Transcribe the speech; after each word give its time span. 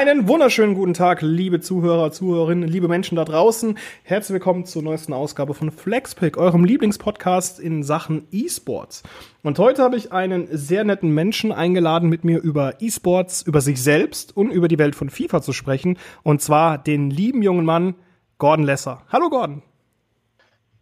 Einen 0.00 0.28
wunderschönen 0.28 0.74
guten 0.74 0.94
Tag, 0.94 1.20
liebe 1.20 1.60
Zuhörer, 1.60 2.10
Zuhörerinnen, 2.10 2.66
liebe 2.66 2.88
Menschen 2.88 3.16
da 3.16 3.24
draußen. 3.26 3.76
Herzlich 4.02 4.32
willkommen 4.32 4.64
zur 4.64 4.82
neuesten 4.82 5.12
Ausgabe 5.12 5.52
von 5.52 5.70
Flexpick, 5.70 6.38
eurem 6.38 6.64
Lieblingspodcast 6.64 7.60
in 7.60 7.82
Sachen 7.82 8.26
E-Sports. 8.30 9.02
Und 9.42 9.58
heute 9.58 9.82
habe 9.82 9.98
ich 9.98 10.10
einen 10.10 10.48
sehr 10.50 10.84
netten 10.84 11.10
Menschen 11.10 11.52
eingeladen, 11.52 12.08
mit 12.08 12.24
mir 12.24 12.40
über 12.40 12.80
E-Sports, 12.80 13.42
über 13.42 13.60
sich 13.60 13.82
selbst 13.82 14.34
und 14.34 14.50
über 14.50 14.68
die 14.68 14.78
Welt 14.78 14.94
von 14.94 15.10
FIFA 15.10 15.42
zu 15.42 15.52
sprechen. 15.52 15.98
Und 16.22 16.40
zwar 16.40 16.78
den 16.78 17.10
lieben 17.10 17.42
jungen 17.42 17.66
Mann 17.66 17.94
Gordon 18.38 18.64
Lesser. 18.64 19.02
Hallo 19.12 19.28
Gordon. 19.28 19.60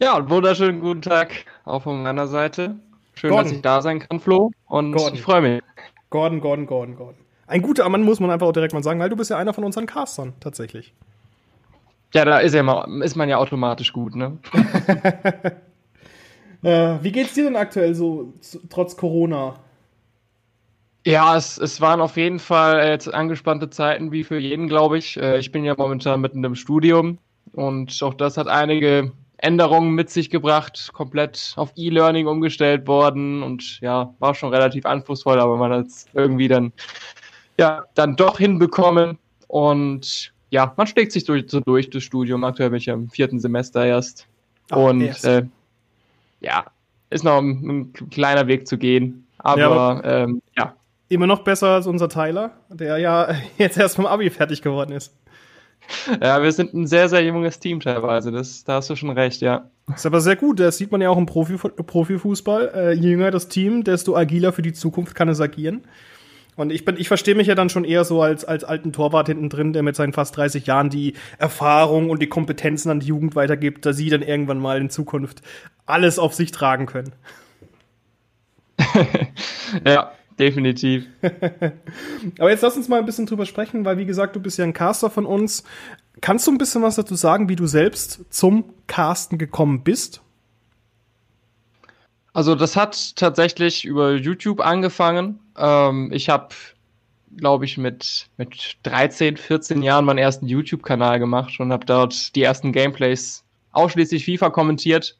Ja, 0.00 0.30
wunderschönen 0.30 0.78
guten 0.78 1.02
Tag 1.02 1.44
auch 1.64 1.82
von 1.82 2.04
meiner 2.04 2.28
Seite. 2.28 2.76
Schön, 3.14 3.30
Gordon. 3.30 3.46
dass 3.46 3.56
ich 3.56 3.62
da 3.62 3.82
sein 3.82 3.98
kann, 3.98 4.20
Flo. 4.20 4.52
Und 4.66 4.92
Gordon. 4.92 5.14
ich 5.14 5.22
freue 5.22 5.40
mich. 5.40 5.62
Gordon, 6.08 6.40
Gordon, 6.40 6.66
Gordon, 6.66 6.94
Gordon. 6.94 7.27
Ein 7.48 7.62
guter 7.62 7.88
Mann 7.88 8.02
muss 8.02 8.20
man 8.20 8.30
einfach 8.30 8.46
auch 8.46 8.52
direkt 8.52 8.74
mal 8.74 8.82
sagen, 8.82 9.00
weil 9.00 9.08
du 9.08 9.16
bist 9.16 9.30
ja 9.30 9.38
einer 9.38 9.54
von 9.54 9.64
unseren 9.64 9.86
Castern, 9.86 10.34
tatsächlich. 10.38 10.92
Ja, 12.14 12.24
da 12.24 12.38
ist, 12.38 12.54
ja 12.54 12.62
mal, 12.62 13.02
ist 13.02 13.16
man 13.16 13.28
ja 13.28 13.38
automatisch 13.38 13.92
gut, 13.92 14.14
ne? 14.14 14.38
äh, 16.62 16.96
wie 17.02 17.12
geht's 17.12 17.34
dir 17.34 17.44
denn 17.44 17.56
aktuell 17.56 17.94
so, 17.94 18.34
trotz 18.68 18.96
Corona? 18.96 19.54
Ja, 21.06 21.36
es, 21.36 21.56
es 21.56 21.80
waren 21.80 22.02
auf 22.02 22.18
jeden 22.18 22.38
Fall 22.38 22.86
jetzt 22.86 23.12
angespannte 23.12 23.70
Zeiten, 23.70 24.12
wie 24.12 24.24
für 24.24 24.38
jeden, 24.38 24.68
glaube 24.68 24.98
ich. 24.98 25.16
Äh, 25.16 25.38
ich 25.38 25.50
bin 25.50 25.64
ja 25.64 25.74
momentan 25.76 26.20
mitten 26.20 26.44
im 26.44 26.54
Studium 26.54 27.18
und 27.52 28.02
auch 28.02 28.14
das 28.14 28.36
hat 28.36 28.46
einige 28.46 29.12
Änderungen 29.38 29.94
mit 29.94 30.10
sich 30.10 30.30
gebracht, 30.30 30.90
komplett 30.92 31.54
auf 31.56 31.72
E-Learning 31.76 32.26
umgestellt 32.26 32.86
worden 32.86 33.42
und 33.42 33.80
ja, 33.80 34.14
war 34.18 34.34
schon 34.34 34.52
relativ 34.52 34.84
anspruchsvoll, 34.84 35.40
aber 35.40 35.56
man 35.56 35.72
hat 35.72 35.86
es 35.86 36.06
irgendwie 36.12 36.48
dann 36.48 36.72
ja, 37.58 37.84
dann 37.94 38.16
doch 38.16 38.38
hinbekommen. 38.38 39.18
Und 39.48 40.32
ja, 40.50 40.72
man 40.76 40.86
schlägt 40.86 41.12
sich 41.12 41.24
durch, 41.24 41.44
so 41.48 41.60
durch 41.60 41.90
das 41.90 42.02
Studium. 42.02 42.44
Aktuell 42.44 42.70
bin 42.70 42.78
ich 42.78 42.86
ja 42.86 42.94
im 42.94 43.10
vierten 43.10 43.40
Semester 43.40 43.84
erst. 43.84 44.26
Ach, 44.70 44.76
und 44.76 45.00
erst. 45.00 45.24
Äh, 45.24 45.44
ja, 46.40 46.64
ist 47.10 47.24
noch 47.24 47.38
ein, 47.38 47.48
ein, 47.68 47.92
kleiner 48.10 48.46
Weg 48.46 48.66
zu 48.66 48.78
gehen. 48.78 49.26
Aber, 49.38 49.60
ja, 49.60 49.70
aber 49.70 50.04
ähm, 50.04 50.42
ja. 50.56 50.74
Immer 51.10 51.26
noch 51.26 51.42
besser 51.42 51.68
als 51.68 51.86
unser 51.86 52.08
Tyler, 52.08 52.52
der 52.68 52.98
ja 52.98 53.34
jetzt 53.58 53.78
erst 53.78 53.96
vom 53.96 54.06
Abi 54.06 54.30
fertig 54.30 54.62
geworden 54.62 54.92
ist. 54.92 55.14
Ja, 56.20 56.42
wir 56.42 56.52
sind 56.52 56.74
ein 56.74 56.86
sehr, 56.86 57.08
sehr 57.08 57.24
junges 57.24 57.60
Team 57.60 57.80
teilweise. 57.80 58.30
Das, 58.30 58.62
da 58.64 58.74
hast 58.74 58.90
du 58.90 58.96
schon 58.96 59.10
recht, 59.10 59.40
ja. 59.40 59.70
ist 59.94 60.04
aber 60.04 60.20
sehr 60.20 60.36
gut. 60.36 60.60
Das 60.60 60.76
sieht 60.76 60.92
man 60.92 61.00
ja 61.00 61.08
auch 61.08 61.16
im 61.16 61.24
Profi, 61.24 61.56
Profifußball. 61.56 62.72
Äh, 62.74 62.92
je 62.92 63.10
jünger 63.10 63.30
das 63.30 63.48
Team, 63.48 63.84
desto 63.84 64.14
agiler 64.14 64.52
für 64.52 64.60
die 64.60 64.74
Zukunft 64.74 65.14
kann 65.14 65.28
es 65.30 65.40
agieren. 65.40 65.86
Und 66.58 66.72
ich 66.72 66.84
bin, 66.84 66.96
ich 66.98 67.06
verstehe 67.06 67.36
mich 67.36 67.46
ja 67.46 67.54
dann 67.54 67.70
schon 67.70 67.84
eher 67.84 68.04
so 68.04 68.20
als, 68.20 68.44
als 68.44 68.64
alten 68.64 68.92
Torwart 68.92 69.28
hinten 69.28 69.48
drin, 69.48 69.72
der 69.72 69.84
mit 69.84 69.94
seinen 69.94 70.12
fast 70.12 70.36
30 70.36 70.66
Jahren 70.66 70.90
die 70.90 71.14
Erfahrung 71.38 72.10
und 72.10 72.20
die 72.20 72.26
Kompetenzen 72.26 72.90
an 72.90 72.98
die 72.98 73.06
Jugend 73.06 73.36
weitergibt, 73.36 73.86
dass 73.86 73.96
sie 73.96 74.10
dann 74.10 74.22
irgendwann 74.22 74.58
mal 74.58 74.80
in 74.80 74.90
Zukunft 74.90 75.40
alles 75.86 76.18
auf 76.18 76.34
sich 76.34 76.50
tragen 76.50 76.86
können. 76.86 77.12
ja, 79.86 80.10
definitiv. 80.36 81.06
Aber 82.40 82.50
jetzt 82.50 82.62
lass 82.62 82.76
uns 82.76 82.88
mal 82.88 82.98
ein 82.98 83.06
bisschen 83.06 83.26
drüber 83.26 83.46
sprechen, 83.46 83.84
weil 83.84 83.96
wie 83.96 84.06
gesagt, 84.06 84.34
du 84.34 84.40
bist 84.40 84.58
ja 84.58 84.64
ein 84.64 84.72
Caster 84.72 85.10
von 85.10 85.26
uns. 85.26 85.62
Kannst 86.20 86.48
du 86.48 86.50
ein 86.50 86.58
bisschen 86.58 86.82
was 86.82 86.96
dazu 86.96 87.14
sagen, 87.14 87.48
wie 87.48 87.54
du 87.54 87.68
selbst 87.68 88.24
zum 88.30 88.64
Casten 88.88 89.38
gekommen 89.38 89.84
bist? 89.84 90.22
Also 92.38 92.54
das 92.54 92.76
hat 92.76 93.16
tatsächlich 93.16 93.84
über 93.84 94.12
YouTube 94.12 94.60
angefangen. 94.60 95.40
Ähm, 95.56 96.12
ich 96.12 96.28
habe, 96.28 96.54
glaube 97.36 97.64
ich, 97.64 97.76
mit, 97.78 98.28
mit 98.36 98.76
13, 98.84 99.36
14 99.36 99.82
Jahren 99.82 100.04
meinen 100.04 100.18
ersten 100.18 100.46
YouTube-Kanal 100.46 101.18
gemacht 101.18 101.58
und 101.58 101.72
habe 101.72 101.84
dort 101.84 102.36
die 102.36 102.44
ersten 102.44 102.70
Gameplays 102.70 103.42
ausschließlich 103.72 104.24
FIFA 104.24 104.50
kommentiert. 104.50 105.18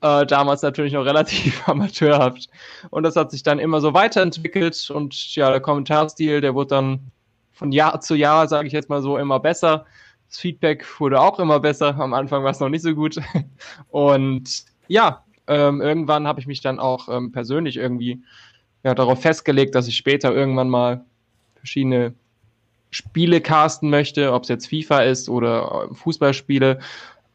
Äh, 0.00 0.24
damals 0.26 0.62
natürlich 0.62 0.92
noch 0.92 1.04
relativ 1.04 1.60
amateurhaft. 1.68 2.48
Und 2.90 3.02
das 3.02 3.16
hat 3.16 3.32
sich 3.32 3.42
dann 3.42 3.58
immer 3.58 3.80
so 3.80 3.92
weiterentwickelt 3.92 4.92
und 4.92 5.34
ja, 5.34 5.50
der 5.50 5.58
Kommentarstil, 5.58 6.40
der 6.40 6.54
wurde 6.54 6.68
dann 6.68 7.10
von 7.50 7.72
Jahr 7.72 8.00
zu 8.00 8.14
Jahr, 8.14 8.46
sage 8.46 8.68
ich 8.68 8.72
jetzt 8.72 8.88
mal 8.88 9.02
so, 9.02 9.18
immer 9.18 9.40
besser. 9.40 9.86
Das 10.28 10.38
Feedback 10.38 10.86
wurde 11.00 11.20
auch 11.20 11.40
immer 11.40 11.58
besser. 11.58 11.98
Am 11.98 12.14
Anfang 12.14 12.44
war 12.44 12.52
es 12.52 12.60
noch 12.60 12.68
nicht 12.68 12.82
so 12.82 12.94
gut. 12.94 13.16
Und 13.88 14.66
ja, 14.86 15.24
ähm, 15.50 15.80
irgendwann 15.80 16.28
habe 16.28 16.40
ich 16.40 16.46
mich 16.46 16.60
dann 16.60 16.78
auch 16.78 17.08
ähm, 17.08 17.32
persönlich 17.32 17.76
irgendwie 17.76 18.22
ja, 18.84 18.94
darauf 18.94 19.20
festgelegt, 19.20 19.74
dass 19.74 19.88
ich 19.88 19.96
später 19.96 20.32
irgendwann 20.32 20.70
mal 20.70 21.04
verschiedene 21.56 22.14
Spiele 22.90 23.40
casten 23.40 23.90
möchte, 23.90 24.32
ob 24.32 24.44
es 24.44 24.48
jetzt 24.48 24.68
FIFA 24.68 25.00
ist 25.02 25.28
oder 25.28 25.88
äh, 25.90 25.94
Fußballspiele. 25.94 26.78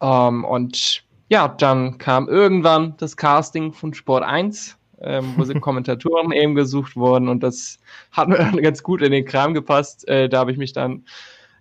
Ähm, 0.02 0.46
und 0.46 1.04
ja, 1.30 1.48
dann 1.50 1.98
kam 1.98 2.30
irgendwann 2.30 2.96
das 2.98 3.18
Casting 3.18 3.74
von 3.74 3.94
Sport 3.94 4.24
1, 4.24 4.78
ähm, 5.02 5.34
wo 5.36 5.44
sind 5.44 5.60
Kommentatoren 5.62 6.32
eben 6.32 6.56
gesucht 6.56 6.96
wurden 6.96 7.28
und 7.28 7.44
das 7.44 7.80
hat 8.12 8.30
mir 8.30 8.38
dann 8.38 8.58
ganz 8.62 8.82
gut 8.82 9.02
in 9.02 9.12
den 9.12 9.26
Kram 9.26 9.54
gepasst. 9.54 10.08
Äh, 10.08 10.30
da 10.30 10.40
habe 10.40 10.52
ich 10.52 10.58
mich 10.58 10.72
dann 10.72 11.04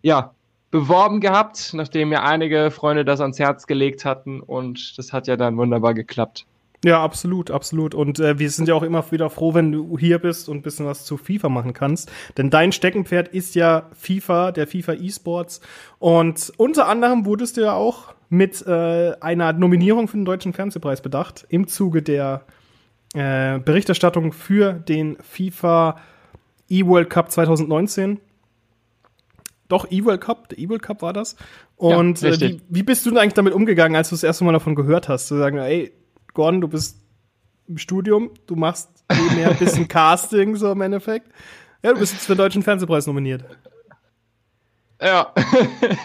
ja 0.03 0.33
beworben 0.75 1.21
gehabt, 1.21 1.71
nachdem 1.73 2.09
mir 2.09 2.25
einige 2.25 2.73
Freunde 2.73 3.05
das 3.05 3.21
ans 3.21 3.39
Herz 3.39 3.69
gelegt 3.69 4.05
hatten 4.05 4.41
und 4.41 4.99
das 4.99 5.13
hat 5.13 5.29
ja 5.29 5.37
dann 5.37 5.57
wunderbar 5.57 5.95
geklappt. 5.95 6.47
Ja, 6.85 7.01
absolut, 7.01 7.53
absolut. 7.53 7.95
Und 7.95 8.19
äh, 8.19 8.41
wir 8.41 8.51
sind 8.51 8.67
ja 8.67 8.75
auch 8.75 8.83
immer 8.83 9.09
wieder 9.13 9.31
froh, 9.31 9.55
wenn 9.55 9.71
du 9.71 9.97
hier 9.97 10.19
bist 10.19 10.49
und 10.49 10.57
ein 10.57 10.63
bisschen 10.63 10.85
was 10.85 11.05
zu 11.05 11.17
FIFA 11.17 11.49
machen 11.49 11.75
kannst. 11.75 12.11
Denn 12.37 12.51
dein 12.51 12.73
Steckenpferd 12.73 13.29
ist 13.29 13.55
ja 13.55 13.89
FIFA, 13.93 14.51
der 14.51 14.67
FIFA 14.67 14.95
eSports. 14.95 15.61
Und 16.01 16.53
unter 16.57 16.89
anderem 16.89 17.25
wurdest 17.25 17.57
du 17.57 17.61
ja 17.61 17.75
auch 17.75 18.13
mit 18.29 18.67
äh, 18.67 19.13
einer 19.21 19.53
Nominierung 19.53 20.09
für 20.09 20.17
den 20.17 20.25
Deutschen 20.25 20.55
Fernsehpreis 20.55 21.03
bedacht, 21.03 21.47
im 21.51 21.69
Zuge 21.69 22.03
der 22.03 22.43
äh, 23.15 23.61
Berichterstattung 23.61 24.33
für 24.33 24.73
den 24.73 25.19
FIFA 25.23 25.99
eWorld 26.69 27.11
Cup 27.11 27.31
2019 27.31 28.19
doch, 29.69 29.91
E-World 29.91 30.21
Cup, 30.21 30.49
der 30.51 30.59
E-World 30.59 30.83
Cup 30.83 31.03
war 31.03 31.13
das. 31.13 31.37
Und 31.77 32.21
ja, 32.21 32.31
äh, 32.31 32.41
wie, 32.41 32.61
wie 32.69 32.83
bist 32.83 33.05
du 33.07 33.11
denn 33.11 33.19
eigentlich 33.19 33.35
damit 33.35 33.55
umgegangen, 33.55 33.97
als 33.97 34.11
du 34.11 34.15
das 34.15 34.23
erste 34.23 34.45
Mal 34.45 34.53
davon 34.53 34.75
gehört 34.75 35.09
hast? 35.09 35.27
Zu 35.29 35.37
sagen, 35.37 35.59
ey, 35.59 35.93
Gordon, 36.35 36.61
du 36.61 36.69
bist 36.69 37.01
im 37.67 37.79
Studium, 37.79 38.31
du 38.47 38.57
machst 38.57 38.91
mehr 39.35 39.51
ein 39.51 39.57
bisschen 39.57 39.89
Casting, 39.89 40.57
so 40.57 40.71
im 40.73 40.81
Endeffekt. 40.83 41.31
Ja, 41.83 41.93
du 41.93 42.01
bist 42.01 42.13
jetzt 42.13 42.27
für 42.27 42.35
den 42.35 42.39
Deutschen 42.39 42.63
Fernsehpreis 42.63 43.07
nominiert. 43.07 43.45
Ja. 45.01 45.33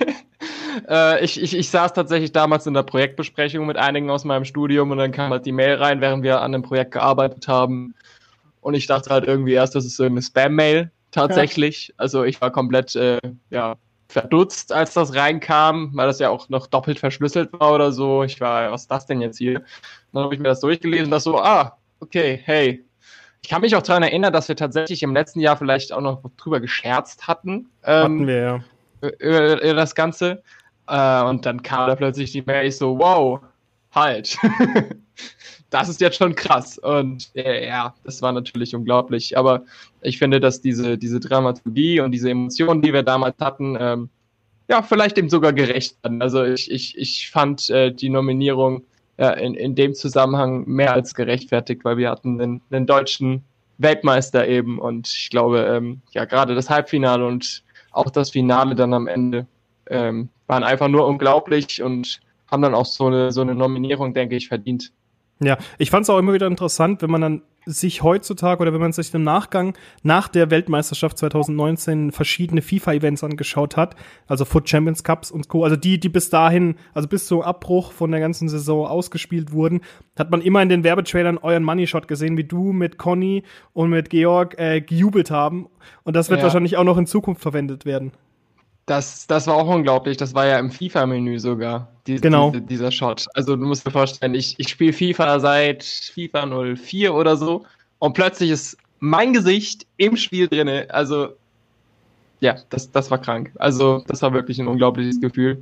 äh, 0.89 1.23
ich, 1.23 1.41
ich, 1.41 1.55
ich 1.55 1.69
saß 1.69 1.93
tatsächlich 1.93 2.31
damals 2.31 2.65
in 2.65 2.73
der 2.73 2.83
Projektbesprechung 2.83 3.65
mit 3.65 3.77
einigen 3.77 4.09
aus 4.09 4.23
meinem 4.23 4.45
Studium 4.45 4.91
und 4.91 4.97
dann 4.97 5.11
kam 5.11 5.31
halt 5.31 5.45
die 5.45 5.51
Mail 5.51 5.75
rein, 5.75 6.01
während 6.01 6.23
wir 6.23 6.41
an 6.41 6.53
dem 6.53 6.63
Projekt 6.63 6.91
gearbeitet 6.91 7.47
haben. 7.47 7.93
Und 8.61 8.73
ich 8.73 8.87
dachte 8.87 9.09
halt 9.09 9.25
irgendwie 9.25 9.53
erst, 9.53 9.75
das 9.75 9.85
ist 9.85 9.95
so 9.95 10.03
eine 10.03 10.21
Spam-Mail 10.21 10.91
tatsächlich. 11.11 11.89
Ja. 11.89 11.93
Also 11.97 12.23
ich 12.23 12.39
war 12.41 12.51
komplett 12.51 12.95
äh, 12.95 13.19
ja, 13.49 13.75
verdutzt, 14.09 14.73
als 14.73 14.93
das 14.93 15.15
reinkam, 15.15 15.91
weil 15.93 16.07
das 16.07 16.19
ja 16.19 16.29
auch 16.29 16.49
noch 16.49 16.67
doppelt 16.67 16.99
verschlüsselt 16.99 17.53
war 17.53 17.73
oder 17.73 17.91
so. 17.91 18.23
Ich 18.23 18.41
war, 18.41 18.71
was 18.71 18.81
ist 18.81 18.91
das 18.91 19.05
denn 19.05 19.21
jetzt 19.21 19.37
hier? 19.37 19.63
Dann 20.11 20.23
habe 20.23 20.33
ich 20.33 20.39
mir 20.39 20.49
das 20.49 20.61
durchgelesen 20.61 21.05
und 21.05 21.11
das 21.11 21.23
so, 21.23 21.39
ah, 21.39 21.77
okay, 21.99 22.39
hey. 22.43 22.83
Ich 23.41 23.49
kann 23.49 23.61
mich 23.61 23.75
auch 23.75 23.81
daran 23.81 24.03
erinnern, 24.03 24.33
dass 24.33 24.49
wir 24.49 24.55
tatsächlich 24.55 25.01
im 25.03 25.13
letzten 25.13 25.39
Jahr 25.39 25.55
vielleicht 25.55 25.93
auch 25.93 26.01
noch 26.01 26.23
drüber 26.37 26.59
gescherzt 26.59 27.27
hatten. 27.27 27.69
Ähm, 27.83 28.03
hatten 28.03 28.27
wir, 28.27 28.37
ja. 28.37 28.59
Über, 29.19 29.61
über 29.61 29.73
das 29.75 29.95
Ganze. 29.95 30.43
Äh, 30.87 31.23
und 31.23 31.45
dann 31.45 31.63
kam 31.63 31.87
da 31.87 31.95
plötzlich 31.95 32.31
die 32.31 32.41
Mail, 32.41 32.67
ich 32.67 32.77
so, 32.77 32.97
wow, 32.97 33.39
halt. 33.93 34.37
das 35.69 35.89
ist 35.89 36.01
jetzt 36.01 36.17
schon 36.17 36.35
krass. 36.35 36.77
Und 36.77 37.29
äh, 37.35 37.67
ja, 37.67 37.93
das 38.03 38.21
war 38.21 38.31
natürlich 38.31 38.75
unglaublich. 38.75 39.37
Aber 39.37 39.63
ich 40.01 40.17
finde, 40.17 40.39
dass 40.39 40.61
diese, 40.61 40.97
diese 40.97 41.19
Dramaturgie 41.19 41.99
und 42.01 42.11
diese 42.11 42.29
Emotionen, 42.29 42.81
die 42.81 42.93
wir 42.93 43.03
damals 43.03 43.35
hatten, 43.39 43.77
ähm, 43.79 44.09
ja, 44.67 44.81
vielleicht 44.81 45.17
dem 45.17 45.29
sogar 45.29 45.53
gerecht 45.53 45.97
werden. 46.03 46.21
Also 46.21 46.43
ich, 46.43 46.69
ich, 46.69 46.97
ich 46.97 47.29
fand 47.31 47.69
äh, 47.69 47.91
die 47.91 48.09
Nominierung 48.09 48.83
ja, 49.17 49.31
in, 49.31 49.53
in 49.53 49.75
dem 49.75 49.93
Zusammenhang 49.95 50.65
mehr 50.67 50.93
als 50.93 51.13
gerechtfertigt, 51.13 51.83
weil 51.83 51.97
wir 51.97 52.09
hatten 52.09 52.39
einen, 52.39 52.61
einen 52.71 52.85
deutschen 52.85 53.43
Weltmeister 53.79 54.47
eben 54.47 54.79
und 54.79 55.07
ich 55.07 55.29
glaube, 55.29 55.61
ähm, 55.61 56.01
ja, 56.11 56.25
gerade 56.25 56.53
das 56.53 56.69
Halbfinale 56.69 57.25
und 57.25 57.63
auch 57.91 58.09
das 58.09 58.29
Finale 58.29 58.75
dann 58.75 58.93
am 58.93 59.07
Ende 59.07 59.47
ähm, 59.89 60.29
waren 60.47 60.63
einfach 60.63 60.87
nur 60.87 61.07
unglaublich 61.07 61.81
und 61.81 62.19
haben 62.51 62.61
dann 62.61 62.75
auch 62.75 62.85
so 62.85 63.07
eine, 63.07 63.31
so 63.31 63.41
eine 63.41 63.55
Nominierung, 63.55 64.13
denke 64.13 64.35
ich, 64.35 64.47
verdient. 64.47 64.91
Ja, 65.41 65.57
ich 65.77 65.89
fand 65.89 66.03
es 66.03 66.09
auch 66.09 66.19
immer 66.19 66.33
wieder 66.33 66.47
interessant, 66.47 67.01
wenn 67.01 67.11
man 67.11 67.21
dann 67.21 67.41
sich 67.65 68.03
heutzutage 68.03 68.61
oder 68.61 68.73
wenn 68.73 68.81
man 68.81 68.91
sich 68.91 69.13
im 69.13 69.23
Nachgang 69.23 69.77
nach 70.01 70.27
der 70.27 70.49
Weltmeisterschaft 70.49 71.17
2019 71.17 72.11
verschiedene 72.11 72.61
FIFA-Events 72.61 73.23
angeschaut 73.23 73.77
hat, 73.77 73.95
also 74.27 74.43
Foot 74.43 74.67
Champions 74.67 75.03
Cups 75.03 75.31
und 75.31 75.47
Co., 75.47 75.63
also 75.63 75.75
die, 75.75 75.99
die 75.99 76.09
bis 76.09 76.29
dahin, 76.29 76.75
also 76.93 77.07
bis 77.07 77.27
zum 77.27 77.41
Abbruch 77.41 77.91
von 77.91 78.11
der 78.11 78.19
ganzen 78.19 78.49
Saison 78.49 78.87
ausgespielt 78.87 79.51
wurden, 79.51 79.81
hat 80.17 80.31
man 80.31 80.41
immer 80.41 80.61
in 80.61 80.69
den 80.69 80.83
Werbetrailern 80.83 81.37
euren 81.37 81.63
Money 81.63 81.87
Shot 81.87 82.07
gesehen, 82.07 82.37
wie 82.37 82.43
du 82.43 82.73
mit 82.73 82.97
Conny 82.97 83.43
und 83.73 83.89
mit 83.89 84.09
Georg 84.09 84.57
äh, 84.57 84.81
gejubelt 84.81 85.31
haben. 85.31 85.67
Und 86.03 86.15
das 86.15 86.29
wird 86.29 86.39
ja. 86.39 86.45
wahrscheinlich 86.45 86.77
auch 86.77 86.83
noch 86.83 86.97
in 86.97 87.05
Zukunft 87.05 87.41
verwendet 87.41 87.85
werden. 87.85 88.11
Das, 88.89 89.27
das 89.27 89.45
war 89.45 89.53
auch 89.53 89.67
unglaublich. 89.67 90.17
Das 90.17 90.33
war 90.33 90.47
ja 90.47 90.57
im 90.57 90.71
FIFA-Menü 90.71 91.37
sogar. 91.37 91.89
Die, 92.07 92.15
genau. 92.15 92.49
Diese, 92.49 92.63
dieser 92.63 92.91
Shot. 92.91 93.27
Also 93.35 93.55
du 93.55 93.63
musst 93.63 93.85
dir 93.85 93.91
vorstellen, 93.91 94.33
ich, 94.33 94.55
ich 94.57 94.69
spiele 94.69 94.93
FIFA 94.93 95.39
seit 95.39 95.83
FIFA 95.83 96.75
04 96.75 97.13
oder 97.13 97.37
so 97.37 97.67
und 97.99 98.13
plötzlich 98.13 98.49
ist 98.49 98.77
mein 98.97 99.31
Gesicht 99.31 99.85
im 99.97 100.17
Spiel 100.17 100.47
drinne. 100.47 100.87
Also 100.89 101.35
ja, 102.39 102.55
das, 102.71 102.91
das 102.91 103.11
war 103.11 103.19
krank. 103.19 103.51
Also 103.59 104.03
das 104.07 104.23
war 104.23 104.33
wirklich 104.33 104.57
ein 104.57 104.67
unglaubliches 104.67 105.21
Gefühl. 105.21 105.61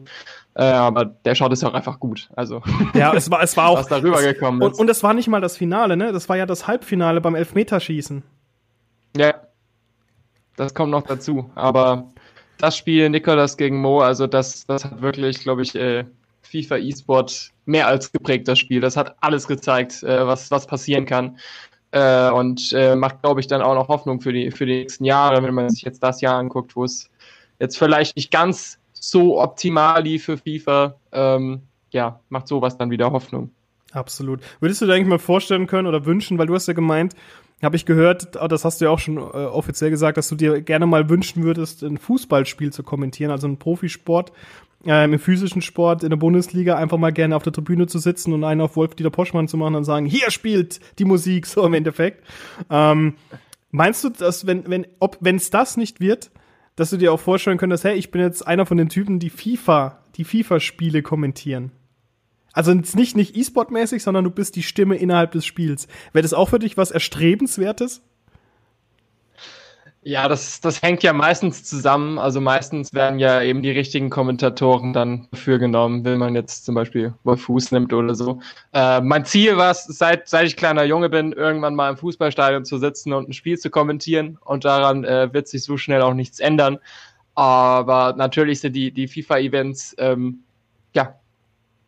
Äh, 0.54 0.64
aber 0.64 1.04
der 1.04 1.36
Shot 1.36 1.52
ist 1.52 1.64
ja 1.64 1.68
auch 1.68 1.74
einfach 1.74 2.00
gut. 2.00 2.30
Also 2.34 2.62
ja, 2.94 3.14
es 3.14 3.30
war, 3.30 3.44
es 3.44 3.58
war 3.58 3.68
auch 3.72 3.80
was 3.80 3.88
darüber 3.88 4.22
gekommen 4.22 4.62
ist. 4.62 4.68
Und, 4.68 4.80
und 4.80 4.90
es 4.90 5.04
war 5.04 5.14
nicht 5.14 5.28
mal 5.28 5.42
das 5.42 5.58
Finale, 5.58 5.98
ne? 5.98 6.14
Das 6.14 6.30
war 6.30 6.38
ja 6.38 6.46
das 6.46 6.66
Halbfinale 6.66 7.20
beim 7.20 7.36
Elfmeterschießen. 7.36 8.24
Ja, 9.18 9.34
das 10.56 10.74
kommt 10.74 10.92
noch 10.92 11.04
dazu. 11.04 11.52
Aber 11.56 12.06
das 12.58 12.78
Spiel 12.78 13.10
Nikolas 13.10 13.58
gegen 13.58 13.80
Mo, 13.82 14.02
also 14.02 14.28
das, 14.28 14.66
das 14.66 14.86
hat 14.86 15.02
wirklich, 15.02 15.40
glaube 15.40 15.62
ich, 15.62 15.76
äh, 15.76 16.06
FIFA 16.42 16.78
E-Sport 16.78 17.52
mehr 17.66 17.88
als 17.88 18.12
geprägt, 18.12 18.48
das 18.48 18.60
Spiel. 18.60 18.82
Das 18.82 18.98
hat 18.98 19.16
alles 19.22 19.48
gezeigt, 19.48 20.04
äh, 20.04 20.26
was, 20.26 20.50
was 20.52 20.66
passieren 20.66 21.06
kann. 21.06 21.38
Äh, 21.92 22.30
und 22.32 22.74
äh, 22.74 22.96
macht, 22.96 23.22
glaube 23.22 23.40
ich, 23.40 23.48
dann 23.48 23.62
auch 23.62 23.76
noch 23.76 23.88
Hoffnung 23.88 24.22
für 24.22 24.34
die, 24.34 24.52
für 24.52 24.66
die 24.66 24.80
nächsten 24.80 25.06
Jahre, 25.06 25.42
wenn 25.44 25.54
man 25.54 25.70
sich 25.70 25.84
jetzt 25.84 26.04
das 26.04 26.22
Jahr 26.22 26.38
anguckt, 26.38 26.76
wo 26.76 26.84
es 26.84 27.10
jetzt 27.60 27.78
vielleicht 27.78 28.16
nicht 28.16 28.32
ganz 28.32 28.80
so 28.94 29.40
optimal 29.42 30.04
lief 30.04 30.26
für 30.26 30.38
FIFA. 30.38 30.96
Ähm, 31.12 31.62
ja, 31.92 32.20
macht 32.30 32.48
sowas 32.48 32.78
dann 32.78 32.92
wieder 32.92 33.12
Hoffnung. 33.12 33.52
Absolut. 33.92 34.42
Würdest 34.60 34.82
du 34.82 34.86
dir 34.86 34.94
eigentlich 34.94 35.08
mal 35.08 35.20
vorstellen 35.20 35.68
können 35.68 35.88
oder 35.88 36.06
wünschen, 36.06 36.38
weil 36.38 36.48
du 36.48 36.56
hast 36.56 36.68
ja 36.68 36.74
gemeint, 36.74 37.14
habe 37.64 37.76
ich 37.76 37.86
gehört, 37.86 38.38
oh, 38.40 38.48
das 38.48 38.66
hast 38.66 38.82
du 38.82 38.86
ja 38.86 38.92
auch 38.92 39.00
schon 39.00 39.18
äh, 39.18 39.22
offiziell 39.22 39.90
gesagt, 39.90 40.18
dass 40.18 40.28
du 40.28 40.36
dir 40.36 40.62
gerne 40.62 40.86
mal 40.86 41.10
wünschen 41.10 41.44
würdest, 41.44 41.84
ein 41.84 41.98
Fußballspiel 41.98 42.72
zu 42.72 42.84
kommentieren, 42.84 43.32
also 43.32 43.48
einen 43.48 43.58
Profisport, 43.58 44.32
äh, 44.86 45.06
im 45.06 45.18
physischen 45.18 45.62
Sport 45.62 46.04
in 46.04 46.12
der 46.12 46.18
Bundesliga 46.18 46.76
einfach 46.76 46.98
mal 46.98 47.12
gerne 47.12 47.36
auf 47.36 47.44
der 47.44 47.54
Tribüne 47.54 47.88
zu 47.88 47.98
sitzen 47.98 48.34
und 48.34 48.44
einen 48.44 48.62
auf 48.62 48.76
Wolf-Dieter 48.76 49.10
Poschmann 49.10 49.48
zu 49.48 49.58
machen 49.58 49.76
und 49.76 49.86
sagen, 49.86 50.06
hier 50.06 50.30
spielt 50.30 50.80
die 51.00 51.06
Musik, 51.06 51.46
so 51.48 51.66
im 51.66 51.74
Endeffekt. 51.74 52.24
Ähm, 52.70 53.16
meinst 53.72 54.04
du, 54.04 54.10
dass 54.10 54.46
wenn, 54.46 54.70
wenn, 54.70 54.86
ob, 55.00 55.18
wenn 55.20 55.38
es 55.38 55.50
das 55.50 55.78
nicht 55.78 56.00
wird, 56.00 56.30
dass 56.76 56.92
du 56.92 56.98
dir 56.98 57.12
auch 57.12 57.20
vorstellen 57.20 57.58
könntest, 57.58 57.86
hey, 57.86 57.98
ich 57.98 58.12
bin 58.12 58.22
jetzt 58.22 58.46
einer 58.46 58.68
von 58.68 58.78
den 58.78 58.90
Typen, 58.90 59.18
die 59.18 59.32
FIFA, 59.32 60.04
die 60.16 60.26
FIFA-Spiele 60.26 61.02
kommentieren? 61.02 61.72
Also 62.54 62.74
nicht, 62.74 63.16
nicht 63.16 63.36
E-Sport-mäßig, 63.36 64.02
sondern 64.02 64.24
du 64.24 64.32
bist 64.32 64.56
die 64.56 64.64
Stimme 64.64 64.96
innerhalb 64.96 65.32
des 65.32 65.46
Spiels. 65.46 65.88
Wäre 66.14 66.24
das 66.24 66.34
auch 66.34 66.50
für 66.50 66.60
dich 66.60 66.78
was 66.78 66.92
Erstrebenswertes? 66.92 68.02
Ja, 70.08 70.30
das, 70.30 70.62
das 70.62 70.82
hängt 70.82 71.04
ja 71.04 71.12
meistens 71.12 71.66
zusammen. 71.66 72.18
Also 72.18 72.40
meistens 72.40 72.94
werden 72.94 73.20
ja 73.20 73.42
eben 73.42 73.62
die 73.62 73.72
richtigen 73.72 74.10
Kommentatoren 74.10 74.94
dann 74.94 75.28
dafür 75.32 75.60
genommen, 75.60 76.06
wenn 76.06 76.18
man 76.18 76.34
jetzt 76.34 76.64
zum 76.64 76.76
Beispiel 76.76 77.14
Wolf 77.26 77.42
Fuß 77.42 77.74
nimmt 77.74 77.92
oder 77.92 78.16
so. 78.16 78.40
Äh, 78.72 79.02
mein 79.02 79.26
Ziel 79.26 79.58
war 79.58 79.72
es, 79.72 79.84
seit, 79.84 80.30
seit 80.30 80.48
ich 80.48 80.56
kleiner 80.56 80.86
Junge 80.86 81.10
bin, 81.10 81.34
irgendwann 81.34 81.76
mal 81.76 81.90
im 81.90 81.98
Fußballstadion 81.98 82.64
zu 82.64 82.78
sitzen 82.78 83.12
und 83.12 83.28
ein 83.28 83.34
Spiel 83.34 83.58
zu 83.58 83.70
kommentieren. 83.70 84.38
Und 84.46 84.64
daran 84.64 85.04
äh, 85.04 85.34
wird 85.34 85.50
sich 85.50 85.64
so 85.64 85.76
schnell 85.76 86.02
auch 86.02 86.14
nichts 86.14 86.40
ändern. 86.40 86.80
Aber 87.36 88.16
natürlich 88.18 88.62
sind 88.62 88.78
die, 88.78 88.94
die 88.94 89.10
FIFA-Events 89.10 89.96
ähm, 89.98 90.44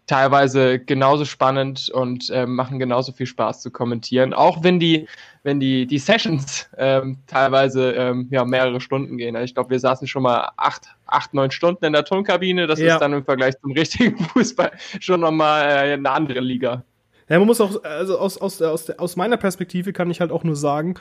teilweise 0.10 0.80
genauso 0.80 1.24
spannend 1.24 1.92
und 1.92 2.32
äh, 2.32 2.48
machen 2.48 2.80
genauso 2.80 3.12
viel 3.12 3.28
Spaß 3.28 3.62
zu 3.62 3.70
kommentieren. 3.70 4.34
Auch 4.34 4.64
wenn 4.64 4.80
die, 4.80 5.08
wenn 5.44 5.60
die, 5.60 5.86
die 5.86 6.00
Sessions 6.00 6.68
ähm, 6.80 7.20
teilweise 7.28 7.92
ähm, 7.92 8.28
ja, 8.32 8.44
mehrere 8.44 8.82
Stunden 8.82 9.18
gehen. 9.18 9.36
Also 9.36 9.46
ich 9.46 9.54
glaube, 9.54 9.70
wir 9.70 9.80
saßen 9.80 10.08
schon 10.08 10.24
mal 10.24 10.50
acht, 10.58 10.88
acht, 11.06 11.36
neun 11.36 11.52
Stunden 11.52 11.86
in 11.86 11.94
der 11.94 12.06
Tonkabine. 12.06 12.66
Das 12.66 12.80
ja. 12.80 12.96
ist 12.96 13.02
dann 13.02 13.14
im 13.14 13.24
Vergleich 13.24 13.54
zum 13.62 13.72
richtigen 13.72 14.18
Fußball 14.34 14.72
schon 15.00 15.20
nochmal 15.20 15.62
äh, 15.64 15.94
eine 15.94 16.10
andere 16.10 16.40
Liga. 16.40 16.84
Ja, 17.30 17.38
man 17.38 17.46
muss 17.46 17.62
auch, 17.62 17.84
also 17.84 18.18
aus, 18.18 18.40
aus, 18.40 18.60
aus, 18.64 18.90
aus 18.90 19.16
meiner 19.16 19.38
Perspektive 19.38 19.94
kann 19.94 20.10
ich 20.10 20.22
halt 20.22 20.32
auch 20.32 20.44
nur 20.44 20.56
sagen, 20.56 20.96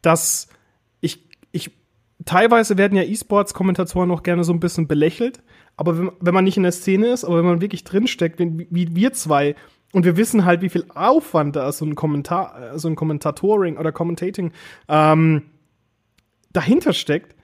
dass 0.00 0.48
ich, 1.00 1.24
ich, 1.50 1.72
teilweise 2.24 2.78
werden 2.78 2.96
ja 2.96 3.02
E-Sports-Kommentatoren 3.02 4.12
auch 4.12 4.22
gerne 4.22 4.44
so 4.44 4.52
ein 4.52 4.60
bisschen 4.60 4.86
belächelt 4.86 5.42
aber 5.80 5.98
wenn, 5.98 6.12
wenn 6.20 6.34
man 6.34 6.44
nicht 6.44 6.58
in 6.58 6.62
der 6.62 6.72
Szene 6.72 7.06
ist, 7.06 7.24
aber 7.24 7.38
wenn 7.38 7.46
man 7.46 7.62
wirklich 7.62 7.84
drinsteckt, 7.84 8.38
wie, 8.38 8.68
wie 8.68 8.94
wir 8.94 9.14
zwei, 9.14 9.54
und 9.92 10.04
wir 10.04 10.18
wissen 10.18 10.44
halt, 10.44 10.60
wie 10.60 10.68
viel 10.68 10.84
Aufwand 10.94 11.56
da 11.56 11.72
so 11.72 11.86
ein 11.86 11.94
Kommentar, 11.94 12.78
so 12.78 12.86
ein 12.86 12.96
Kommentatoring 12.96 13.78
oder 13.78 13.90
Commentating 13.90 14.52
ähm, 14.90 15.44
dahinter 16.52 16.92
steckt, 16.92 17.34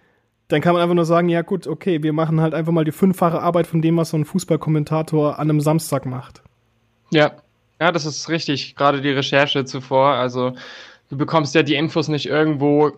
dann 0.49 0.61
kann 0.61 0.75
man 0.75 0.83
einfach 0.83 0.94
nur 0.94 1.06
sagen, 1.06 1.31
ja 1.31 1.41
gut, 1.41 1.67
okay, 1.67 2.03
wir 2.03 2.12
machen 2.12 2.43
halt 2.43 2.53
einfach 2.53 2.73
mal 2.73 2.85
die 2.85 2.93
fünffache 2.93 3.41
Arbeit 3.41 3.67
von 3.67 3.81
dem, 3.81 3.97
was 3.97 4.11
so 4.11 4.19
ein 4.19 4.27
Fußballkommentator 4.27 5.39
an 5.39 5.49
einem 5.49 5.62
Samstag 5.62 6.05
macht. 6.05 6.43
Ja, 7.11 7.32
ja, 7.81 7.91
das 7.91 8.05
ist 8.05 8.29
richtig. 8.29 8.77
Gerade 8.77 9.00
die 9.00 9.12
Recherche 9.12 9.65
zuvor. 9.65 10.11
Also 10.11 10.53
du 11.09 11.17
bekommst 11.17 11.55
ja 11.55 11.62
die 11.62 11.75
Infos 11.75 12.09
nicht 12.09 12.27
irgendwo 12.27 12.93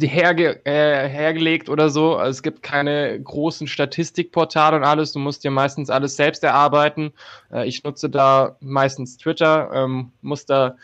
herge 0.00 0.64
äh, 0.64 1.08
hergelegt 1.08 1.68
oder 1.68 1.90
so. 1.90 2.16
Also 2.16 2.30
es 2.30 2.42
gibt 2.42 2.62
keine 2.62 3.20
großen 3.20 3.66
Statistikportale 3.66 4.76
und 4.76 4.84
alles. 4.84 5.12
Du 5.12 5.18
musst 5.18 5.42
dir 5.42 5.50
meistens 5.50 5.90
alles 5.90 6.16
selbst 6.16 6.44
erarbeiten. 6.44 7.12
Äh, 7.52 7.66
ich 7.66 7.82
nutze 7.82 8.08
da 8.08 8.56
meistens 8.60 9.16
Twitter, 9.16 9.70
ähm, 9.74 10.12
muss 10.22 10.46
da 10.46 10.76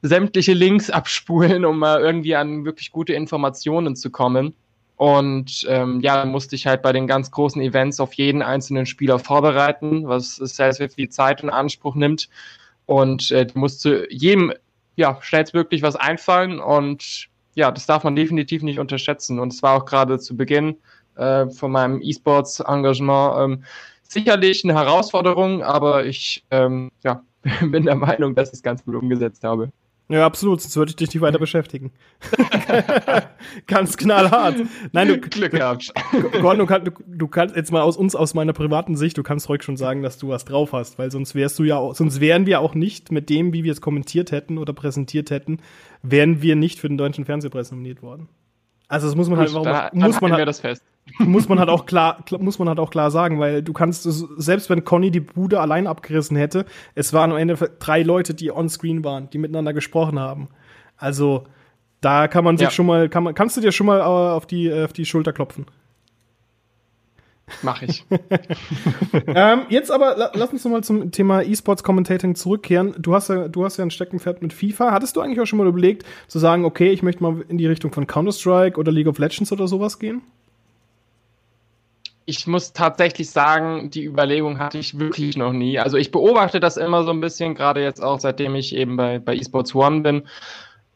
sämtliche 0.00 0.54
Links 0.54 0.88
abspulen, 0.90 1.64
um 1.64 1.78
mal 1.78 2.00
irgendwie 2.00 2.34
an 2.34 2.64
wirklich 2.64 2.90
gute 2.90 3.12
Informationen 3.12 3.96
zu 3.96 4.10
kommen. 4.10 4.54
Und 4.96 5.66
ähm, 5.68 6.00
ja, 6.00 6.24
musste 6.24 6.54
ich 6.54 6.66
halt 6.66 6.80
bei 6.80 6.92
den 6.92 7.06
ganz 7.06 7.30
großen 7.30 7.60
Events 7.60 7.98
auf 7.98 8.14
jeden 8.14 8.40
einzelnen 8.40 8.86
Spieler 8.86 9.18
vorbereiten, 9.18 10.06
was 10.06 10.36
sehr, 10.36 10.72
sehr 10.72 10.88
viel 10.88 11.08
Zeit 11.08 11.42
in 11.42 11.50
Anspruch 11.50 11.96
nimmt. 11.96 12.28
Und 12.86 13.30
äh, 13.30 13.46
du 13.46 13.58
musst 13.58 13.80
zu 13.80 14.08
jedem 14.10 14.52
ja, 14.96 15.18
schnellstmöglich 15.20 15.82
was 15.82 15.96
einfallen 15.96 16.60
und 16.60 17.28
ja, 17.54 17.70
das 17.70 17.86
darf 17.86 18.04
man 18.04 18.16
definitiv 18.16 18.62
nicht 18.62 18.78
unterschätzen. 18.78 19.38
Und 19.38 19.52
es 19.52 19.62
war 19.62 19.76
auch 19.76 19.84
gerade 19.84 20.18
zu 20.18 20.36
Beginn 20.36 20.76
äh, 21.16 21.48
von 21.48 21.72
meinem 21.72 22.00
E-Sports-Engagement 22.02 23.34
ähm, 23.38 23.64
sicherlich 24.02 24.64
eine 24.64 24.74
Herausforderung, 24.74 25.62
aber 25.62 26.04
ich 26.04 26.44
ähm, 26.50 26.90
ja, 27.02 27.22
bin 27.60 27.84
der 27.84 27.96
Meinung, 27.96 28.34
dass 28.34 28.48
ich 28.48 28.54
es 28.54 28.62
ganz 28.62 28.84
gut 28.84 28.94
umgesetzt 28.94 29.44
habe. 29.44 29.70
Ja, 30.12 30.26
absolut, 30.26 30.60
sonst 30.60 30.76
würde 30.76 30.90
ich 30.90 30.96
dich 30.96 31.14
nicht 31.14 31.22
weiter 31.22 31.38
beschäftigen. 31.38 31.90
Ganz 33.66 33.96
knallhart. 33.96 34.56
Nein, 34.92 35.08
du, 35.08 35.18
Glück 35.18 35.52
gehabt. 35.52 35.90
Gordon, 36.42 36.66
du, 36.66 36.90
du, 36.90 37.02
du, 37.06 37.28
kannst 37.28 37.56
jetzt 37.56 37.72
mal 37.72 37.80
aus 37.80 37.96
uns, 37.96 38.14
aus 38.14 38.34
meiner 38.34 38.52
privaten 38.52 38.94
Sicht, 38.94 39.16
du 39.16 39.22
kannst 39.22 39.48
ruhig 39.48 39.62
schon 39.62 39.78
sagen, 39.78 40.02
dass 40.02 40.18
du 40.18 40.28
was 40.28 40.44
drauf 40.44 40.74
hast, 40.74 40.98
weil 40.98 41.10
sonst 41.10 41.34
wärst 41.34 41.58
du 41.58 41.64
ja, 41.64 41.78
auch, 41.78 41.94
sonst 41.94 42.20
wären 42.20 42.44
wir 42.44 42.60
auch 42.60 42.74
nicht 42.74 43.10
mit 43.10 43.30
dem, 43.30 43.54
wie 43.54 43.64
wir 43.64 43.72
es 43.72 43.80
kommentiert 43.80 44.32
hätten 44.32 44.58
oder 44.58 44.74
präsentiert 44.74 45.30
hätten, 45.30 45.60
wären 46.02 46.42
wir 46.42 46.56
nicht 46.56 46.78
für 46.78 46.88
den 46.88 46.98
deutschen 46.98 47.24
Fernsehpreis 47.24 47.70
nominiert 47.70 48.02
worden. 48.02 48.28
Also 48.88 49.06
das 49.06 49.16
muss 49.16 49.30
man 49.30 49.38
halt, 49.38 49.54
warum, 49.54 49.64
da, 49.64 49.88
muss 49.94 50.20
man 50.20 50.34
halt, 50.34 50.46
das 50.46 50.60
fest. 50.60 50.84
Muss 51.18 51.48
man 51.48 51.58
halt 51.58 51.68
auch 51.68 51.86
klar, 51.86 52.24
muss 52.38 52.58
man 52.58 52.68
halt 52.68 52.78
auch 52.78 52.90
klar 52.90 53.10
sagen, 53.10 53.40
weil 53.40 53.62
du 53.62 53.72
kannst, 53.72 54.02
selbst 54.02 54.70
wenn 54.70 54.84
Conny 54.84 55.10
die 55.10 55.20
Bude 55.20 55.60
allein 55.60 55.86
abgerissen 55.86 56.36
hätte, 56.36 56.64
es 56.94 57.12
waren 57.12 57.32
am 57.32 57.38
Ende 57.38 57.56
drei 57.78 58.02
Leute, 58.02 58.34
die 58.34 58.52
on 58.52 58.68
Screen 58.68 59.04
waren, 59.04 59.28
die 59.30 59.38
miteinander 59.38 59.72
gesprochen 59.72 60.18
haben. 60.18 60.48
Also, 60.96 61.44
da 62.00 62.28
kann 62.28 62.44
man 62.44 62.56
sich 62.56 62.66
ja. 62.66 62.70
schon 62.70 62.86
mal, 62.86 63.08
kann 63.08 63.24
man, 63.24 63.34
kannst 63.34 63.56
du 63.56 63.60
dir 63.60 63.72
schon 63.72 63.86
mal 63.86 64.00
äh, 64.00 64.02
auf 64.02 64.46
die, 64.46 64.68
äh, 64.68 64.84
auf 64.84 64.92
die 64.92 65.04
Schulter 65.04 65.32
klopfen. 65.32 65.66
Mach 67.60 67.82
ich. 67.82 68.06
ähm, 69.26 69.62
jetzt 69.68 69.90
aber 69.90 70.16
la 70.16 70.30
lass 70.34 70.52
uns 70.52 70.64
noch 70.64 70.70
mal 70.70 70.84
zum 70.84 71.10
Thema 71.10 71.42
E-Sports 71.42 71.82
Commentating 71.82 72.34
zurückkehren. 72.34 72.94
Du 72.98 73.14
hast 73.14 73.28
ja, 73.28 73.48
du 73.48 73.64
hast 73.64 73.76
ja 73.76 73.84
ein 73.84 73.90
Steckenpferd 73.90 74.40
mit 74.40 74.52
FIFA. 74.52 74.92
Hattest 74.92 75.16
du 75.16 75.20
eigentlich 75.20 75.40
auch 75.40 75.46
schon 75.46 75.58
mal 75.58 75.66
überlegt, 75.66 76.06
zu 76.28 76.38
sagen, 76.38 76.64
okay, 76.64 76.90
ich 76.90 77.02
möchte 77.02 77.22
mal 77.22 77.44
in 77.48 77.58
die 77.58 77.66
Richtung 77.66 77.92
von 77.92 78.06
Counter-Strike 78.06 78.78
oder 78.78 78.90
League 78.90 79.08
of 79.08 79.18
Legends 79.18 79.52
oder 79.52 79.68
sowas 79.68 79.98
gehen? 79.98 80.22
Ich 82.24 82.46
muss 82.46 82.72
tatsächlich 82.72 83.30
sagen, 83.30 83.90
die 83.90 84.04
Überlegung 84.04 84.58
hatte 84.58 84.78
ich 84.78 84.98
wirklich 84.98 85.36
noch 85.36 85.52
nie. 85.52 85.78
Also 85.78 85.96
ich 85.96 86.10
beobachte 86.10 86.60
das 86.60 86.76
immer 86.76 87.04
so 87.04 87.10
ein 87.10 87.20
bisschen, 87.20 87.54
gerade 87.54 87.82
jetzt 87.82 88.02
auch 88.02 88.20
seitdem 88.20 88.54
ich 88.54 88.74
eben 88.74 88.96
bei, 88.96 89.18
bei 89.18 89.36
eSports 89.36 89.74
One 89.74 90.00
bin, 90.00 90.22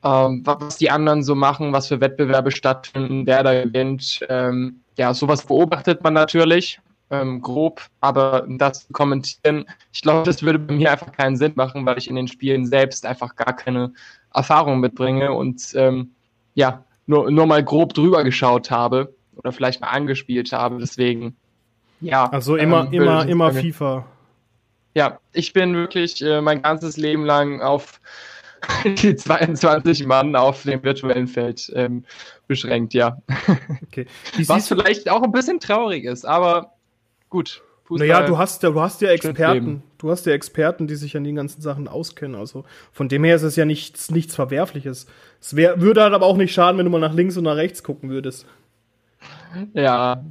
ähm, 0.05 0.43
was 0.45 0.77
die 0.79 0.91
anderen 0.91 1.25
so 1.25 1.35
machen, 1.35 1.73
was 1.73 1.89
für 1.89 2.01
Wettbewerbe 2.01 2.53
stattfinden, 2.53 3.27
wer 3.27 3.43
da 3.43 3.65
gewinnt. 3.65 4.21
Ähm, 4.29 4.81
ja, 4.97 5.13
sowas 5.15 5.45
beobachtet 5.45 6.03
man 6.03 6.15
natürlich, 6.15 6.79
ähm, 7.11 7.41
grob, 7.41 7.83
aber 8.01 8.47
das 8.49 8.87
zu 8.87 8.93
kommentieren, 8.93 9.67
ich 9.93 10.03
glaube, 10.03 10.25
das 10.25 10.43
würde 10.43 10.59
bei 10.59 10.75
mir 10.75 10.93
einfach 10.93 11.13
keinen 11.13 11.37
Sinn 11.37 11.53
machen, 11.55 11.87
weil 11.87 11.99
ich 11.99 12.09
in 12.09 12.17
den 12.17 12.29
Spielen 12.29 12.67
selbst 12.67 13.07
einfach 13.07 13.37
gar 13.37 13.55
keine 13.55 13.93
Erfahrung 14.33 14.81
mitbringe 14.81 15.33
und 15.33 15.73
ähm, 15.75 16.13
ja, 16.55 16.85
nur, 17.07 17.31
nur 17.31 17.47
mal 17.47 17.63
grob 17.65 17.95
drüber 17.95 18.25
geschaut 18.25 18.71
habe 18.71 19.16
oder 19.37 19.53
vielleicht 19.53 19.81
mal 19.81 19.89
angespielt 19.89 20.53
habe, 20.53 20.79
deswegen, 20.79 21.37
ja. 22.01 22.27
Also 22.27 22.57
immer, 22.57 22.87
ähm, 22.87 22.93
immer, 22.93 23.27
immer 23.27 23.53
FIFA. 23.53 24.07
Ja, 24.95 25.19
ich 25.33 25.53
bin 25.53 25.75
wirklich 25.75 26.23
äh, 26.23 26.41
mein 26.41 26.63
ganzes 26.63 26.97
Leben 26.97 27.25
lang 27.25 27.61
auf 27.61 28.01
die 28.85 29.15
22 29.15 30.07
Mann 30.07 30.35
auf 30.35 30.63
dem 30.63 30.83
virtuellen 30.83 31.29
Feld 31.29 31.71
ähm, 31.75 32.05
beschränkt, 32.47 32.95
ja. 32.95 33.19
Okay. 33.87 34.07
Was 34.47 34.69
vielleicht 34.69 35.09
auch 35.09 35.23
ein 35.23 35.33
bisschen 35.33 35.61
traurig 35.61 36.05
ist, 36.05 36.25
aber 36.25 36.73
gut. 37.29 37.63
Fußball 37.85 38.09
naja, 38.09 38.27
du 38.27 38.37
hast 38.37 38.65
ja, 38.65 38.71
du 38.71 38.81
hast 38.81 39.01
ja 39.01 39.11
Experten, 39.11 39.83
du 39.99 40.11
hast 40.11 40.27
ja 40.27 40.33
Experten, 40.33 40.89
die 40.89 40.97
sich 40.97 41.17
an 41.17 41.23
den 41.23 41.37
ganzen 41.37 41.61
Sachen 41.61 41.87
auskennen. 41.87 42.35
Also 42.35 42.65
von 42.91 43.09
dem 43.09 43.23
her 43.23 43.37
ist 43.37 43.43
es 43.43 43.55
ja 43.55 43.65
nichts, 43.65 44.11
nichts 44.11 44.35
Verwerfliches. 44.35 45.07
Es 45.41 45.55
wär, 45.55 45.81
würde 45.81 46.03
halt 46.03 46.13
aber 46.13 46.27
auch 46.27 46.37
nicht 46.37 46.53
schaden, 46.53 46.79
wenn 46.79 46.87
du 46.87 46.91
mal 46.91 46.99
nach 46.99 47.15
links 47.15 47.37
und 47.37 47.45
nach 47.45 47.55
rechts 47.55 47.85
gucken 47.85 48.11
würdest. 48.11 48.45
Ja, 49.75 50.23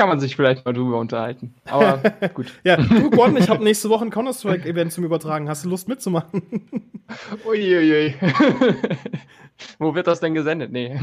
kann 0.00 0.08
man 0.08 0.18
sich 0.18 0.34
vielleicht 0.34 0.64
mal 0.64 0.72
drüber 0.72 0.98
unterhalten. 0.98 1.54
Aber 1.66 1.98
gut. 2.34 2.46
ja, 2.64 2.76
du, 2.78 3.10
Gordon, 3.10 3.36
ich 3.36 3.50
habe 3.50 3.62
nächste 3.62 3.90
Woche 3.90 4.04
ein 4.06 4.10
Counter-Strike-Event 4.10 4.92
zum 4.92 5.04
Übertragen. 5.04 5.48
Hast 5.48 5.64
du 5.64 5.68
Lust 5.68 5.88
mitzumachen? 5.88 6.42
Uiuiui. 7.46 8.14
Wo 9.78 9.94
wird 9.94 10.06
das 10.06 10.20
denn 10.20 10.32
gesendet? 10.32 10.72
Nee. 10.72 10.98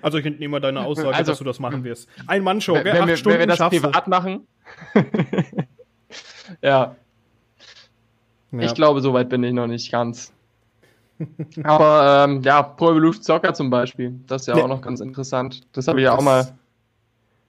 also 0.00 0.16
ich 0.16 0.24
entnehme 0.24 0.60
deine 0.60 0.80
Aussage, 0.80 1.14
also, 1.14 1.32
dass 1.32 1.38
du 1.40 1.44
das 1.44 1.60
machen 1.60 1.84
wirst. 1.84 2.08
Ein 2.26 2.42
Mann-Show, 2.42 2.74
wenn, 2.74 2.84
wenn, 2.86 3.06
wir, 3.06 3.24
wenn 3.26 3.38
wir 3.38 3.46
das 3.46 3.58
privat 3.58 4.06
du. 4.06 4.10
machen. 4.10 4.46
ja. 6.62 6.96
ja. 8.52 8.60
Ich 8.60 8.72
glaube, 8.72 9.02
so 9.02 9.12
weit 9.12 9.28
bin 9.28 9.42
ich 9.42 9.52
noch 9.52 9.66
nicht 9.66 9.92
ganz. 9.92 10.32
Aber 11.64 12.26
ähm, 12.28 12.42
ja, 12.42 12.62
Pro 12.62 12.90
Evolution 12.90 13.22
Soccer 13.22 13.54
zum 13.54 13.70
Beispiel, 13.70 14.14
das 14.26 14.42
ist 14.42 14.48
ja, 14.48 14.56
ja. 14.56 14.64
auch 14.64 14.68
noch 14.68 14.80
ganz 14.80 15.00
interessant. 15.00 15.62
Das 15.72 15.88
habe 15.88 16.00
ich 16.00 16.04
ja 16.04 16.12
auch 16.12 16.22
mal 16.22 16.52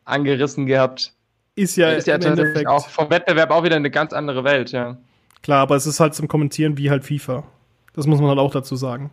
angerissen 0.06 0.66
gehabt. 0.66 1.14
Ist 1.56 1.76
ja, 1.76 1.92
ist 1.92 2.08
ja 2.08 2.18
tatsächlich 2.18 2.68
auch 2.68 2.88
vom 2.88 3.10
Wettbewerb 3.10 3.52
auch 3.52 3.64
wieder 3.64 3.76
eine 3.76 3.92
ganz 3.92 4.14
andere 4.14 4.44
Welt, 4.44 4.72
ja. 4.72 4.98
Klar, 5.42 5.62
aber 5.62 5.76
es 5.76 5.86
ist 5.86 6.00
halt 6.00 6.16
zum 6.16 6.28
Kommentieren 6.28 6.78
wie 6.78 6.90
halt 6.90 7.04
FIFA. 7.04 7.44
Das 7.94 8.08
muss 8.08 8.20
man 8.20 8.30
halt 8.30 8.40
auch 8.40 8.52
dazu 8.52 8.76
sagen. 8.76 9.12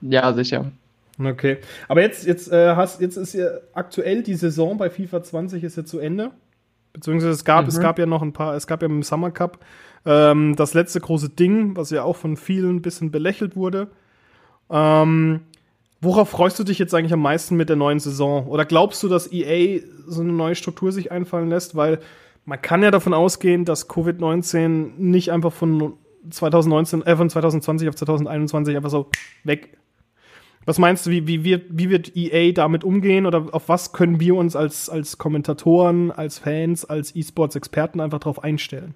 Ja, 0.00 0.32
sicher. 0.32 0.70
Okay. 1.22 1.58
Aber 1.88 2.00
jetzt, 2.00 2.26
jetzt, 2.26 2.50
äh, 2.50 2.74
hast, 2.76 3.00
jetzt 3.00 3.16
ist 3.16 3.34
ja 3.34 3.48
aktuell 3.74 4.22
die 4.22 4.34
Saison 4.34 4.78
bei 4.78 4.88
FIFA 4.88 5.22
20 5.22 5.64
ist 5.64 5.76
ja 5.76 5.84
zu 5.84 5.98
Ende. 5.98 6.30
Beziehungsweise 6.92 7.32
es 7.32 7.44
gab, 7.44 7.64
mhm. 7.64 7.68
es 7.68 7.80
gab 7.80 7.98
ja 7.98 8.06
noch 8.06 8.22
ein 8.22 8.32
paar, 8.32 8.54
es 8.54 8.66
gab 8.66 8.82
ja 8.82 8.88
im 8.88 9.02
Summer 9.02 9.30
Cup 9.30 9.58
ähm, 10.06 10.56
das 10.56 10.74
letzte 10.74 11.00
große 11.00 11.30
Ding, 11.30 11.76
was 11.76 11.90
ja 11.90 12.02
auch 12.02 12.16
von 12.16 12.36
vielen 12.36 12.76
ein 12.76 12.82
bisschen 12.82 13.10
belächelt 13.10 13.56
wurde. 13.56 13.88
Ähm, 14.70 15.40
Worauf 16.02 16.30
freust 16.30 16.58
du 16.58 16.64
dich 16.64 16.78
jetzt 16.78 16.94
eigentlich 16.94 17.12
am 17.12 17.20
meisten 17.20 17.56
mit 17.56 17.68
der 17.68 17.76
neuen 17.76 18.00
Saison? 18.00 18.46
Oder 18.46 18.64
glaubst 18.64 19.02
du, 19.02 19.08
dass 19.08 19.30
EA 19.30 19.80
so 20.06 20.22
eine 20.22 20.32
neue 20.32 20.54
Struktur 20.54 20.92
sich 20.92 21.12
einfallen 21.12 21.50
lässt? 21.50 21.76
Weil 21.76 22.00
man 22.46 22.60
kann 22.62 22.82
ja 22.82 22.90
davon 22.90 23.12
ausgehen, 23.12 23.66
dass 23.66 23.90
Covid-19 23.90 24.92
nicht 24.96 25.30
einfach 25.30 25.52
von 25.52 25.94
2019, 26.30 27.02
äh, 27.02 27.16
von 27.16 27.28
2020 27.28 27.88
auf 27.90 27.96
2021 27.96 28.76
einfach 28.76 28.88
so 28.88 29.10
weg. 29.44 29.76
Was 30.64 30.78
meinst 30.78 31.04
du, 31.04 31.10
wie, 31.10 31.26
wie, 31.26 31.44
wird, 31.44 31.66
wie 31.68 31.90
wird 31.90 32.16
EA 32.16 32.52
damit 32.52 32.82
umgehen 32.82 33.26
oder 33.26 33.48
auf 33.52 33.68
was 33.68 33.92
können 33.92 34.20
wir 34.20 34.36
uns 34.36 34.56
als, 34.56 34.88
als 34.88 35.18
Kommentatoren, 35.18 36.12
als 36.12 36.38
Fans, 36.38 36.86
als 36.86 37.14
E-Sports-Experten 37.14 38.00
einfach 38.00 38.20
darauf 38.20 38.42
einstellen? 38.42 38.94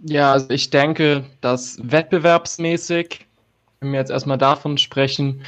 Ja, 0.00 0.32
also 0.32 0.50
ich 0.50 0.70
denke, 0.70 1.24
dass 1.40 1.78
wettbewerbsmäßig, 1.82 3.26
wenn 3.80 3.92
wir 3.92 3.98
jetzt 3.98 4.10
erstmal 4.10 4.38
davon 4.38 4.78
sprechen, 4.78 5.42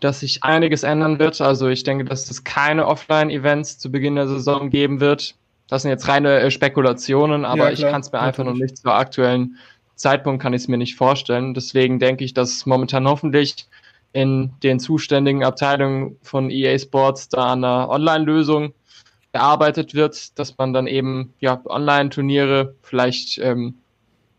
dass 0.00 0.20
sich 0.20 0.42
einiges 0.42 0.82
ändern 0.82 1.18
wird. 1.18 1.40
Also 1.40 1.68
ich 1.68 1.84
denke, 1.84 2.04
dass 2.04 2.30
es 2.30 2.44
keine 2.44 2.86
Offline-Events 2.86 3.78
zu 3.78 3.90
Beginn 3.90 4.16
der 4.16 4.28
Saison 4.28 4.70
geben 4.70 5.00
wird. 5.00 5.34
Das 5.68 5.82
sind 5.82 5.90
jetzt 5.90 6.08
reine 6.08 6.40
äh, 6.40 6.50
Spekulationen, 6.50 7.44
aber 7.44 7.66
ja, 7.66 7.70
ich 7.70 7.80
kann 7.80 8.00
es 8.00 8.12
mir 8.12 8.20
einfach 8.20 8.44
noch 8.44 8.54
nicht 8.54 8.76
zur 8.76 8.94
aktuellen 8.94 9.56
Zeitpunkt 9.96 10.42
kann 10.42 10.52
ich 10.52 10.62
es 10.62 10.68
mir 10.68 10.76
nicht 10.76 10.96
vorstellen. 10.96 11.54
Deswegen 11.54 11.98
denke 11.98 12.24
ich, 12.24 12.34
dass 12.34 12.66
momentan 12.66 13.06
hoffentlich 13.06 13.66
in 14.12 14.52
den 14.62 14.78
zuständigen 14.78 15.44
Abteilungen 15.44 16.16
von 16.22 16.50
EA 16.50 16.78
Sports 16.78 17.28
da 17.28 17.52
an 17.52 17.64
einer 17.64 17.88
Online-Lösung 17.88 18.74
gearbeitet 19.32 19.94
wird, 19.94 20.38
dass 20.38 20.56
man 20.58 20.72
dann 20.72 20.86
eben 20.86 21.32
ja 21.40 21.60
Online-Turniere 21.64 22.74
vielleicht 22.82 23.38
ähm, 23.38 23.74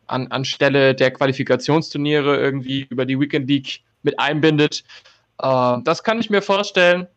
an, 0.08 0.28
anstelle 0.28 0.96
der 0.96 1.12
Qualifikationsturniere 1.12 2.38
irgendwie 2.38 2.88
über 2.90 3.06
die 3.06 3.20
Weekend 3.20 3.50
League 3.50 3.82
mit 4.04 4.20
einbindet. 4.20 4.84
Äh, 5.42 5.78
das 5.84 6.04
kann 6.04 6.20
ich 6.20 6.30
mir 6.30 6.42
vorstellen, 6.42 7.08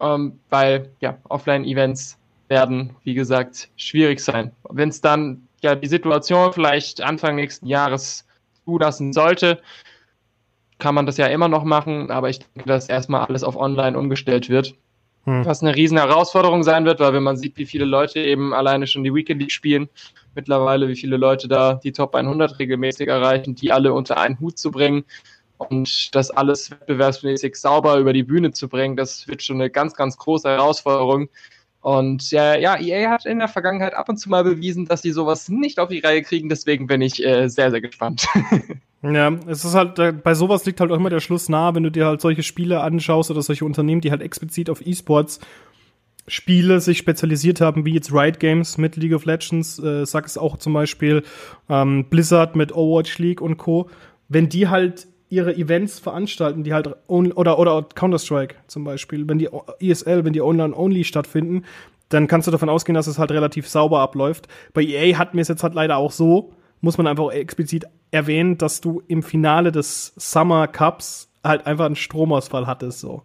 ähm, 0.00 0.38
weil 0.50 0.90
ja, 1.00 1.18
Offline-Events 1.28 2.18
werden, 2.48 2.94
wie 3.02 3.14
gesagt, 3.14 3.68
schwierig 3.76 4.20
sein. 4.20 4.52
Wenn 4.70 4.88
es 4.88 5.00
dann 5.00 5.48
ja 5.62 5.74
die 5.74 5.88
Situation 5.88 6.52
vielleicht 6.52 7.00
Anfang 7.00 7.36
nächsten 7.36 7.66
Jahres 7.66 8.26
zulassen 8.64 9.12
sollte, 9.12 9.60
kann 10.78 10.94
man 10.94 11.06
das 11.06 11.16
ja 11.16 11.26
immer 11.26 11.48
noch 11.48 11.64
machen, 11.64 12.10
aber 12.10 12.28
ich 12.28 12.40
denke, 12.40 12.68
dass 12.68 12.88
erstmal 12.88 13.24
alles 13.26 13.42
auf 13.42 13.56
online 13.56 13.98
umgestellt 13.98 14.48
wird. 14.48 14.74
Hm. 15.26 15.44
Was 15.44 15.62
eine 15.62 15.74
riesen 15.74 15.98
Herausforderung 15.98 16.62
sein 16.62 16.84
wird, 16.84 17.00
weil 17.00 17.12
wenn 17.12 17.22
man 17.22 17.36
sieht, 17.36 17.58
wie 17.58 17.66
viele 17.66 17.84
Leute 17.84 18.20
eben 18.20 18.54
alleine 18.54 18.86
schon 18.86 19.04
die 19.04 19.12
Weekend 19.12 19.40
League 19.40 19.52
spielen, 19.52 19.88
mittlerweile, 20.34 20.88
wie 20.88 20.96
viele 20.96 21.16
Leute 21.16 21.48
da 21.48 21.74
die 21.74 21.92
Top 21.92 22.14
100 22.14 22.58
regelmäßig 22.58 23.08
erreichen, 23.08 23.54
die 23.54 23.72
alle 23.72 23.92
unter 23.92 24.18
einen 24.18 24.40
Hut 24.40 24.58
zu 24.58 24.70
bringen, 24.70 25.04
und 25.58 26.14
das 26.14 26.30
alles 26.30 26.70
wettbewerbsmäßig 26.70 27.56
sauber 27.56 27.98
über 27.98 28.12
die 28.12 28.22
Bühne 28.22 28.52
zu 28.52 28.68
bringen, 28.68 28.96
das 28.96 29.26
wird 29.28 29.42
schon 29.42 29.56
eine 29.56 29.70
ganz, 29.70 29.94
ganz 29.94 30.16
große 30.16 30.48
Herausforderung. 30.48 31.28
Und 31.86 32.32
ja, 32.32 32.56
ja, 32.56 32.76
EA 32.80 33.10
hat 33.12 33.26
in 33.26 33.38
der 33.38 33.46
Vergangenheit 33.46 33.94
ab 33.94 34.08
und 34.08 34.16
zu 34.16 34.28
mal 34.28 34.42
bewiesen, 34.42 34.86
dass 34.86 35.02
sie 35.02 35.12
sowas 35.12 35.48
nicht 35.48 35.78
auf 35.78 35.88
die 35.88 36.00
Reihe 36.00 36.20
kriegen. 36.22 36.48
Deswegen 36.48 36.88
bin 36.88 37.00
ich 37.00 37.24
äh, 37.24 37.46
sehr, 37.46 37.70
sehr 37.70 37.80
gespannt. 37.80 38.26
ja, 39.02 39.32
es 39.46 39.64
ist 39.64 39.76
halt, 39.76 39.96
äh, 40.00 40.10
bei 40.10 40.34
sowas 40.34 40.66
liegt 40.66 40.80
halt 40.80 40.90
auch 40.90 40.96
immer 40.96 41.10
der 41.10 41.20
Schluss 41.20 41.48
nahe, 41.48 41.76
wenn 41.76 41.84
du 41.84 41.90
dir 41.92 42.06
halt 42.06 42.20
solche 42.20 42.42
Spiele 42.42 42.80
anschaust 42.80 43.30
oder 43.30 43.40
solche 43.40 43.64
Unternehmen, 43.64 44.00
die 44.00 44.10
halt 44.10 44.20
explizit 44.20 44.68
auf 44.68 44.84
E-Sports 44.84 45.38
Spiele 46.26 46.80
sich 46.80 46.98
spezialisiert 46.98 47.60
haben, 47.60 47.84
wie 47.84 47.94
jetzt 47.94 48.12
Riot 48.12 48.40
Games 48.40 48.78
mit 48.78 48.96
League 48.96 49.14
of 49.14 49.24
Legends, 49.24 49.78
äh, 49.78 50.04
sag 50.06 50.26
es 50.26 50.36
auch 50.36 50.56
zum 50.56 50.72
Beispiel 50.72 51.22
ähm, 51.68 52.06
Blizzard 52.10 52.56
mit 52.56 52.74
Overwatch 52.74 53.16
League 53.18 53.40
und 53.40 53.58
Co. 53.58 53.88
Wenn 54.28 54.48
die 54.48 54.66
halt 54.66 55.06
ihre 55.28 55.54
Events 55.56 55.98
veranstalten, 55.98 56.62
die 56.62 56.72
halt 56.72 56.88
oder 57.08 57.58
oder 57.58 57.82
Counter-Strike 57.82 58.56
zum 58.66 58.84
Beispiel, 58.84 59.28
wenn 59.28 59.38
die 59.38 59.48
ESL, 59.80 60.24
wenn 60.24 60.32
die 60.32 60.42
online-only 60.42 61.04
stattfinden, 61.04 61.64
dann 62.08 62.28
kannst 62.28 62.46
du 62.46 62.52
davon 62.52 62.68
ausgehen, 62.68 62.94
dass 62.94 63.06
es 63.06 63.18
halt 63.18 63.32
relativ 63.32 63.68
sauber 63.68 64.00
abläuft. 64.00 64.46
Bei 64.72 64.82
EA 64.82 65.18
hatten 65.18 65.36
wir 65.36 65.42
es 65.42 65.48
jetzt 65.48 65.62
halt 65.62 65.74
leider 65.74 65.96
auch 65.96 66.12
so, 66.12 66.52
muss 66.80 66.98
man 66.98 67.06
einfach 67.06 67.30
explizit 67.32 67.86
erwähnen, 68.10 68.58
dass 68.58 68.80
du 68.80 69.02
im 69.08 69.22
Finale 69.22 69.72
des 69.72 70.12
Summer 70.16 70.68
Cups 70.68 71.28
halt 71.42 71.66
einfach 71.66 71.86
einen 71.86 71.96
Stromausfall 71.96 72.66
hattest, 72.66 73.00
so. 73.00 73.22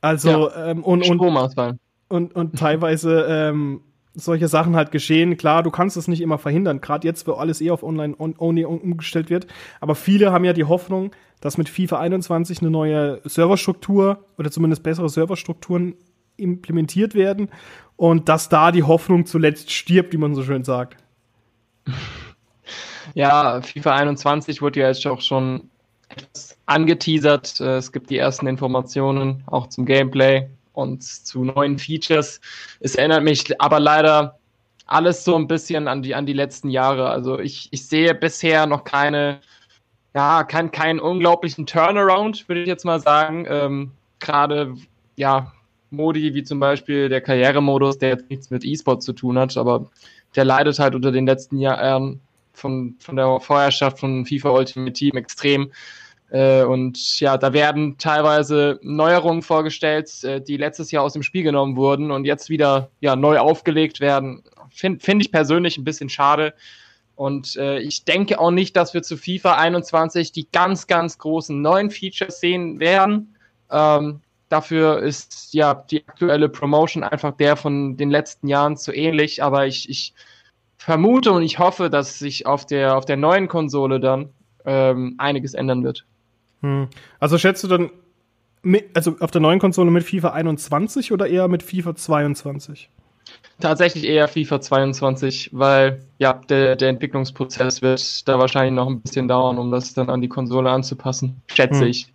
Also, 0.00 0.48
ja, 0.48 0.70
ähm, 0.70 0.82
und, 0.82 1.08
und, 1.08 1.16
Stromausfall. 1.16 1.78
Und, 2.08 2.34
und 2.34 2.58
teilweise, 2.58 3.26
ähm, 3.28 3.82
solche 4.14 4.48
Sachen 4.48 4.76
halt 4.76 4.90
geschehen. 4.90 5.36
Klar, 5.36 5.62
du 5.62 5.70
kannst 5.70 5.96
es 5.96 6.08
nicht 6.08 6.20
immer 6.20 6.38
verhindern, 6.38 6.80
gerade 6.80 7.06
jetzt, 7.06 7.26
wo 7.26 7.32
alles 7.32 7.60
eh 7.60 7.70
auf 7.70 7.82
Online-Only 7.82 8.64
umgestellt 8.64 9.30
wird. 9.30 9.46
Aber 9.80 9.94
viele 9.94 10.32
haben 10.32 10.44
ja 10.44 10.52
die 10.52 10.64
Hoffnung, 10.64 11.12
dass 11.40 11.58
mit 11.58 11.68
FIFA 11.68 11.98
21 12.00 12.60
eine 12.60 12.70
neue 12.70 13.20
Serverstruktur 13.24 14.24
oder 14.38 14.50
zumindest 14.50 14.82
bessere 14.82 15.08
Serverstrukturen 15.08 15.94
implementiert 16.36 17.14
werden 17.14 17.48
und 17.96 18.28
dass 18.28 18.48
da 18.48 18.72
die 18.72 18.82
Hoffnung 18.82 19.26
zuletzt 19.26 19.70
stirbt, 19.70 20.12
wie 20.12 20.18
man 20.18 20.34
so 20.34 20.42
schön 20.42 20.64
sagt. 20.64 20.96
Ja, 23.14 23.60
FIFA 23.60 23.96
21 23.96 24.62
wurde 24.62 24.80
ja 24.80 24.86
jetzt 24.86 25.06
auch 25.06 25.20
schon 25.20 25.68
angeteasert. 26.64 27.60
Es 27.60 27.92
gibt 27.92 28.08
die 28.08 28.16
ersten 28.16 28.46
Informationen 28.46 29.42
auch 29.46 29.66
zum 29.66 29.84
Gameplay 29.84 30.48
und 30.72 31.02
zu 31.02 31.44
neuen 31.44 31.78
Features. 31.78 32.40
Es 32.80 32.94
erinnert 32.94 33.24
mich 33.24 33.60
aber 33.60 33.80
leider 33.80 34.38
alles 34.86 35.24
so 35.24 35.36
ein 35.36 35.46
bisschen 35.46 35.88
an 35.88 36.02
die, 36.02 36.14
an 36.14 36.26
die 36.26 36.32
letzten 36.32 36.68
Jahre. 36.68 37.08
Also 37.08 37.38
ich, 37.38 37.68
ich 37.70 37.86
sehe 37.86 38.14
bisher 38.14 38.66
noch 38.66 38.84
keine, 38.84 39.40
ja, 40.14 40.44
keinen 40.44 40.70
kein 40.70 41.00
unglaublichen 41.00 41.66
Turnaround, 41.66 42.48
würde 42.48 42.62
ich 42.62 42.68
jetzt 42.68 42.84
mal 42.84 43.00
sagen. 43.00 43.46
Ähm, 43.48 43.92
Gerade, 44.20 44.74
ja, 45.16 45.52
Modi 45.90 46.34
wie 46.34 46.42
zum 46.42 46.60
Beispiel 46.60 47.08
der 47.08 47.20
Karrieremodus, 47.20 47.98
der 47.98 48.10
jetzt 48.10 48.30
nichts 48.30 48.50
mit 48.50 48.64
E-Sport 48.64 49.02
zu 49.02 49.12
tun 49.12 49.38
hat, 49.38 49.56
aber 49.56 49.90
der 50.34 50.44
leidet 50.44 50.78
halt 50.78 50.94
unter 50.94 51.12
den 51.12 51.26
letzten 51.26 51.58
Jahren 51.58 52.20
von, 52.54 52.96
von 52.98 53.16
der 53.16 53.40
Vorherrschaft 53.40 53.98
von 53.98 54.24
FIFA 54.24 54.50
Ultimate 54.50 54.92
Team 54.92 55.16
extrem. 55.16 55.70
Äh, 56.32 56.64
und 56.64 57.20
ja, 57.20 57.36
da 57.36 57.52
werden 57.52 57.98
teilweise 57.98 58.80
Neuerungen 58.82 59.42
vorgestellt, 59.42 60.24
äh, 60.24 60.40
die 60.40 60.56
letztes 60.56 60.90
Jahr 60.90 61.04
aus 61.04 61.12
dem 61.12 61.22
Spiel 61.22 61.42
genommen 61.42 61.76
wurden 61.76 62.10
und 62.10 62.24
jetzt 62.24 62.48
wieder 62.48 62.90
ja, 63.00 63.16
neu 63.16 63.38
aufgelegt 63.38 64.00
werden. 64.00 64.42
Finde 64.70 65.04
find 65.04 65.20
ich 65.20 65.30
persönlich 65.30 65.76
ein 65.76 65.84
bisschen 65.84 66.08
schade. 66.08 66.54
Und 67.16 67.56
äh, 67.56 67.80
ich 67.80 68.06
denke 68.06 68.40
auch 68.40 68.50
nicht, 68.50 68.74
dass 68.76 68.94
wir 68.94 69.02
zu 69.02 69.18
FIFA 69.18 69.56
21 69.56 70.32
die 70.32 70.48
ganz, 70.50 70.86
ganz 70.86 71.18
großen 71.18 71.60
neuen 71.60 71.90
Features 71.90 72.40
sehen 72.40 72.80
werden. 72.80 73.36
Ähm, 73.70 74.22
dafür 74.48 75.00
ist 75.02 75.52
ja 75.52 75.74
die 75.74 76.02
aktuelle 76.08 76.48
Promotion 76.48 77.04
einfach 77.04 77.36
der 77.36 77.56
von 77.56 77.98
den 77.98 78.10
letzten 78.10 78.48
Jahren 78.48 78.78
zu 78.78 78.94
ähnlich. 78.94 79.42
Aber 79.42 79.66
ich, 79.66 79.90
ich 79.90 80.14
vermute 80.78 81.32
und 81.32 81.42
ich 81.42 81.58
hoffe, 81.58 81.90
dass 81.90 82.18
sich 82.18 82.46
auf 82.46 82.64
der, 82.64 82.96
auf 82.96 83.04
der 83.04 83.18
neuen 83.18 83.48
Konsole 83.48 84.00
dann 84.00 84.30
ähm, 84.64 85.16
einiges 85.18 85.52
ändern 85.52 85.84
wird. 85.84 86.06
Hm. 86.62 86.88
Also 87.20 87.38
schätzt 87.38 87.62
du 87.64 87.68
dann, 87.68 87.90
mit, 88.62 88.96
also 88.96 89.16
auf 89.20 89.30
der 89.30 89.40
neuen 89.40 89.58
Konsole 89.58 89.90
mit 89.90 90.04
FIFA 90.04 90.30
21 90.30 91.12
oder 91.12 91.26
eher 91.26 91.48
mit 91.48 91.62
FIFA 91.62 91.94
22? 91.94 92.88
Tatsächlich 93.60 94.04
eher 94.04 94.26
FIFA 94.28 94.60
22, 94.60 95.50
weil 95.52 96.02
ja, 96.18 96.32
der, 96.32 96.76
der 96.76 96.88
Entwicklungsprozess 96.88 97.82
wird 97.82 98.26
da 98.26 98.38
wahrscheinlich 98.38 98.74
noch 98.74 98.88
ein 98.88 99.00
bisschen 99.00 99.28
dauern, 99.28 99.58
um 99.58 99.70
das 99.70 99.94
dann 99.94 100.10
an 100.10 100.20
die 100.20 100.28
Konsole 100.28 100.70
anzupassen, 100.70 101.42
schätze 101.46 101.82
hm. 101.82 101.88
ich. 101.88 102.12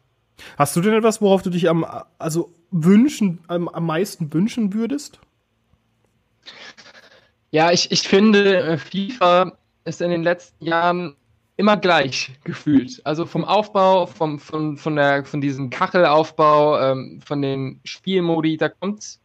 Hast 0.57 0.75
du 0.75 0.81
denn 0.81 0.93
etwas, 0.93 1.21
worauf 1.21 1.41
du 1.41 1.49
dich 1.49 1.69
am, 1.69 1.85
also 2.19 2.53
wünschen, 2.71 3.39
am, 3.47 3.67
am 3.69 3.85
meisten 3.85 4.33
wünschen 4.33 4.73
würdest? 4.73 5.19
Ja, 7.51 7.71
ich, 7.71 7.91
ich 7.91 8.07
finde, 8.07 8.57
äh, 8.57 8.77
FIFA 8.77 9.53
ist 9.85 10.01
in 10.01 10.11
den 10.11 10.23
letzten 10.23 10.65
Jahren 10.65 11.15
immer 11.57 11.75
gleich 11.75 12.31
gefühlt. 12.43 13.01
Also 13.03 13.25
vom 13.25 13.43
Aufbau, 13.43 14.05
vom, 14.05 14.39
von, 14.39 14.77
von, 14.77 14.95
der, 14.95 15.25
von 15.25 15.41
diesem 15.41 15.69
Kachelaufbau, 15.69 16.79
ähm, 16.79 17.19
von 17.25 17.41
den 17.41 17.81
Spielmodi, 17.83 18.57
da 18.57 18.69
kommt 18.69 19.19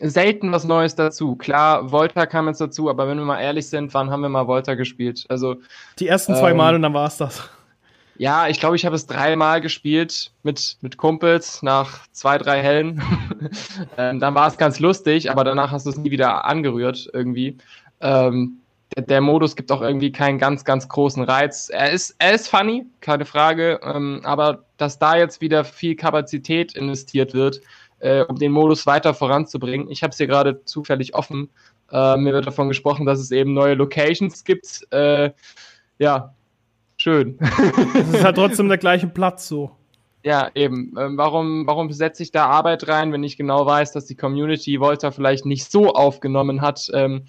selten 0.00 0.50
was 0.50 0.64
Neues 0.64 0.94
dazu. 0.94 1.36
Klar, 1.36 1.92
Volta 1.92 2.26
kam 2.26 2.48
jetzt 2.48 2.60
dazu, 2.60 2.88
aber 2.88 3.06
wenn 3.06 3.18
wir 3.18 3.24
mal 3.24 3.40
ehrlich 3.40 3.68
sind, 3.68 3.92
wann 3.94 4.10
haben 4.10 4.22
wir 4.22 4.28
mal 4.28 4.46
Volta 4.46 4.74
gespielt? 4.74 5.26
Also 5.28 5.56
die 5.98 6.08
ersten 6.08 6.34
zwei 6.34 6.52
ähm, 6.52 6.56
Mal 6.56 6.74
und 6.74 6.82
dann 6.82 6.94
war 6.94 7.06
es 7.06 7.18
das. 7.18 7.50
Ja, 8.16 8.48
ich 8.48 8.58
glaube, 8.58 8.74
ich 8.74 8.84
habe 8.84 8.96
es 8.96 9.06
dreimal 9.06 9.60
gespielt 9.60 10.32
mit, 10.42 10.78
mit 10.80 10.96
Kumpels 10.96 11.62
nach 11.62 12.06
zwei, 12.10 12.38
drei 12.38 12.60
Hellen. 12.62 13.00
ähm, 13.96 14.18
dann 14.18 14.34
war 14.34 14.48
es 14.48 14.56
ganz 14.56 14.80
lustig, 14.80 15.30
aber 15.30 15.44
danach 15.44 15.70
hast 15.70 15.86
du 15.86 15.90
es 15.90 15.98
nie 15.98 16.10
wieder 16.10 16.44
angerührt 16.44 17.08
irgendwie. 17.12 17.58
Ähm, 18.00 18.58
der, 18.96 19.04
der, 19.04 19.20
Modus 19.20 19.56
gibt 19.56 19.70
auch 19.70 19.82
irgendwie 19.82 20.12
keinen 20.12 20.38
ganz, 20.38 20.64
ganz 20.64 20.88
großen 20.88 21.22
Reiz. 21.22 21.68
Er 21.68 21.90
ist, 21.90 22.14
er 22.18 22.32
ist 22.32 22.48
funny, 22.48 22.86
keine 23.00 23.24
Frage, 23.24 23.80
ähm, 23.82 24.20
aber 24.24 24.64
dass 24.76 24.98
da 24.98 25.16
jetzt 25.16 25.40
wieder 25.40 25.64
viel 25.64 25.94
Kapazität 25.94 26.74
investiert 26.74 27.34
wird, 27.34 27.60
äh, 28.00 28.22
um 28.22 28.36
den 28.36 28.52
Modus 28.52 28.86
weiter 28.86 29.14
voranzubringen. 29.14 29.90
Ich 29.90 30.02
habe 30.02 30.12
es 30.12 30.16
hier 30.16 30.26
gerade 30.26 30.64
zufällig 30.64 31.14
offen. 31.14 31.50
Äh, 31.90 32.16
mir 32.16 32.32
wird 32.32 32.46
davon 32.46 32.68
gesprochen, 32.68 33.06
dass 33.06 33.18
es 33.18 33.30
eben 33.30 33.54
neue 33.54 33.74
Locations 33.74 34.44
gibt. 34.44 34.86
Äh, 34.90 35.30
ja, 35.98 36.34
schön. 36.96 37.38
Es 37.94 38.14
ist 38.14 38.24
halt 38.24 38.36
trotzdem 38.36 38.68
der 38.68 38.78
gleiche 38.78 39.08
Platz 39.08 39.48
so. 39.48 39.70
Ja, 40.24 40.50
eben. 40.54 40.94
Ähm, 40.98 41.16
warum, 41.16 41.66
warum 41.66 41.90
setze 41.92 42.22
ich 42.22 42.32
da 42.32 42.46
Arbeit 42.46 42.88
rein, 42.88 43.12
wenn 43.12 43.22
ich 43.22 43.36
genau 43.36 43.64
weiß, 43.66 43.92
dass 43.92 44.06
die 44.06 44.16
Community 44.16 44.80
Volta 44.80 45.10
vielleicht 45.10 45.46
nicht 45.46 45.70
so 45.70 45.92
aufgenommen 45.92 46.60
hat, 46.60 46.90
ähm, 46.92 47.24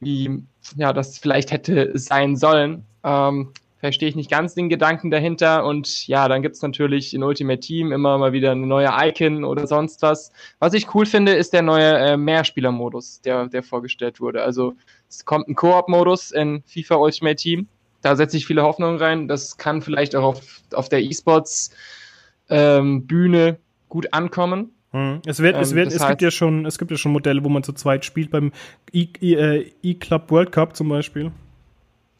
wie 0.00 0.44
ja, 0.76 0.92
das 0.92 1.18
vielleicht 1.18 1.50
hätte 1.50 1.92
sein 1.98 2.36
sollen? 2.36 2.84
Ähm, 3.02 3.52
verstehe 3.78 4.08
ich 4.08 4.16
nicht 4.16 4.30
ganz 4.30 4.54
den 4.54 4.68
Gedanken 4.68 5.10
dahinter. 5.10 5.64
Und 5.64 6.06
ja, 6.06 6.28
dann 6.28 6.42
gibt 6.42 6.56
es 6.56 6.62
natürlich 6.62 7.12
in 7.12 7.22
Ultimate 7.22 7.60
Team 7.60 7.92
immer 7.92 8.16
mal 8.16 8.32
wieder 8.32 8.52
eine 8.52 8.66
neue 8.66 8.90
Icon 8.90 9.44
oder 9.44 9.66
sonst 9.66 10.00
was. 10.02 10.32
Was 10.58 10.72
ich 10.72 10.94
cool 10.94 11.04
finde, 11.04 11.34
ist 11.34 11.52
der 11.52 11.62
neue 11.62 11.98
äh, 11.98 12.16
Mehrspieler-Modus, 12.16 13.20
der, 13.20 13.48
der 13.48 13.62
vorgestellt 13.62 14.20
wurde. 14.20 14.42
Also 14.42 14.74
es 15.08 15.24
kommt 15.24 15.48
ein 15.48 15.54
Koop-Modus 15.54 16.30
in 16.30 16.62
FIFA 16.66 16.96
Ultimate 16.96 17.36
Team 17.36 17.68
da 18.04 18.16
setze 18.16 18.36
ich 18.36 18.46
viele 18.46 18.62
Hoffnungen 18.62 18.98
rein. 18.98 19.28
Das 19.28 19.56
kann 19.56 19.80
vielleicht 19.80 20.14
auch 20.14 20.24
auf, 20.24 20.60
auf 20.74 20.90
der 20.90 21.02
E-Sports 21.02 21.70
ähm, 22.50 23.06
Bühne 23.06 23.58
gut 23.88 24.12
ankommen. 24.12 24.72
Hm. 24.94 25.22
Es, 25.26 25.40
wird, 25.40 25.56
ähm, 25.56 25.62
es, 25.62 25.74
wird, 25.74 25.92
es 25.92 26.06
gibt 26.06 26.22
ja 26.22 26.30
schon, 26.30 26.64
es 26.66 26.78
gibt 26.78 26.92
ja 26.92 26.96
schon 26.96 27.10
Modelle, 27.10 27.42
wo 27.42 27.48
man 27.48 27.64
zu 27.64 27.72
zweit 27.72 28.04
spielt, 28.04 28.30
beim 28.30 28.52
äh, 28.92 29.64
E-Club 29.82 30.30
World 30.30 30.52
Cup 30.52 30.76
zum 30.76 30.88
Beispiel. 30.88 31.32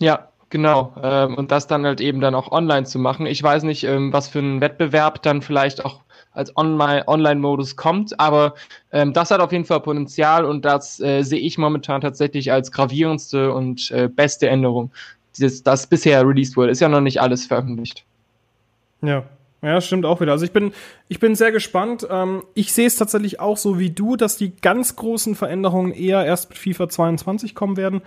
Ja, 0.01 0.29
genau. 0.51 0.93
Ähm, 1.01 1.37
und 1.37 1.53
das 1.53 1.69
dann 1.69 1.87
halt 1.87 2.01
eben 2.01 2.21
dann 2.21 2.35
auch 2.35 2.51
online 2.51 2.85
zu 2.85 2.99
machen. 2.99 3.27
Ich 3.27 3.41
weiß 3.41 3.63
nicht, 3.63 3.85
ähm, 3.85 4.13
was 4.13 4.29
für 4.29 4.41
ein 4.41 4.61
Wettbewerb 4.61 5.23
dann 5.23 5.41
vielleicht 5.41 5.85
auch 5.85 6.01
als 6.33 6.53
Online-Modus 6.57 7.77
kommt, 7.77 8.19
aber 8.19 8.55
ähm, 8.91 9.13
das 9.13 9.31
hat 9.31 9.39
auf 9.39 9.53
jeden 9.53 9.67
Fall 9.67 9.79
Potenzial 9.79 10.45
und 10.45 10.65
das 10.65 10.99
äh, 10.99 11.23
sehe 11.23 11.39
ich 11.39 11.59
momentan 11.59 12.01
tatsächlich 12.01 12.51
als 12.51 12.73
gravierendste 12.73 13.53
und 13.53 13.93
äh, 13.93 14.09
beste 14.09 14.49
Änderung 14.49 14.91
dieses, 15.39 15.63
das 15.63 15.87
bisher 15.87 16.27
released 16.27 16.57
wurde. 16.57 16.73
Ist 16.73 16.81
ja 16.81 16.89
noch 16.89 17.01
nicht 17.01 17.21
alles 17.21 17.47
veröffentlicht. 17.47 18.05
Ja. 19.01 19.23
Ja, 19.65 19.81
stimmt 19.81 20.05
auch 20.05 20.21
wieder. 20.21 20.33
Also 20.33 20.45
ich 20.45 20.53
bin, 20.53 20.73
ich 21.09 21.21
bin 21.21 21.35
sehr 21.35 21.51
gespannt. 21.51 22.07
Ähm, 22.11 22.43
ich 22.55 22.73
sehe 22.73 22.87
es 22.87 22.97
tatsächlich 22.97 23.41
auch 23.41 23.57
so 23.57 23.79
wie 23.79 23.91
du, 23.91 24.17
dass 24.17 24.37
die 24.37 24.55
ganz 24.55 24.95
großen 24.97 25.35
Veränderungen 25.35 25.93
eher 25.93 26.25
erst 26.25 26.51
mit 26.51 26.59
FIFA 26.59 26.89
22 26.89 27.55
kommen 27.55 27.77
werden. 27.77 28.03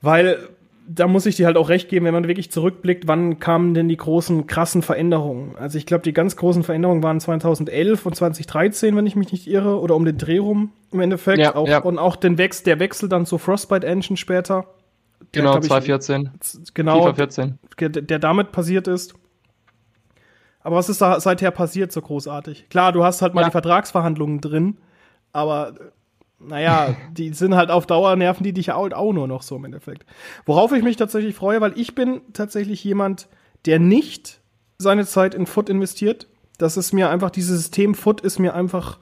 Weil 0.00 0.48
da 0.88 1.08
muss 1.08 1.26
ich 1.26 1.36
dir 1.36 1.46
halt 1.46 1.56
auch 1.56 1.68
recht 1.68 1.88
geben, 1.88 2.06
wenn 2.06 2.14
man 2.14 2.28
wirklich 2.28 2.50
zurückblickt, 2.50 3.08
wann 3.08 3.40
kamen 3.40 3.74
denn 3.74 3.88
die 3.88 3.96
großen, 3.96 4.46
krassen 4.46 4.82
Veränderungen? 4.82 5.56
Also 5.56 5.78
ich 5.78 5.86
glaube, 5.86 6.02
die 6.02 6.12
ganz 6.12 6.36
großen 6.36 6.62
Veränderungen 6.62 7.02
waren 7.02 7.20
2011 7.20 8.06
und 8.06 8.14
2013, 8.14 8.96
wenn 8.96 9.06
ich 9.06 9.16
mich 9.16 9.32
nicht 9.32 9.46
irre, 9.48 9.80
oder 9.80 9.96
um 9.96 10.04
den 10.04 10.16
Dreh 10.16 10.38
rum 10.38 10.72
im 10.92 11.00
Endeffekt. 11.00 11.38
Ja, 11.38 11.56
auch, 11.56 11.68
ja. 11.68 11.78
Und 11.78 11.98
auch 11.98 12.16
den 12.16 12.38
Wechsel, 12.38 12.64
der 12.64 12.78
Wechsel 12.78 13.08
dann 13.08 13.26
zu 13.26 13.38
Frostbite 13.38 13.86
Engine 13.86 14.16
später. 14.16 14.66
Genau, 15.32 15.58
2014. 15.58 16.30
Genau, 16.74 17.02
FIFA 17.02 17.14
14. 17.14 17.58
Der, 17.80 17.88
der 17.88 18.18
damit 18.18 18.52
passiert 18.52 18.86
ist. 18.86 19.14
Aber 20.66 20.74
was 20.74 20.88
ist 20.88 21.00
da 21.00 21.20
seither 21.20 21.52
passiert 21.52 21.92
so 21.92 22.02
großartig? 22.02 22.68
Klar, 22.70 22.90
du 22.90 23.04
hast 23.04 23.22
halt 23.22 23.34
mal 23.34 23.42
ja. 23.42 23.46
die 23.46 23.52
Vertragsverhandlungen 23.52 24.40
drin, 24.40 24.78
aber 25.32 25.74
naja, 26.40 26.96
die 27.12 27.32
sind 27.34 27.54
halt 27.54 27.70
auf 27.70 27.86
Dauer, 27.86 28.16
nerven 28.16 28.42
die 28.42 28.52
dich 28.52 28.72
auch, 28.72 28.90
auch 28.90 29.12
nur 29.12 29.28
noch 29.28 29.42
so 29.42 29.54
im 29.54 29.64
Endeffekt. 29.64 30.04
Worauf 30.44 30.72
ich 30.72 30.82
mich 30.82 30.96
tatsächlich 30.96 31.36
freue, 31.36 31.60
weil 31.60 31.78
ich 31.78 31.94
bin 31.94 32.20
tatsächlich 32.32 32.82
jemand, 32.82 33.28
der 33.64 33.78
nicht 33.78 34.40
seine 34.76 35.06
Zeit 35.06 35.36
in 35.36 35.46
Foot 35.46 35.68
investiert. 35.68 36.26
Das 36.58 36.76
ist 36.76 36.92
mir 36.92 37.10
einfach, 37.10 37.30
dieses 37.30 37.58
System 37.60 37.94
Foot 37.94 38.20
ist 38.20 38.40
mir 38.40 38.52
einfach, 38.52 38.98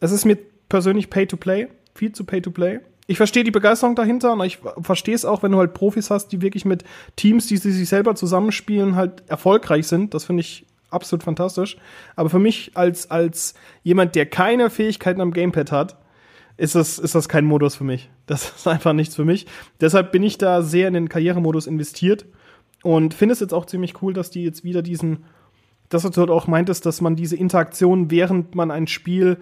es 0.00 0.10
ist 0.10 0.24
mir 0.24 0.36
persönlich 0.68 1.08
Pay 1.08 1.28
to 1.28 1.36
Play, 1.36 1.68
viel 1.94 2.10
zu 2.10 2.24
Pay 2.24 2.42
to 2.42 2.50
Play 2.50 2.80
ich 3.06 3.18
verstehe 3.18 3.44
die 3.44 3.52
Begeisterung 3.52 3.94
dahinter 3.94 4.32
und 4.32 4.44
ich 4.44 4.58
verstehe 4.80 5.14
es 5.14 5.24
auch, 5.24 5.44
wenn 5.44 5.52
du 5.52 5.58
halt 5.58 5.74
Profis 5.74 6.10
hast, 6.10 6.32
die 6.32 6.42
wirklich 6.42 6.64
mit 6.64 6.82
Teams, 7.14 7.46
die 7.46 7.56
sie 7.56 7.70
sich 7.70 7.88
selber 7.88 8.16
zusammenspielen, 8.16 8.96
halt 8.96 9.22
erfolgreich 9.28 9.86
sind. 9.86 10.12
Das 10.12 10.24
finde 10.24 10.40
ich 10.40 10.66
absolut 10.96 11.22
fantastisch. 11.22 11.76
Aber 12.16 12.30
für 12.30 12.38
mich 12.38 12.72
als, 12.74 13.10
als 13.10 13.54
jemand, 13.84 14.14
der 14.14 14.26
keine 14.26 14.70
Fähigkeiten 14.70 15.20
am 15.20 15.32
Gamepad 15.32 15.70
hat, 15.70 15.96
ist 16.56 16.74
das, 16.74 16.98
ist 16.98 17.14
das 17.14 17.28
kein 17.28 17.44
Modus 17.44 17.76
für 17.76 17.84
mich. 17.84 18.10
Das 18.26 18.50
ist 18.50 18.68
einfach 18.68 18.92
nichts 18.92 19.14
für 19.14 19.24
mich. 19.24 19.46
Deshalb 19.80 20.12
bin 20.12 20.22
ich 20.22 20.38
da 20.38 20.62
sehr 20.62 20.88
in 20.88 20.94
den 20.94 21.08
Karrieremodus 21.08 21.66
investiert 21.66 22.26
und 22.82 23.14
finde 23.14 23.32
es 23.32 23.40
jetzt 23.40 23.54
auch 23.54 23.66
ziemlich 23.66 24.02
cool, 24.02 24.12
dass 24.12 24.30
die 24.30 24.44
jetzt 24.44 24.64
wieder 24.64 24.82
diesen, 24.82 25.24
dass 25.88 26.02
du 26.02 26.10
dort 26.10 26.30
auch 26.30 26.46
meintest, 26.46 26.86
dass 26.86 27.00
man 27.00 27.16
diese 27.16 27.36
Interaktion, 27.36 28.10
während 28.10 28.54
man 28.54 28.70
ein 28.70 28.86
Spiel 28.86 29.38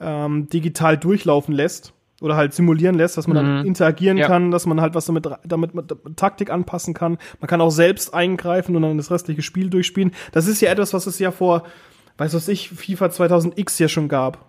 ähm, 0.00 0.48
digital 0.48 0.98
durchlaufen 0.98 1.54
lässt, 1.54 1.93
oder 2.24 2.36
halt 2.36 2.54
simulieren 2.54 2.96
lässt, 2.96 3.18
dass 3.18 3.26
man 3.26 3.36
mhm. 3.36 3.56
dann 3.56 3.66
interagieren 3.66 4.16
ja. 4.16 4.26
kann, 4.26 4.50
dass 4.50 4.64
man 4.64 4.80
halt 4.80 4.94
was 4.94 5.04
damit, 5.04 5.28
damit 5.44 5.74
mit 5.74 5.92
Taktik 6.16 6.50
anpassen 6.50 6.94
kann. 6.94 7.18
Man 7.38 7.48
kann 7.48 7.60
auch 7.60 7.70
selbst 7.70 8.14
eingreifen 8.14 8.74
und 8.74 8.80
dann 8.80 8.96
das 8.96 9.10
restliche 9.10 9.42
Spiel 9.42 9.68
durchspielen. 9.68 10.12
Das 10.32 10.46
ist 10.46 10.62
ja 10.62 10.70
etwas, 10.70 10.94
was 10.94 11.06
es 11.06 11.18
ja 11.18 11.30
vor, 11.30 11.64
weiß 12.16 12.32
was 12.32 12.48
ich, 12.48 12.70
FIFA 12.70 13.06
2000X 13.06 13.78
ja 13.78 13.88
schon 13.88 14.08
gab. 14.08 14.46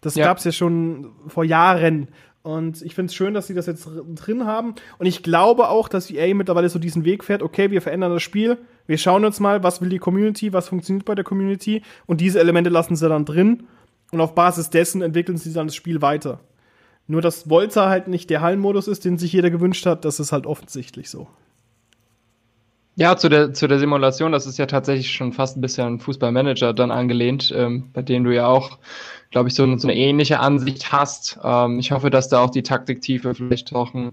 Das 0.00 0.14
ja. 0.14 0.24
gab 0.24 0.38
es 0.38 0.44
ja 0.44 0.52
schon 0.52 1.12
vor 1.26 1.44
Jahren. 1.44 2.08
Und 2.42 2.80
ich 2.80 2.94
finde 2.94 3.10
es 3.10 3.14
schön, 3.14 3.34
dass 3.34 3.48
sie 3.48 3.54
das 3.54 3.66
jetzt 3.66 3.86
drin 4.14 4.46
haben. 4.46 4.74
Und 4.98 5.04
ich 5.04 5.22
glaube 5.22 5.68
auch, 5.68 5.88
dass 5.88 6.10
EA 6.10 6.34
mittlerweile 6.34 6.70
so 6.70 6.78
diesen 6.78 7.04
Weg 7.04 7.22
fährt, 7.22 7.42
okay, 7.42 7.70
wir 7.70 7.82
verändern 7.82 8.12
das 8.12 8.22
Spiel, 8.22 8.56
wir 8.86 8.96
schauen 8.96 9.26
uns 9.26 9.40
mal, 9.40 9.62
was 9.62 9.82
will 9.82 9.90
die 9.90 9.98
Community, 9.98 10.54
was 10.54 10.68
funktioniert 10.68 11.04
bei 11.04 11.14
der 11.14 11.24
Community. 11.24 11.82
Und 12.06 12.22
diese 12.22 12.40
Elemente 12.40 12.70
lassen 12.70 12.96
sie 12.96 13.08
dann 13.10 13.26
drin. 13.26 13.64
Und 14.10 14.22
auf 14.22 14.34
Basis 14.34 14.70
dessen 14.70 15.02
entwickeln 15.02 15.36
sie 15.36 15.52
dann 15.52 15.66
das 15.66 15.76
Spiel 15.76 16.00
weiter. 16.00 16.40
Nur, 17.06 17.20
dass 17.20 17.50
Volta 17.50 17.88
halt 17.88 18.08
nicht 18.08 18.30
der 18.30 18.40
Hallenmodus 18.40 18.88
ist, 18.88 19.04
den 19.04 19.18
sich 19.18 19.32
jeder 19.32 19.50
gewünscht 19.50 19.84
hat, 19.84 20.04
das 20.04 20.20
ist 20.20 20.32
halt 20.32 20.46
offensichtlich 20.46 21.10
so. 21.10 21.28
Ja, 22.96 23.16
zu 23.16 23.28
der, 23.28 23.52
zu 23.52 23.66
der 23.66 23.80
Simulation, 23.80 24.30
das 24.30 24.46
ist 24.46 24.56
ja 24.56 24.66
tatsächlich 24.66 25.10
schon 25.10 25.32
fast 25.32 25.56
ein 25.56 25.60
bisschen 25.60 25.86
an 25.86 26.00
Fußballmanager 26.00 26.72
dann 26.72 26.92
angelehnt, 26.92 27.52
ähm, 27.54 27.90
bei 27.92 28.02
dem 28.02 28.22
du 28.22 28.32
ja 28.32 28.46
auch, 28.46 28.78
glaube 29.30 29.48
ich, 29.48 29.54
so, 29.54 29.64
so, 29.76 29.88
eine 29.88 29.96
ähnliche 29.96 30.38
Ansicht 30.38 30.92
hast. 30.92 31.38
Ähm, 31.42 31.80
ich 31.80 31.90
hoffe, 31.90 32.10
dass 32.10 32.28
da 32.28 32.40
auch 32.40 32.50
die 32.50 32.62
Taktiktiefe 32.62 33.34
vielleicht 33.34 33.74
auch 33.74 33.92
ein, 33.94 34.12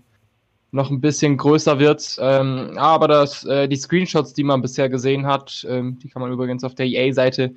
noch 0.71 0.89
ein 0.89 0.99
bisschen 0.99 1.37
größer 1.37 1.77
wird. 1.77 2.17
Ähm, 2.19 2.71
aber 2.75 3.07
das, 3.07 3.43
äh, 3.45 3.67
die 3.67 3.75
Screenshots, 3.75 4.33
die 4.33 4.43
man 4.43 4.63
bisher 4.63 4.89
gesehen 4.89 5.27
hat, 5.27 5.65
ähm, 5.69 5.99
die 5.99 6.09
kann 6.09 6.23
man 6.23 6.31
übrigens 6.31 6.63
auf 6.63 6.73
der 6.73 6.87
EA-Seite 6.87 7.53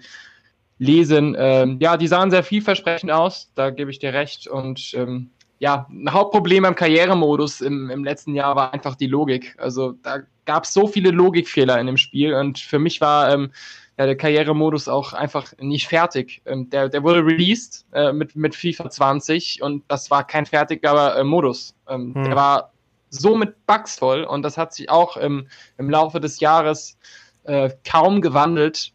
lesen. 0.79 1.37
Ähm, 1.39 1.79
ja, 1.81 1.97
die 1.97 2.09
sahen 2.09 2.31
sehr 2.31 2.43
vielversprechend 2.43 3.11
aus, 3.11 3.51
da 3.55 3.71
gebe 3.71 3.91
ich 3.91 3.99
dir 3.99 4.13
recht. 4.13 4.47
Und 4.47 4.93
ähm, 4.95 5.31
ja, 5.59 5.87
ein 5.91 6.13
Hauptproblem 6.13 6.65
am 6.65 6.75
Karrieremodus 6.75 7.61
im, 7.61 7.91
im 7.91 8.05
letzten 8.05 8.35
Jahr 8.35 8.57
war 8.57 8.75
einfach 8.75 8.97
die 8.97 9.07
Logik. 9.07 9.55
Also 9.59 9.93
da 10.03 10.19
gab 10.45 10.65
es 10.65 10.75
so 10.75 10.87
viele 10.87 11.11
Logikfehler 11.11 11.79
in 11.81 11.87
dem 11.87 11.97
Spiel 11.97 12.35
und 12.35 12.59
für 12.59 12.79
mich 12.79 13.01
war 13.01 13.33
ähm, 13.33 13.51
ja, 13.99 14.07
der 14.07 14.17
Karrieremodus 14.17 14.89
auch 14.89 15.13
einfach 15.13 15.53
nicht 15.59 15.87
fertig. 15.87 16.43
Ähm, 16.47 16.69
der, 16.71 16.89
der 16.89 17.03
wurde 17.03 17.25
released 17.25 17.87
äh, 17.93 18.13
mit, 18.13 18.35
mit 18.35 18.55
FIFA 18.55 18.91
20 18.91 19.63
und 19.63 19.85
das 19.89 20.11
war 20.11 20.27
kein 20.27 20.47
fertiger 20.47 21.17
äh, 21.17 21.25
Modus. 21.25 21.75
Ähm, 21.89 22.15
hm. 22.15 22.25
Der 22.25 22.37
war 22.37 22.73
so 23.11 23.37
mit 23.37 23.67
Bugs 23.67 23.99
voll 23.99 24.25
und 24.25 24.43
das 24.43 24.59
hat 24.59 24.75
sich 24.75 24.91
auch 24.91 25.17
im, 25.17 25.47
im 25.79 25.89
Laufe 25.89 26.21
des 26.21 26.41
Jahres 26.41 26.99
äh, 27.45 27.71
kaum 27.89 28.21
gewandelt. 28.21 28.93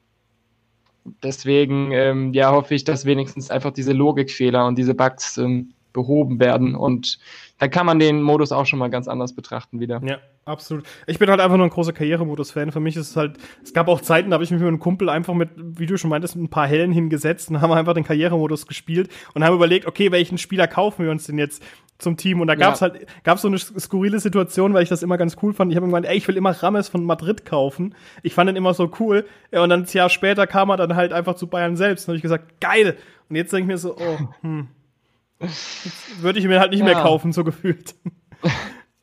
Deswegen 1.23 1.91
ähm, 1.91 2.33
ja, 2.33 2.51
hoffe 2.51 2.75
ich, 2.75 2.83
dass 2.83 3.05
wenigstens 3.05 3.49
einfach 3.51 3.71
diese 3.71 3.93
Logikfehler 3.93 4.67
und 4.67 4.77
diese 4.77 4.93
Bugs 4.93 5.37
ähm, 5.37 5.73
behoben 5.93 6.39
werden 6.39 6.75
und 6.75 7.19
da 7.57 7.67
kann 7.67 7.85
man 7.85 7.99
den 7.99 8.21
Modus 8.21 8.51
auch 8.51 8.65
schon 8.65 8.79
mal 8.79 8.89
ganz 8.89 9.07
anders 9.07 9.33
betrachten 9.33 9.79
wieder. 9.79 10.01
Ja, 10.05 10.19
absolut. 10.45 10.85
Ich 11.07 11.19
bin 11.19 11.29
halt 11.29 11.39
einfach 11.39 11.57
nur 11.57 11.67
ein 11.67 11.71
großer 11.71 11.93
Karrieremodus-Fan. 11.93 12.71
Für 12.71 12.79
mich 12.79 12.95
ist 12.95 13.11
es 13.11 13.15
halt, 13.15 13.37
es 13.63 13.73
gab 13.73 13.87
auch 13.87 14.01
Zeiten, 14.01 14.29
da 14.29 14.35
habe 14.35 14.43
ich 14.43 14.51
mich 14.51 14.59
mit 14.59 14.67
einem 14.67 14.79
Kumpel 14.79 15.09
einfach 15.09 15.33
mit, 15.33 15.49
wie 15.55 15.85
du 15.85 15.97
schon 15.97 16.09
meintest, 16.09 16.35
ein 16.35 16.49
paar 16.49 16.67
Hellen 16.67 16.91
hingesetzt 16.91 17.49
und 17.49 17.61
haben 17.61 17.71
einfach 17.71 17.93
den 17.93 18.03
Karrieremodus 18.03 18.67
gespielt 18.67 19.09
und 19.33 19.43
haben 19.43 19.55
überlegt, 19.55 19.85
okay, 19.85 20.11
welchen 20.11 20.37
Spieler 20.37 20.67
kaufen 20.67 21.03
wir 21.03 21.11
uns 21.11 21.25
denn 21.25 21.37
jetzt 21.37 21.63
zum 21.97 22.17
Team? 22.17 22.41
Und 22.41 22.47
da 22.47 22.55
gab 22.55 22.73
es 22.73 22.79
ja. 22.79 22.89
halt, 22.89 23.05
gab 23.23 23.39
so 23.39 23.47
eine 23.47 23.57
skurrile 23.57 24.19
Situation, 24.19 24.73
weil 24.73 24.83
ich 24.83 24.89
das 24.89 25.03
immer 25.03 25.17
ganz 25.17 25.37
cool 25.41 25.53
fand. 25.53 25.71
Ich 25.71 25.75
habe 25.75 25.85
gemeint, 25.85 26.05
ey, 26.05 26.17
ich 26.17 26.27
will 26.27 26.37
immer 26.37 26.51
Rames 26.51 26.89
von 26.89 27.03
Madrid 27.03 27.45
kaufen. 27.45 27.95
Ich 28.23 28.33
fand 28.33 28.49
den 28.49 28.55
immer 28.55 28.73
so 28.73 28.91
cool. 28.99 29.25
Und 29.51 29.69
dann 29.69 29.83
ein 29.83 29.87
Jahr 29.91 30.09
später 30.09 30.47
kam 30.47 30.69
er 30.69 30.77
dann 30.77 30.95
halt 30.95 31.13
einfach 31.13 31.35
zu 31.35 31.47
Bayern 31.47 31.75
selbst. 31.75 32.05
Und 32.05 32.13
habe 32.13 32.17
ich 32.17 32.23
gesagt, 32.23 32.61
geil. 32.61 32.97
Und 33.29 33.35
jetzt 33.35 33.53
denke 33.53 33.63
ich 33.63 33.67
mir 33.67 33.77
so, 33.77 33.95
oh, 33.97 34.17
hm 34.41 34.67
würde 36.19 36.39
ich 36.39 36.45
mir 36.45 36.59
halt 36.59 36.71
nicht 36.71 36.79
ja. 36.79 36.85
mehr 36.85 36.95
kaufen, 36.95 37.31
so 37.31 37.43
gefühlt. 37.43 37.95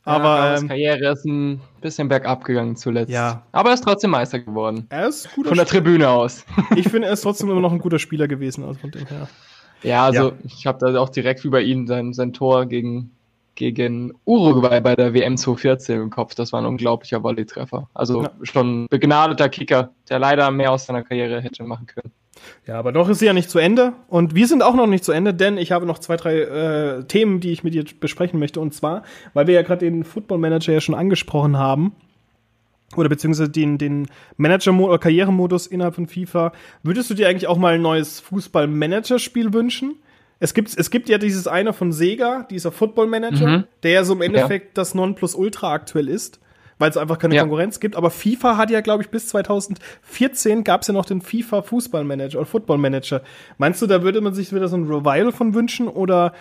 Aber 0.06 0.36
ja, 0.36 0.56
ähm, 0.56 0.68
Karriere 0.68 1.12
ist 1.12 1.24
ein 1.24 1.60
bisschen 1.80 2.08
bergab 2.08 2.44
gegangen 2.44 2.76
zuletzt. 2.76 3.10
Ja. 3.10 3.42
Aber 3.50 3.70
er 3.70 3.74
ist 3.74 3.82
trotzdem 3.82 4.10
Meister 4.10 4.38
geworden. 4.38 4.86
Er 4.88 5.08
ist 5.08 5.28
guter 5.34 5.48
Von 5.48 5.58
der 5.58 5.66
Tribüne 5.66 6.08
aus. 6.08 6.44
ich 6.76 6.88
finde, 6.88 7.08
er 7.08 7.14
ist 7.14 7.22
trotzdem 7.22 7.50
immer 7.50 7.60
noch 7.60 7.72
ein 7.72 7.80
guter 7.80 7.98
Spieler 7.98 8.28
gewesen. 8.28 8.64
Also 8.64 8.78
von 8.78 8.92
dem 8.92 9.04
her. 9.06 9.28
Ja, 9.82 10.04
also 10.04 10.30
ja. 10.30 10.32
ich 10.44 10.64
habe 10.66 10.78
da 10.78 10.98
auch 11.00 11.08
direkt 11.08 11.44
über 11.44 11.60
ihn 11.60 11.88
sein, 11.88 12.12
sein 12.12 12.32
Tor 12.32 12.66
gegen, 12.66 13.15
gegen 13.56 14.12
Uruguay 14.24 14.80
bei 14.80 14.94
der 14.94 15.12
WM 15.12 15.36
2014 15.36 16.00
im 16.00 16.10
Kopf. 16.10 16.34
Das 16.34 16.52
war 16.52 16.60
ein 16.60 16.66
unglaublicher 16.66 17.22
Volley-Treffer. 17.22 17.88
Also 17.94 18.22
ja. 18.22 18.30
schon 18.42 18.86
begnadeter 18.88 19.48
Kicker, 19.48 19.90
der 20.08 20.20
leider 20.20 20.50
mehr 20.50 20.70
aus 20.70 20.86
seiner 20.86 21.02
Karriere 21.02 21.40
hätte 21.40 21.64
machen 21.64 21.86
können. 21.86 22.12
Ja, 22.66 22.78
aber 22.78 22.92
noch 22.92 23.08
ist 23.08 23.18
sie 23.18 23.26
ja 23.26 23.32
nicht 23.32 23.50
zu 23.50 23.58
Ende. 23.58 23.94
Und 24.08 24.34
wir 24.34 24.46
sind 24.46 24.62
auch 24.62 24.74
noch 24.74 24.86
nicht 24.86 25.04
zu 25.04 25.12
Ende, 25.12 25.34
denn 25.34 25.58
ich 25.58 25.72
habe 25.72 25.86
noch 25.86 25.98
zwei, 25.98 26.16
drei 26.16 26.40
äh, 26.40 27.04
Themen, 27.04 27.40
die 27.40 27.50
ich 27.50 27.64
mit 27.64 27.74
dir 27.74 27.84
besprechen 27.98 28.38
möchte. 28.38 28.60
Und 28.60 28.74
zwar, 28.74 29.02
weil 29.34 29.46
wir 29.46 29.54
ja 29.54 29.62
gerade 29.62 29.84
den 29.84 30.04
Football 30.04 30.38
Manager 30.38 30.72
ja 30.72 30.80
schon 30.80 30.94
angesprochen 30.94 31.56
haben, 31.56 31.96
oder 32.94 33.08
beziehungsweise 33.08 33.50
den, 33.50 33.78
den 33.78 34.06
Manager- 34.36 34.72
oder 34.78 34.98
Karrieremodus 34.98 35.66
innerhalb 35.66 35.96
von 35.96 36.06
FIFA, 36.06 36.52
würdest 36.82 37.10
du 37.10 37.14
dir 37.14 37.28
eigentlich 37.28 37.48
auch 37.48 37.58
mal 37.58 37.74
ein 37.74 37.82
neues 37.82 38.20
Fußball-Manager-Spiel 38.20 39.52
wünschen? 39.52 39.96
Es 40.38 40.52
gibt, 40.52 40.76
es 40.76 40.90
gibt 40.90 41.08
ja 41.08 41.18
dieses 41.18 41.46
eine 41.46 41.72
von 41.72 41.92
Sega, 41.92 42.46
dieser 42.50 42.72
Football 42.72 43.06
Manager, 43.06 43.46
mhm. 43.46 43.64
der 43.82 43.90
ja 43.90 44.04
so 44.04 44.14
im 44.14 44.22
Endeffekt 44.22 44.66
ja. 44.66 44.70
das 44.74 44.94
Nonplusultra 44.94 45.72
aktuell 45.72 46.08
ist 46.08 46.40
weil 46.78 46.90
es 46.90 46.96
einfach 46.96 47.18
keine 47.18 47.34
ja. 47.34 47.42
Konkurrenz 47.42 47.80
gibt. 47.80 47.96
Aber 47.96 48.10
FIFA 48.10 48.56
hat 48.56 48.70
ja, 48.70 48.80
glaube 48.80 49.02
ich, 49.02 49.08
bis 49.08 49.28
2014 49.28 50.64
gab 50.64 50.82
es 50.82 50.88
ja 50.88 50.94
noch 50.94 51.06
den 51.06 51.20
FIFA 51.22 51.62
Fußballmanager 51.62 52.38
oder 52.38 52.46
Footballmanager. 52.46 53.22
Meinst 53.58 53.80
du, 53.82 53.86
da 53.86 54.02
würde 54.02 54.20
man 54.20 54.34
sich 54.34 54.52
wieder 54.52 54.68
so 54.68 54.76
ein 54.76 54.84
Revival 54.84 55.32
von 55.32 55.54
wünschen 55.54 55.88
oder 55.88 56.32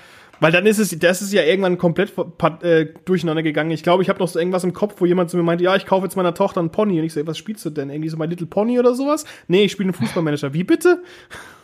weil 0.41 0.51
dann 0.51 0.65
ist 0.65 0.79
es, 0.79 0.97
das 0.99 1.21
ist 1.21 1.31
ja 1.31 1.43
irgendwann 1.43 1.77
komplett 1.77 2.13
äh, 2.62 2.88
durcheinander 3.05 3.41
gegangen. 3.41 3.71
Ich 3.71 3.84
glaube, 3.84 4.03
ich 4.03 4.10
habe 4.10 4.19
noch 4.19 4.27
so 4.27 4.38
irgendwas 4.38 4.65
im 4.65 4.73
Kopf, 4.73 4.95
wo 4.99 5.05
jemand 5.05 5.29
zu 5.29 5.38
mir 5.38 5.43
meinte, 5.43 5.63
ja, 5.63 5.77
ich 5.77 5.86
kaufe 5.86 6.05
jetzt 6.05 6.17
meiner 6.17 6.34
Tochter 6.34 6.60
einen 6.60 6.71
Pony. 6.71 6.99
Und 6.99 7.05
ich 7.05 7.13
so, 7.13 7.25
was 7.25 7.38
spielst 7.38 7.63
du 7.63 7.69
denn? 7.69 7.89
Irgendwie 7.89 8.10
so 8.10 8.17
My 8.17 8.25
Little 8.25 8.47
Pony 8.47 8.77
oder 8.77 8.95
sowas? 8.95 9.23
Nee, 9.47 9.63
ich 9.63 9.71
spiele 9.71 9.88
einen 9.88 9.93
Fußballmanager. 9.93 10.53
Wie 10.53 10.65
bitte? 10.65 11.01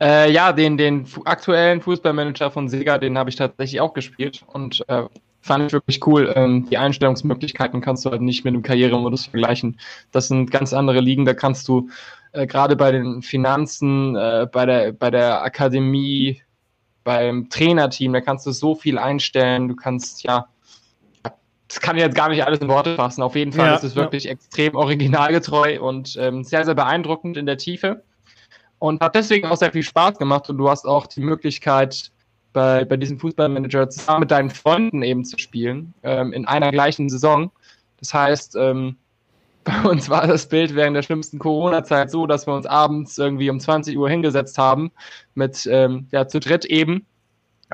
äh, 0.00 0.30
ja, 0.30 0.52
den, 0.52 0.76
den 0.76 1.06
aktuellen 1.24 1.80
Fußballmanager 1.80 2.50
von 2.50 2.68
Sega, 2.68 2.98
den 2.98 3.18
habe 3.18 3.30
ich 3.30 3.36
tatsächlich 3.36 3.80
auch 3.80 3.94
gespielt. 3.94 4.42
Und 4.46 4.84
äh, 4.88 5.04
fand 5.40 5.66
ich 5.66 5.72
wirklich 5.72 6.06
cool. 6.06 6.32
Ähm, 6.36 6.66
die 6.70 6.78
Einstellungsmöglichkeiten 6.78 7.80
kannst 7.80 8.04
du 8.04 8.10
halt 8.10 8.22
nicht 8.22 8.44
mit 8.44 8.54
dem 8.54 8.62
Karrieremodus 8.62 9.26
vergleichen. 9.26 9.78
Das 10.12 10.28
sind 10.28 10.50
ganz 10.50 10.72
andere 10.72 11.00
Ligen, 11.00 11.24
da 11.24 11.34
kannst 11.34 11.68
du 11.68 11.88
äh, 12.32 12.46
gerade 12.46 12.76
bei 12.76 12.92
den 12.92 13.22
Finanzen, 13.22 14.16
äh, 14.16 14.46
bei, 14.50 14.66
der, 14.66 14.92
bei 14.92 15.10
der 15.10 15.42
Akademie, 15.42 16.42
beim 17.02 17.48
Trainerteam, 17.48 18.12
da 18.12 18.20
kannst 18.20 18.46
du 18.46 18.52
so 18.52 18.74
viel 18.74 18.98
einstellen. 18.98 19.68
Du 19.68 19.76
kannst, 19.76 20.22
ja, 20.22 20.46
das 21.68 21.80
kann 21.80 21.96
ich 21.96 22.02
jetzt 22.02 22.16
gar 22.16 22.28
nicht 22.28 22.44
alles 22.44 22.60
in 22.60 22.68
Worte 22.68 22.96
fassen. 22.96 23.22
Auf 23.22 23.36
jeden 23.36 23.52
Fall 23.52 23.68
ja, 23.68 23.74
ist 23.74 23.84
es 23.84 23.96
wirklich 23.96 24.24
ja. 24.24 24.32
extrem 24.32 24.74
originalgetreu 24.74 25.80
und 25.80 26.16
ähm, 26.20 26.44
sehr, 26.44 26.64
sehr 26.64 26.74
beeindruckend 26.74 27.36
in 27.36 27.46
der 27.46 27.56
Tiefe. 27.56 28.02
Und 28.80 29.00
hat 29.00 29.14
deswegen 29.14 29.46
auch 29.46 29.56
sehr 29.56 29.70
viel 29.70 29.84
Spaß 29.84 30.18
gemacht 30.18 30.50
und 30.50 30.58
du 30.58 30.68
hast 30.68 30.86
auch 30.86 31.06
die 31.06 31.20
Möglichkeit, 31.20 32.10
bei, 32.52 32.84
bei 32.84 32.96
diesem 32.96 33.18
Fußballmanager 33.18 33.88
zusammen 33.90 34.20
mit 34.20 34.30
deinen 34.30 34.50
Freunden 34.50 35.02
eben 35.02 35.24
zu 35.24 35.38
spielen, 35.38 35.94
ähm, 36.02 36.32
in 36.32 36.46
einer 36.46 36.72
gleichen 36.72 37.08
Saison. 37.08 37.50
Das 38.00 38.12
heißt, 38.12 38.56
ähm, 38.56 38.96
bei 39.64 39.82
uns 39.82 40.08
war 40.08 40.26
das 40.26 40.48
Bild 40.48 40.74
während 40.74 40.96
der 40.96 41.02
schlimmsten 41.02 41.38
Corona-Zeit 41.38 42.10
so, 42.10 42.26
dass 42.26 42.46
wir 42.46 42.54
uns 42.54 42.66
abends 42.66 43.18
irgendwie 43.18 43.50
um 43.50 43.60
20 43.60 43.96
Uhr 43.96 44.08
hingesetzt 44.08 44.58
haben, 44.58 44.90
mit, 45.34 45.68
ähm, 45.70 46.06
ja, 46.10 46.26
zu 46.26 46.40
dritt 46.40 46.64
eben. 46.64 47.06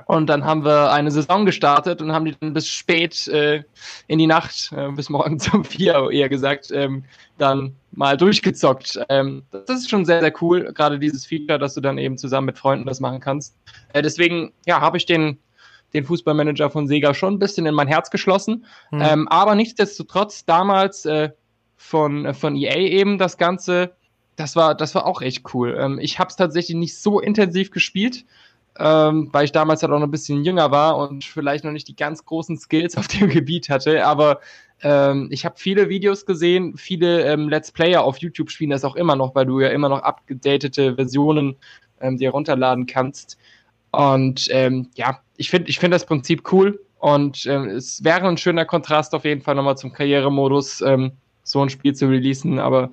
Und 0.05 0.27
dann 0.27 0.45
haben 0.45 0.65
wir 0.65 0.93
eine 0.93 1.11
Saison 1.11 1.47
gestartet 1.47 2.03
und 2.03 2.13
haben 2.13 2.27
die 2.27 2.37
dann 2.39 2.53
bis 2.53 2.69
spät 2.69 3.27
äh, 3.29 3.63
in 4.07 4.19
die 4.19 4.27
Nacht, 4.27 4.71
äh, 4.77 4.91
bis 4.93 5.09
morgens 5.09 5.49
um 5.55 5.65
vier 5.65 6.11
eher 6.11 6.29
gesagt, 6.29 6.71
ähm, 6.71 7.05
dann 7.39 7.75
mal 7.93 8.17
durchgezockt. 8.17 9.01
Ähm, 9.09 9.45
das 9.51 9.81
ist 9.81 9.91
schon 9.91 10.05
sehr, 10.05 10.21
sehr 10.21 10.33
cool, 10.43 10.73
gerade 10.75 10.99
dieses 10.99 11.25
Feature, 11.25 11.59
dass 11.59 11.75
du 11.75 11.81
dann 11.81 11.99
eben 11.99 12.19
zusammen 12.19 12.47
mit 12.47 12.59
Freunden 12.59 12.87
das 12.87 13.01
machen 13.01 13.21
kannst. 13.21 13.57
Äh, 13.95 14.03
deswegen, 14.03 14.53
ja, 14.67 14.81
habe 14.81 14.99
ich 14.99 15.07
den, 15.07 15.39
den 15.95 16.05
Fußballmanager 16.05 16.71
von 16.71 16.87
Sega 16.87 17.15
schon 17.15 17.35
ein 17.35 17.39
bisschen 17.39 17.67
in 17.67 17.75
mein 17.75 17.89
Herz 17.89 18.11
geschlossen. 18.11 18.67
Mhm. 18.91 19.01
Ähm, 19.01 19.29
aber 19.29 19.55
nichtsdestotrotz 19.55 20.45
damals 20.45 21.07
äh, 21.07 21.31
von, 21.77 22.35
von 22.35 22.55
EA 22.55 22.77
eben 22.77 23.17
das 23.17 23.39
Ganze, 23.39 23.93
das 24.37 24.57
war, 24.57 24.75
das 24.75 24.95
war 24.95 25.07
auch 25.07 25.23
echt 25.23 25.55
cool. 25.55 25.77
Ähm, 25.79 25.99
ich 25.99 26.19
habe 26.19 26.29
es 26.29 26.37
tatsächlich 26.37 26.77
nicht 26.77 26.99
so 26.99 27.21
intensiv 27.21 27.71
gespielt, 27.71 28.25
ähm, 28.79 29.29
weil 29.33 29.45
ich 29.45 29.53
damals 29.53 29.83
halt 29.83 29.93
auch 29.93 29.99
noch 29.99 30.07
ein 30.07 30.11
bisschen 30.11 30.45
jünger 30.45 30.71
war 30.71 30.97
und 30.99 31.25
vielleicht 31.25 31.65
noch 31.65 31.73
nicht 31.73 31.89
die 31.89 31.97
ganz 31.97 32.25
großen 32.25 32.57
Skills 32.59 32.97
auf 32.97 33.09
dem 33.09 33.29
Gebiet 33.31 33.69
hatte. 33.69 34.05
Aber 34.05 34.41
ähm, 34.83 35.29
ich 35.31 35.45
habe 35.45 35.57
viele 35.59 35.89
Videos 35.89 36.27
gesehen, 36.27 36.77
viele 36.77 37.25
ähm, 37.25 37.49
Let's 37.49 37.73
Player 37.73 38.03
auf 38.03 38.19
YouTube 38.19 38.51
spielen 38.51 38.71
das 38.71 38.85
auch 38.85 38.97
immer 38.97 39.17
noch, 39.17 39.35
weil 39.35 39.47
du 39.47 39.61
ja 39.61 39.69
immer 39.69 39.89
noch 39.89 40.03
abgedatete 40.03 40.95
Versionen 40.95 41.57
ähm, 42.01 42.19
dir 42.19 42.31
runterladen 42.31 42.87
kannst. 42.87 43.39
Und 43.93 44.49
ähm, 44.51 44.89
ja, 44.95 45.21
ich 45.37 45.51
finde 45.51 45.71
ich 45.71 45.79
find 45.79 45.95
das 45.95 46.05
Prinzip 46.05 46.53
cool 46.53 46.79
und 46.99 47.47
ähm, 47.47 47.69
es 47.69 48.05
wäre 48.05 48.29
ein 48.29 48.37
schöner 48.37 48.65
Kontrast 48.65 49.15
auf 49.15 49.25
jeden 49.25 49.41
Fall 49.41 49.55
nochmal 49.55 49.79
zum 49.79 49.93
Karrieremodus, 49.93 50.83
ähm, 50.83 51.13
so 51.43 51.63
ein 51.63 51.71
Spiel 51.71 51.95
zu 51.95 52.07
releasen. 52.09 52.59
Aber 52.59 52.91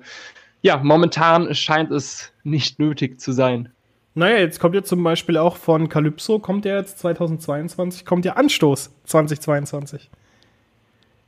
ja, 0.62 0.78
momentan 0.78 1.54
scheint 1.54 1.90
es 1.90 2.32
nicht 2.42 2.78
nötig 2.78 3.20
zu 3.20 3.32
sein. 3.32 3.73
Naja, 4.14 4.38
jetzt 4.38 4.60
kommt 4.60 4.76
ja 4.76 4.84
zum 4.84 5.02
Beispiel 5.02 5.36
auch 5.36 5.56
von 5.56 5.88
Calypso, 5.88 6.38
kommt 6.38 6.64
ja 6.64 6.76
jetzt 6.76 7.00
2022, 7.00 8.04
kommt 8.04 8.24
ja 8.24 8.34
Anstoß 8.34 8.90
2022. 9.04 10.08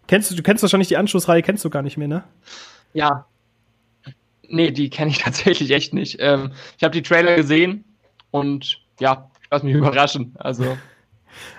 Kennst 0.07 0.31
du, 0.31 0.37
du 0.37 0.42
kennst 0.42 0.62
wahrscheinlich 0.62 0.88
die 0.88 0.96
Anschlussreihe, 0.96 1.42
kennst 1.42 1.64
du 1.64 1.70
gar 1.70 1.83
nicht 1.83 1.96
mehr, 1.96 2.07
ne? 2.07 2.25
Ja. 2.92 3.27
Nee, 4.49 4.70
die 4.70 4.88
kenne 4.88 5.11
ich 5.11 5.18
tatsächlich 5.22 5.72
echt 5.72 5.94
nicht. 5.94 6.18
Ähm, 6.20 6.53
ich 6.79 6.85
habe 6.85 6.92
die 6.92 7.03
Trailer 7.03 7.35
gesehen 7.35 7.85
und 8.31 8.81
ja, 9.01 9.31
lass 9.51 9.62
mich 9.62 9.75
überraschen. 9.75 10.35
Also. 10.38 10.77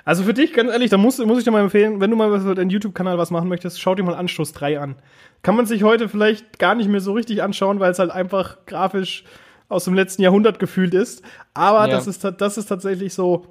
Also 0.05 0.23
für 0.23 0.33
dich, 0.33 0.53
ganz 0.53 0.71
ehrlich, 0.71 0.89
da 0.89 0.97
muss, 0.97 1.19
muss 1.19 1.37
ich 1.37 1.43
dir 1.43 1.51
mal 1.51 1.61
empfehlen, 1.61 2.01
wenn 2.01 2.09
du 2.09 2.17
mal 2.17 2.41
für 2.41 2.55
deinen 2.55 2.71
YouTube-Kanal 2.71 3.19
was 3.19 3.29
machen 3.29 3.47
möchtest, 3.47 3.79
schau 3.79 3.93
dir 3.93 4.01
mal 4.01 4.15
Anstoß 4.15 4.53
3 4.53 4.79
an. 4.79 4.95
Kann 5.43 5.55
man 5.55 5.67
sich 5.67 5.83
heute 5.83 6.09
vielleicht 6.09 6.57
gar 6.57 6.73
nicht 6.73 6.89
mehr 6.89 6.99
so 6.99 7.13
richtig 7.13 7.43
anschauen, 7.43 7.79
weil 7.79 7.91
es 7.91 7.99
halt 7.99 8.09
einfach 8.09 8.65
grafisch 8.65 9.23
aus 9.69 9.85
dem 9.85 9.93
letzten 9.93 10.21
Jahrhundert 10.21 10.59
gefühlt 10.59 10.93
ist. 10.93 11.21
Aber 11.53 11.87
ja. 11.87 11.87
das, 11.87 12.07
ist, 12.07 12.23
das 12.23 12.57
ist 12.57 12.67
tatsächlich 12.67 13.13
so, 13.13 13.45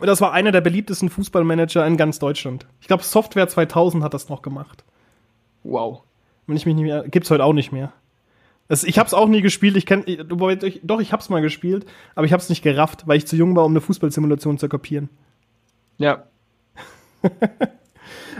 das 0.00 0.20
war 0.20 0.32
einer 0.32 0.52
der 0.52 0.60
beliebtesten 0.60 1.08
Fußballmanager 1.08 1.86
in 1.86 1.96
ganz 1.96 2.18
Deutschland. 2.18 2.66
Ich 2.80 2.86
glaube, 2.86 3.02
Software 3.02 3.48
2000 3.48 4.02
hat 4.02 4.14
das 4.14 4.28
noch 4.28 4.42
gemacht. 4.42 4.84
Wow. 5.64 6.02
Wenn 6.46 6.56
ich 6.56 6.66
mich 6.66 6.74
nicht 6.74 6.84
mehr, 6.84 7.08
gibt's 7.08 7.30
heute 7.30 7.44
auch 7.44 7.52
nicht 7.52 7.72
mehr. 7.72 7.92
Das, 8.68 8.84
ich 8.84 8.98
hab's 8.98 9.12
auch 9.12 9.28
nie 9.28 9.42
gespielt. 9.42 9.76
Ich 9.76 9.86
kenn, 9.86 10.04
doch, 10.82 11.00
ich 11.00 11.12
hab's 11.12 11.28
mal 11.28 11.42
gespielt, 11.42 11.86
aber 12.14 12.24
ich 12.24 12.32
hab's 12.32 12.48
nicht 12.48 12.62
gerafft, 12.62 13.06
weil 13.06 13.18
ich 13.18 13.26
zu 13.26 13.36
jung 13.36 13.54
war, 13.54 13.64
um 13.64 13.72
eine 13.72 13.80
Fußballsimulation 13.80 14.58
zu 14.58 14.68
kopieren. 14.68 15.08
Ja. 15.98 16.24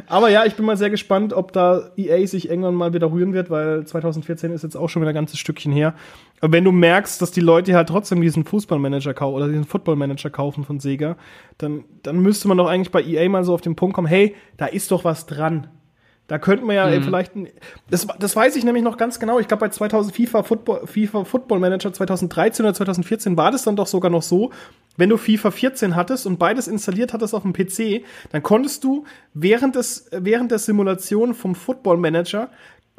Aber 0.06 0.30
ja, 0.30 0.44
ich 0.44 0.54
bin 0.54 0.64
mal 0.64 0.76
sehr 0.76 0.90
gespannt, 0.90 1.32
ob 1.32 1.52
da 1.52 1.90
EA 1.96 2.26
sich 2.26 2.48
irgendwann 2.48 2.74
mal 2.74 2.92
wieder 2.92 3.10
rühren 3.10 3.32
wird, 3.32 3.50
weil 3.50 3.84
2014 3.84 4.52
ist 4.52 4.62
jetzt 4.62 4.76
auch 4.76 4.88
schon 4.88 5.02
wieder 5.02 5.10
ein 5.10 5.14
ganzes 5.14 5.38
Stückchen 5.38 5.72
her. 5.72 5.94
Aber 6.40 6.52
wenn 6.52 6.64
du 6.64 6.72
merkst, 6.72 7.20
dass 7.22 7.30
die 7.30 7.40
Leute 7.40 7.74
halt 7.74 7.88
trotzdem 7.88 8.20
diesen 8.20 8.44
Fußballmanager 8.44 9.14
kaufen 9.14 9.36
oder 9.36 9.48
diesen 9.48 9.64
Footballmanager 9.64 10.30
kaufen 10.30 10.64
von 10.64 10.80
Sega, 10.80 11.16
dann, 11.58 11.84
dann 12.02 12.20
müsste 12.20 12.48
man 12.48 12.58
doch 12.58 12.66
eigentlich 12.66 12.90
bei 12.90 13.02
EA 13.02 13.28
mal 13.28 13.44
so 13.44 13.54
auf 13.54 13.60
den 13.60 13.76
Punkt 13.76 13.94
kommen, 13.94 14.08
hey, 14.08 14.34
da 14.56 14.66
ist 14.66 14.90
doch 14.90 15.04
was 15.04 15.26
dran. 15.26 15.68
Da 16.28 16.38
könnten 16.38 16.66
wir 16.66 16.74
ja 16.74 16.86
mhm. 16.86 17.02
vielleicht, 17.02 17.32
das, 17.90 18.06
das 18.18 18.36
weiß 18.36 18.56
ich 18.56 18.64
nämlich 18.64 18.84
noch 18.84 18.96
ganz 18.96 19.18
genau. 19.18 19.38
Ich 19.38 19.48
glaube, 19.48 19.62
bei 19.62 19.68
2000 19.68 20.14
FIFA 20.14 20.42
Football, 20.44 20.86
FIFA 20.86 21.24
Football 21.24 21.58
Manager 21.58 21.92
2013 21.92 22.64
oder 22.64 22.74
2014 22.74 23.36
war 23.36 23.50
das 23.50 23.64
dann 23.64 23.76
doch 23.76 23.86
sogar 23.86 24.10
noch 24.10 24.22
so, 24.22 24.50
wenn 24.96 25.08
du 25.08 25.16
FIFA 25.16 25.50
14 25.50 25.96
hattest 25.96 26.26
und 26.26 26.38
beides 26.38 26.68
installiert 26.68 27.12
hattest 27.12 27.34
auf 27.34 27.42
dem 27.42 27.52
PC, 27.52 28.04
dann 28.30 28.42
konntest 28.42 28.84
du 28.84 29.04
während 29.34 29.74
des, 29.74 30.08
während 30.12 30.50
der 30.50 30.58
Simulation 30.58 31.34
vom 31.34 31.54
Football 31.54 31.96
Manager 31.96 32.50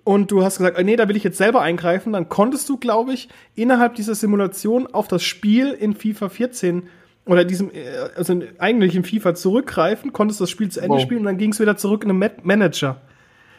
und 0.04 0.32
du 0.32 0.44
hast 0.44 0.58
gesagt, 0.58 0.84
nee, 0.84 0.96
da 0.96 1.08
will 1.08 1.16
ich 1.16 1.24
jetzt 1.24 1.38
selber 1.38 1.62
eingreifen, 1.62 2.14
dann 2.14 2.28
konntest 2.28 2.68
du, 2.68 2.78
glaube 2.78 3.14
ich, 3.14 3.30
innerhalb 3.56 3.96
dieser 3.96 4.16
Simulation 4.16 4.88
auf 4.88 5.08
das 5.08 5.24
Spiel 5.24 5.72
in 5.72 5.96
FIFA 5.96 6.30
14 6.30 6.84
oder 7.26 7.46
diesem, 7.46 7.72
äh, 7.72 7.86
also 8.16 8.42
eigentlich 8.58 8.96
in 8.96 9.06
FIFA 9.06 9.34
zurückgreifen, 9.34 10.12
konntest 10.12 10.42
das 10.42 10.50
Spiel 10.50 10.70
zu 10.70 10.82
Ende 10.82 10.96
wow. 10.96 11.02
spielen 11.02 11.22
und 11.22 11.26
dann 11.26 11.38
ging 11.38 11.54
es 11.54 11.60
wieder 11.60 11.78
zurück 11.78 12.04
in 12.04 12.20
den 12.20 12.32
Manager. 12.44 13.02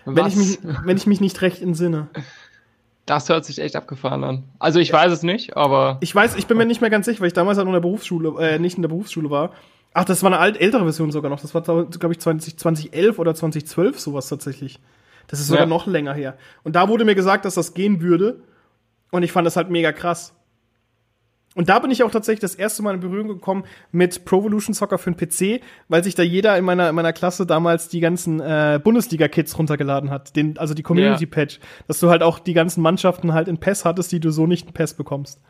Was? 0.05 0.17
Wenn 0.17 0.27
ich, 0.27 0.37
mich, 0.37 0.59
wenn 0.85 0.97
ich 0.97 1.07
mich 1.07 1.21
nicht 1.21 1.43
recht 1.43 1.63
entsinne. 1.63 2.09
Das 3.07 3.29
hört 3.29 3.45
sich 3.45 3.59
echt 3.59 3.77
abgefahren 3.77 4.25
an. 4.25 4.45
Also 4.59 4.81
ich 4.81 4.93
weiß 4.93 5.13
es 5.13 5.23
nicht, 5.23 5.57
aber. 5.57 5.99
Ich 6.01 6.15
weiß, 6.15 6.37
ich 6.37 6.47
bin 6.47 6.57
mir 6.57 6.65
nicht 6.65 6.81
mehr 6.81 6.91
ganz 6.91 7.07
sicher, 7.07 7.21
weil 7.21 7.29
ich 7.29 7.35
damals 7.35 7.59
halt 7.59 7.67
in 7.67 7.73
der 7.73 7.81
Berufsschule, 7.81 8.35
äh, 8.41 8.59
nicht 8.59 8.77
in 8.77 8.83
der 8.83 8.89
Berufsschule 8.89 9.31
war. 9.31 9.53
Ach, 9.93 10.05
das 10.05 10.23
war 10.23 10.33
eine 10.33 10.41
alt, 10.41 10.61
ältere 10.61 10.83
Version 10.83 11.13
sogar 11.13 11.31
noch. 11.31 11.41
Das 11.41 11.55
war, 11.55 11.63
glaube 11.63 12.13
ich, 12.13 12.19
20, 12.19 12.59
2011 12.59 13.19
oder 13.19 13.35
2012 13.35 14.01
sowas 14.01 14.29
tatsächlich. 14.29 14.81
Das 15.29 15.39
ist 15.39 15.49
sogar 15.49 15.65
ja. 15.65 15.69
noch 15.69 15.87
länger 15.87 16.15
her. 16.15 16.37
Und 16.65 16.77
da 16.77 16.89
wurde 16.89 17.05
mir 17.05 17.15
gesagt, 17.15 17.45
dass 17.45 17.55
das 17.55 17.75
gehen 17.75 18.01
würde. 18.01 18.41
Und 19.11 19.23
ich 19.23 19.33
fand 19.33 19.47
das 19.47 19.57
halt 19.57 19.71
mega 19.71 19.93
krass. 19.93 20.35
Und 21.55 21.69
da 21.69 21.79
bin 21.79 21.91
ich 21.91 22.03
auch 22.03 22.11
tatsächlich 22.11 22.41
das 22.41 22.57
erste 22.57 22.83
Mal 22.83 22.95
in 22.95 23.01
Berührung 23.01 23.29
gekommen 23.29 23.65
mit 23.93 24.25
Pro 24.25 24.41
Evolution 24.41 24.75
Soccer 24.75 24.99
für 24.99 25.13
den 25.13 25.17
PC, 25.17 25.63
weil 25.89 26.03
sich 26.03 26.17
da 26.17 26.23
jeder 26.25 26.59
in 26.59 26.65
meiner, 26.65 26.89
in 26.89 26.95
meiner 26.95 27.13
Klasse 27.13 27.47
damals 27.47 27.89
die 27.89 28.01
ganzen 28.01 28.41
äh, 28.41 28.81
Bundesliga-Kits 28.83 29.57
runtergeladen 29.57 30.11
hat. 30.11 30.35
Den, 30.35 30.59
also 30.59 30.75
die 30.75 30.83
Community-Patch. 30.83 31.61
Dass 31.87 32.01
du 32.01 32.11
halt 32.11 32.23
auch 32.23 32.41
die 32.41 32.55
ganzen 32.55 32.83
Mannschaften 32.83 33.33
halt 33.33 33.47
in 33.47 33.59
PES 33.59 33.85
hattest, 33.85 34.11
die 34.11 34.21
du 34.21 34.31
so 34.31 34.47
nicht 34.47 34.67
in 34.67 34.73
PES 34.73 34.95
bekommst. 34.95 35.41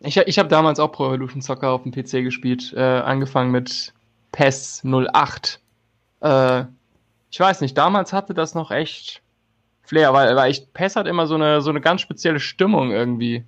Ich, 0.00 0.16
ich 0.16 0.38
habe 0.38 0.48
damals 0.48 0.78
auch 0.78 0.92
Pro 0.92 1.08
Evolution 1.08 1.42
Soccer 1.42 1.70
auf 1.70 1.82
dem 1.82 1.92
PC 1.92 2.22
gespielt. 2.22 2.72
Äh, 2.74 2.80
angefangen 2.80 3.50
mit 3.50 3.92
PES 4.30 4.84
08. 4.84 5.60
Äh, 6.20 6.64
ich 7.32 7.40
weiß 7.40 7.60
nicht, 7.60 7.76
damals 7.76 8.12
hatte 8.12 8.34
das 8.34 8.54
noch 8.54 8.70
echt 8.70 9.22
Flair, 9.82 10.12
weil, 10.12 10.36
weil 10.36 10.52
ich, 10.52 10.72
PES 10.72 10.94
hat 10.94 11.08
immer 11.08 11.26
so 11.26 11.34
eine, 11.34 11.60
so 11.60 11.70
eine 11.70 11.80
ganz 11.80 12.00
spezielle 12.02 12.38
Stimmung 12.38 12.92
irgendwie 12.92 13.44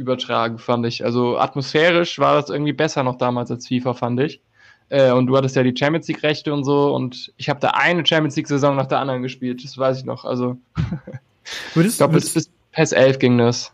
übertragen, 0.00 0.58
fand 0.58 0.86
ich. 0.86 1.04
Also 1.04 1.38
atmosphärisch 1.38 2.18
war 2.18 2.34
das 2.40 2.50
irgendwie 2.50 2.72
besser 2.72 3.02
noch 3.02 3.16
damals 3.18 3.50
als 3.50 3.68
FIFA, 3.68 3.94
fand 3.94 4.20
ich. 4.20 4.40
Äh, 4.88 5.12
und 5.12 5.26
du 5.26 5.36
hattest 5.36 5.54
ja 5.54 5.62
die 5.62 5.74
Champions 5.76 6.08
League-Rechte 6.08 6.52
und 6.52 6.64
so. 6.64 6.94
Und 6.94 7.32
ich 7.36 7.48
habe 7.48 7.60
da 7.60 7.70
eine 7.70 8.04
Champions 8.04 8.36
League-Saison 8.36 8.74
nach 8.74 8.86
der 8.86 8.98
anderen 8.98 9.22
gespielt. 9.22 9.62
Das 9.62 9.78
weiß 9.78 9.98
ich 9.98 10.04
noch. 10.04 10.24
Also, 10.24 10.56
würdest, 11.74 11.94
ich 11.94 11.98
glaube, 11.98 12.14
bis, 12.14 12.34
bis 12.34 12.50
PES 12.72 12.92
11 12.92 13.18
ging 13.18 13.38
das. 13.38 13.72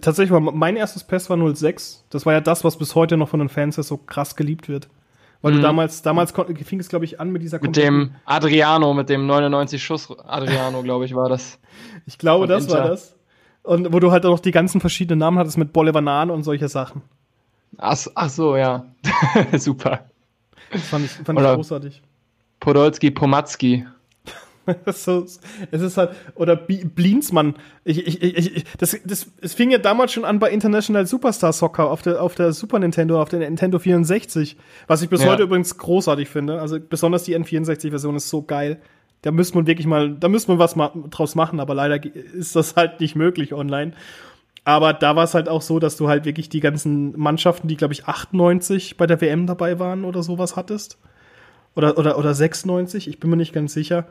Tatsächlich 0.00 0.30
war 0.30 0.40
mein 0.40 0.76
erstes 0.76 1.04
PES 1.04 1.30
war 1.30 1.54
06. 1.54 2.04
Das 2.10 2.26
war 2.26 2.32
ja 2.32 2.40
das, 2.40 2.64
was 2.64 2.76
bis 2.76 2.94
heute 2.94 3.16
noch 3.16 3.28
von 3.28 3.38
den 3.38 3.48
Fans 3.48 3.76
so 3.76 3.96
krass 3.96 4.36
geliebt 4.36 4.68
wird. 4.68 4.88
Weil 5.40 5.52
mhm. 5.52 5.56
du 5.56 5.62
damals, 5.62 6.02
damals 6.02 6.32
fing 6.32 6.80
es, 6.80 6.88
glaube 6.88 7.04
ich, 7.04 7.20
an 7.20 7.30
mit 7.30 7.42
dieser 7.42 7.60
Mit 7.60 7.76
dem 7.76 8.10
Adriano, 8.24 8.92
mit 8.92 9.08
dem 9.08 9.26
99 9.26 9.82
Schuss 9.82 10.10
Adriano, 10.26 10.82
glaube 10.82 11.04
ich, 11.04 11.14
war 11.14 11.28
das. 11.28 11.60
Ich 12.06 12.18
glaube, 12.18 12.46
das 12.46 12.64
Inter. 12.64 12.78
war 12.78 12.88
das. 12.88 13.14
Und 13.68 13.92
wo 13.92 14.00
du 14.00 14.10
halt 14.10 14.24
auch 14.24 14.30
noch 14.30 14.40
die 14.40 14.50
ganzen 14.50 14.80
verschiedenen 14.80 15.18
Namen 15.18 15.38
hattest 15.38 15.58
mit 15.58 15.74
Bolivar 15.74 16.00
Nan 16.00 16.30
und 16.30 16.42
solche 16.42 16.68
Sachen. 16.68 17.02
Ach, 17.76 17.98
ach 18.14 18.30
so, 18.30 18.56
ja. 18.56 18.86
Super. 19.58 20.06
Das 20.72 20.82
fand 20.84 21.04
ich, 21.04 21.10
fand 21.10 21.38
ich 21.38 21.44
großartig. 21.44 22.02
Podolski, 22.60 23.10
Pomatski. 23.10 23.84
so, 24.86 25.26
es 25.70 25.82
ist 25.82 25.98
halt, 25.98 26.12
oder 26.34 26.56
Blinsmann. 26.56 27.56
Ich, 27.84 28.06
ich, 28.06 28.22
ich, 28.22 28.64
das, 28.78 28.98
das, 29.04 29.26
es 29.42 29.52
fing 29.52 29.70
ja 29.70 29.76
damals 29.76 30.14
schon 30.14 30.24
an 30.24 30.38
bei 30.38 30.50
International 30.50 31.06
Superstar 31.06 31.52
Soccer 31.52 31.90
auf 31.90 32.00
der, 32.00 32.22
auf 32.22 32.34
der 32.34 32.52
Super 32.54 32.78
Nintendo, 32.78 33.20
auf 33.20 33.28
der 33.28 33.40
Nintendo 33.40 33.78
64. 33.78 34.56
Was 34.86 35.02
ich 35.02 35.10
bis 35.10 35.22
ja. 35.22 35.28
heute 35.28 35.42
übrigens 35.42 35.76
großartig 35.76 36.30
finde. 36.30 36.62
Also 36.62 36.78
besonders 36.80 37.24
die 37.24 37.36
N64-Version 37.36 38.16
ist 38.16 38.30
so 38.30 38.40
geil. 38.40 38.80
Da 39.22 39.30
müsste 39.30 39.56
man 39.56 39.66
wirklich 39.66 39.86
mal, 39.86 40.14
da 40.14 40.28
müsste 40.28 40.50
man 40.50 40.58
was 40.58 40.76
ma 40.76 40.92
draus 41.10 41.34
machen, 41.34 41.60
aber 41.60 41.74
leider 41.74 42.04
ist 42.04 42.54
das 42.54 42.76
halt 42.76 43.00
nicht 43.00 43.16
möglich 43.16 43.52
online. 43.52 43.92
Aber 44.64 44.92
da 44.92 45.16
war 45.16 45.24
es 45.24 45.34
halt 45.34 45.48
auch 45.48 45.62
so, 45.62 45.78
dass 45.78 45.96
du 45.96 46.08
halt 46.08 46.24
wirklich 46.24 46.48
die 46.48 46.60
ganzen 46.60 47.18
Mannschaften, 47.18 47.68
die, 47.68 47.76
glaube 47.76 47.94
ich, 47.94 48.04
98 48.06 48.96
bei 48.96 49.06
der 49.06 49.20
WM 49.20 49.46
dabei 49.46 49.78
waren 49.78 50.04
oder 50.04 50.22
sowas 50.22 50.56
hattest. 50.56 50.98
Oder, 51.74 51.96
oder, 51.96 52.18
oder 52.18 52.34
96, 52.34 53.08
ich 53.08 53.18
bin 53.18 53.30
mir 53.30 53.36
nicht 53.36 53.52
ganz 53.52 53.72
sicher. 53.72 54.06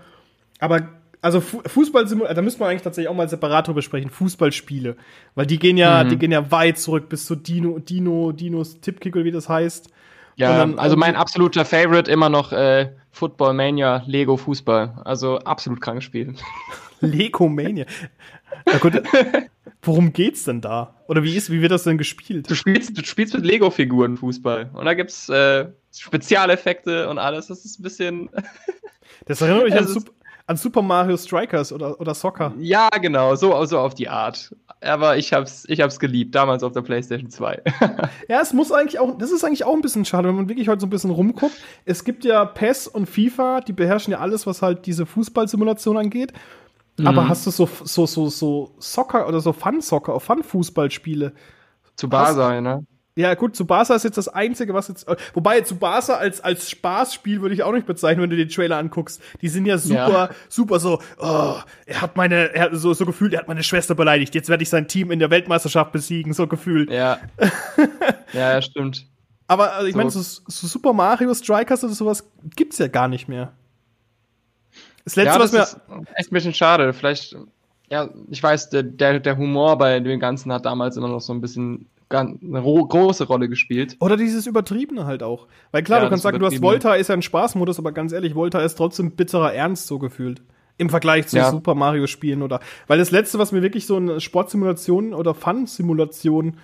Aber 0.59 0.89
also 1.21 1.41
Fußball, 1.41 2.05
da 2.05 2.41
müssen 2.41 2.59
wir 2.59 2.67
eigentlich 2.67 2.81
tatsächlich 2.81 3.09
auch 3.09 3.15
mal 3.15 3.29
separat 3.29 3.67
drüber 3.67 3.81
sprechen. 3.81 4.09
Fußballspiele, 4.09 4.95
weil 5.35 5.45
die 5.45 5.59
gehen 5.59 5.77
ja, 5.77 6.03
mhm. 6.03 6.09
die 6.09 6.17
gehen 6.17 6.31
ja 6.31 6.51
weit 6.51 6.77
zurück 6.77 7.09
bis 7.09 7.25
zu 7.25 7.35
Dino, 7.35 7.79
Dino, 7.79 8.31
Dinos 8.31 8.79
Tippkick 8.79 9.15
wie 9.15 9.31
das 9.31 9.49
heißt. 9.49 9.89
Ja, 10.35 10.55
dann, 10.55 10.77
also 10.77 10.95
mein 10.95 11.15
absoluter 11.15 11.65
Favorite 11.65 12.11
immer 12.11 12.29
noch 12.29 12.51
äh, 12.51 12.91
Football 13.17 13.53
Mania 13.53 14.03
Lego 14.05 14.37
Fußball. 14.37 15.01
Also 15.03 15.39
absolut 15.39 15.81
krankes 15.81 16.03
Spiel. 16.03 16.35
Lego 17.01 17.49
Mania. 17.49 17.85
Ja, 18.67 18.77
gut, 18.77 19.01
worum 19.81 20.13
geht's 20.13 20.43
denn 20.43 20.61
da? 20.61 20.95
Oder 21.07 21.23
wie 21.23 21.35
ist, 21.35 21.51
wie 21.51 21.61
wird 21.61 21.71
das 21.71 21.83
denn 21.83 21.97
gespielt? 21.97 22.49
Du 22.49 22.55
spielst, 22.55 22.97
du 22.97 23.03
spielst 23.03 23.33
mit 23.33 23.45
Lego-Figuren 23.45 24.17
Fußball. 24.17 24.69
Und 24.73 24.85
da 24.85 24.93
gibt's 24.93 25.29
äh, 25.29 25.67
Spezialeffekte 25.91 27.09
und 27.09 27.17
alles. 27.17 27.47
Das 27.47 27.65
ist 27.65 27.79
ein 27.79 27.83
bisschen. 27.83 28.29
das 29.25 29.41
erinnert 29.41 29.65
mich 29.65 29.73
an, 29.77 29.87
Super, 29.87 30.11
an 30.47 30.57
Super 30.57 30.81
Mario 30.81 31.17
Strikers 31.17 31.71
oder, 31.71 31.99
oder 31.99 32.15
Soccer. 32.15 32.53
Ja, 32.57 32.89
genau, 32.89 33.35
so, 33.35 33.63
so 33.65 33.79
auf 33.79 33.93
die 33.93 34.09
Art 34.09 34.51
aber 34.81 35.17
ich 35.17 35.33
hab's, 35.33 35.65
ich 35.67 35.81
hab's 35.81 35.99
geliebt, 35.99 36.35
damals 36.35 36.63
auf 36.63 36.71
der 36.71 36.81
PlayStation 36.81 37.29
2. 37.29 37.61
ja, 38.29 38.41
es 38.41 38.53
muss 38.53 38.71
eigentlich 38.71 38.99
auch, 38.99 39.17
das 39.17 39.31
ist 39.31 39.43
eigentlich 39.43 39.65
auch 39.65 39.73
ein 39.73 39.81
bisschen 39.81 40.05
schade, 40.05 40.27
wenn 40.27 40.35
man 40.35 40.49
wirklich 40.49 40.69
heute 40.69 40.81
so 40.81 40.87
ein 40.87 40.91
bisschen 40.91 41.09
rumguckt. 41.09 41.55
Es 41.85 42.03
gibt 42.03 42.25
ja 42.25 42.45
PES 42.45 42.87
und 42.87 43.07
FIFA, 43.07 43.61
die 43.61 43.73
beherrschen 43.73 44.11
ja 44.11 44.19
alles, 44.19 44.45
was 44.45 44.61
halt 44.61 44.85
diese 44.85 45.05
Fußballsimulation 45.05 45.97
angeht. 45.97 46.33
Mhm. 46.97 47.07
Aber 47.07 47.27
hast 47.27 47.45
du 47.47 47.51
so, 47.51 47.67
so, 47.83 48.05
so, 48.05 48.29
so 48.29 48.75
Soccer 48.77 49.27
oder 49.27 49.39
so 49.39 49.53
Fun-Soccer, 49.53 50.19
Fun-Fußballspiele? 50.19 51.33
Zu 51.95 52.09
Basel, 52.09 52.61
ne? 52.61 52.85
Ja, 53.17 53.33
gut, 53.33 53.55
Tsubasa 53.55 53.95
ist 53.95 54.03
jetzt 54.03 54.17
das 54.19 54.27
Einzige, 54.27 54.75
was 54.75 54.89
jetzt. 54.89 55.07
Wobei, 55.33 55.61
Tsubasa 55.61 56.17
als, 56.17 56.39
als 56.39 56.69
Spaßspiel 56.69 57.41
würde 57.41 57.55
ich 57.55 57.63
auch 57.63 57.71
nicht 57.71 57.87
bezeichnen, 57.87 58.21
wenn 58.21 58.29
du 58.29 58.35
den 58.35 58.47
Trailer 58.47 58.77
anguckst. 58.77 59.19
Die 59.41 59.49
sind 59.49 59.65
ja 59.65 59.79
super, 59.79 60.29
ja. 60.29 60.29
super 60.49 60.79
so, 60.79 61.01
oh, 61.17 61.55
er 61.87 62.01
hat 62.01 62.15
meine, 62.15 62.53
er 62.53 62.65
hat 62.65 62.71
so, 62.73 62.93
so 62.93 63.07
gefühlt, 63.07 63.33
er 63.33 63.39
hat 63.39 63.47
meine 63.47 63.63
Schwester 63.63 63.95
beleidigt. 63.95 64.35
Jetzt 64.35 64.49
werde 64.49 64.61
ich 64.61 64.69
sein 64.69 64.87
Team 64.87 65.09
in 65.09 65.17
der 65.17 65.31
Weltmeisterschaft 65.31 65.91
besiegen, 65.91 66.33
so 66.33 66.45
gefühlt. 66.45 66.91
Ja. 66.91 67.17
ja, 68.33 68.53
ja, 68.53 68.61
stimmt. 68.61 69.07
Aber 69.47 69.73
also, 69.73 69.87
ich 69.87 69.93
so. 69.93 69.97
meine, 69.97 70.11
so, 70.11 70.21
so, 70.21 70.67
Super 70.67 70.93
Mario 70.93 71.33
Strikers 71.33 71.83
oder 71.83 71.93
sowas 71.93 72.23
gibt's 72.55 72.77
ja 72.77 72.87
gar 72.87 73.07
nicht 73.07 73.27
mehr. 73.27 73.51
Das 75.05 75.15
letzte, 75.15 75.33
ja, 75.33 75.39
das 75.39 75.53
was 75.53 75.77
mir. 75.87 76.01
Ist 76.01 76.07
echt 76.17 76.31
ein 76.31 76.35
bisschen 76.35 76.53
schade. 76.53 76.93
Vielleicht, 76.93 77.35
ja, 77.89 78.09
ich 78.29 78.43
weiß, 78.43 78.69
der, 78.69 78.83
der, 78.83 79.19
der 79.19 79.37
Humor 79.37 79.75
bei 79.79 79.99
dem 79.99 80.19
Ganzen 80.19 80.53
hat 80.53 80.65
damals 80.67 80.97
immer 80.97 81.07
noch 81.07 81.21
so 81.21 81.33
ein 81.33 81.41
bisschen 81.41 81.89
eine 82.09 82.61
große 82.61 83.25
Rolle 83.25 83.49
gespielt. 83.49 83.97
Oder 83.99 84.17
dieses 84.17 84.47
Übertriebene 84.47 85.05
halt 85.05 85.23
auch. 85.23 85.47
Weil 85.71 85.83
klar, 85.83 85.99
ja, 85.99 86.05
du 86.05 86.09
kannst 86.09 86.23
sagen, 86.23 86.39
du 86.39 86.45
hast 86.45 86.61
Volta 86.61 86.95
ist 86.95 87.09
ja 87.09 87.15
ein 87.15 87.21
Spaßmodus, 87.21 87.79
aber 87.79 87.91
ganz 87.91 88.13
ehrlich, 88.13 88.35
Volta 88.35 88.59
ist 88.61 88.75
trotzdem 88.75 89.11
bitterer 89.11 89.53
Ernst 89.53 89.87
so 89.87 89.99
gefühlt. 89.99 90.41
Im 90.77 90.89
Vergleich 90.89 91.27
zu 91.27 91.37
ja. 91.37 91.49
Super 91.49 91.73
Mario 91.75 92.05
Spielen 92.07 92.43
oder, 92.43 92.59
weil 92.85 92.99
das 92.99 93.11
letzte, 93.11 93.39
was 93.39 93.51
mir 93.51 93.63
wirklich 93.63 93.87
so 93.87 93.95
eine 93.95 94.21
Sportsimulation 94.21 95.13
oder 95.13 95.33
Fun-Simulation 95.33 96.57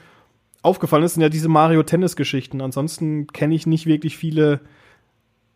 aufgefallen 0.62 1.04
ist, 1.04 1.16
sind 1.16 1.24
ja 1.24 1.30
diese 1.30 1.50
Mario 1.50 1.84
Tennis 1.84 2.16
Geschichten. 2.16 2.62
Ansonsten 2.62 3.28
kenne 3.28 3.56
ich 3.56 3.66
nicht 3.66 3.86
wirklich 3.86 4.16
viele 4.16 4.62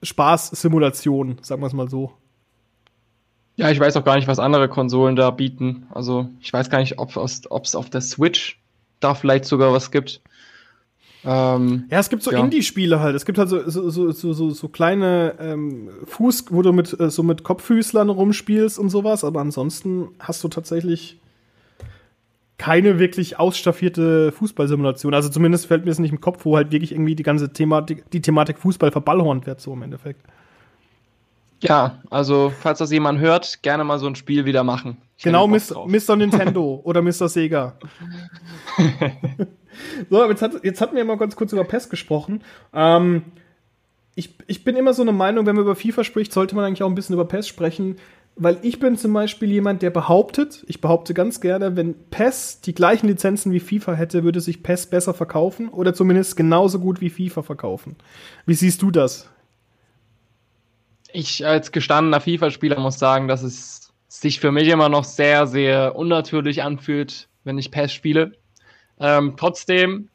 Spaß-Simulationen, 0.02 1.38
sagen 1.42 1.62
wir 1.62 1.68
es 1.68 1.74
mal 1.74 1.90
so. 1.90 2.14
Ja, 3.56 3.72
ich 3.72 3.80
weiß 3.80 3.96
auch 3.96 4.04
gar 4.04 4.16
nicht, 4.16 4.28
was 4.28 4.40
andere 4.40 4.70
Konsolen 4.70 5.16
da 5.16 5.32
bieten. 5.32 5.88
Also 5.92 6.30
ich 6.40 6.52
weiß 6.52 6.70
gar 6.70 6.80
nicht, 6.80 7.00
ob 7.00 7.16
es 7.16 7.76
auf 7.76 7.90
der 7.90 8.02
Switch 8.02 8.60
da 9.00 9.16
vielleicht 9.16 9.46
sogar 9.46 9.74
was 9.74 9.92
gibt. 9.92 10.22
Ähm, 11.26 11.86
ja, 11.90 12.00
es 12.00 12.10
gibt 12.10 12.24
so 12.24 12.32
ja. 12.32 12.40
Indie-Spiele 12.40 13.00
halt. 13.00 13.16
Es 13.16 13.26
gibt 13.26 13.38
halt 13.38 13.50
so, 13.50 13.70
so, 13.70 13.90
so, 13.90 14.34
so, 14.34 14.50
so 14.50 14.68
kleine 14.70 15.36
ähm, 15.40 15.90
Fuß, 16.06 16.46
wo 16.52 16.62
du 16.62 16.72
mit, 16.72 16.98
äh, 17.00 17.10
so 17.10 17.24
mit 17.24 17.44
Kopffüßlern 17.44 18.10
rumspielst 18.10 18.80
und 18.80 18.90
sowas, 18.90 19.24
aber 19.24 19.42
ansonsten 19.42 20.10
hast 20.20 20.44
du 20.44 20.48
tatsächlich 20.48 21.20
keine 22.58 22.98
wirklich 22.98 23.40
ausstaffierte 23.40 24.32
Fußballsimulation. 24.32 25.14
Also 25.14 25.30
zumindest 25.30 25.68
fällt 25.68 25.86
mir 25.86 25.92
es 25.92 26.00
nicht 26.00 26.12
im 26.12 26.22
Kopf, 26.22 26.46
wo 26.46 26.56
halt 26.56 26.72
wirklich 26.72 26.92
irgendwie 26.92 27.16
die 27.16 27.24
ganze 27.24 27.52
Thematik, 27.54 28.10
die 28.12 28.22
Thematik 28.22 28.58
Fußball 28.58 28.92
verballhornt 28.92 29.46
wird, 29.46 29.62
so 29.62 29.74
im 29.74 29.84
Endeffekt. 29.84 30.22
Ja, 31.62 32.02
also 32.10 32.52
falls 32.62 32.80
das 32.80 32.92
jemand 32.92 33.20
hört, 33.20 33.64
gerne 33.64 33.84
mal 33.84 34.00
so 34.00 34.08
ein 34.08 34.16
Spiel 34.16 34.46
wieder 34.46 34.64
machen. 34.64 34.98
Genau, 35.24 35.48
Mr. 35.48 36.16
Nintendo 36.16 36.82
oder 36.84 37.02
Mr. 37.02 37.28
Sega. 37.28 37.78
so, 40.10 40.30
jetzt, 40.30 40.42
hat, 40.42 40.64
jetzt 40.64 40.82
hatten 40.82 40.96
wir 40.96 41.06
mal 41.06 41.18
ganz 41.18 41.36
kurz 41.36 41.54
über 41.54 41.64
PES 41.64 41.90
gesprochen. 41.90 42.44
Ähm, 42.74 43.24
ich, 44.16 44.36
ich 44.48 44.64
bin 44.64 44.76
immer 44.76 44.94
so 44.94 45.02
eine 45.02 45.12
Meinung, 45.12 45.46
wenn 45.46 45.56
man 45.56 45.64
über 45.64 45.76
FIFA 45.76 46.04
spricht, 46.04 46.34
sollte 46.34 46.56
man 46.56 46.66
eigentlich 46.66 46.84
auch 46.84 46.90
ein 46.90 46.96
bisschen 46.96 47.14
über 47.14 47.26
PES 47.26 47.48
sprechen. 47.48 47.98
weil 48.36 48.60
ich 48.62 48.80
bin 48.80 48.96
zum 48.98 49.14
Beispiel 49.14 49.52
jemand, 49.52 49.82
der 49.82 49.90
behauptet, 49.90 50.64
ich 50.68 50.82
behaupte 50.82 51.16
ganz 51.16 51.42
gerne, 51.42 51.76
wenn 51.76 51.96
PES 52.12 52.62
die 52.62 52.76
gleichen 52.76 53.08
Lizenzen 53.08 53.52
wie 53.52 53.60
FIFA 53.60 53.94
hätte, 53.94 54.24
würde 54.24 54.40
sich 54.42 54.62
PES 54.62 54.88
besser 54.88 55.16
verkaufen 55.16 55.70
oder 55.70 55.96
zumindest 55.96 56.36
genauso 56.38 56.80
gut 56.80 57.02
wie 57.02 57.10
FIFA 57.10 57.42
verkaufen. 57.42 57.96
Wie 58.46 58.54
siehst 58.54 58.84
du 58.84 58.92
das? 58.92 59.30
Ich 61.12 61.46
als 61.46 61.72
gestandener 61.72 62.22
FIFA-Spieler 62.22 62.80
muss 62.80 63.00
sagen, 63.00 63.28
dass 63.28 63.42
es 63.42 63.77
sich 64.08 64.40
für 64.40 64.52
mich 64.52 64.68
immer 64.68 64.90
noch 64.90 65.04
sehr, 65.04 65.48
sehr 65.48 65.96
unnatürlich 65.96 66.64
anfühlt, 66.64 67.28
wenn 67.44 67.58
ich 67.58 67.72
PES 67.72 67.94
spiele. 67.94 68.34
Ähm, 69.00 69.36
trotzdem, 69.38 70.10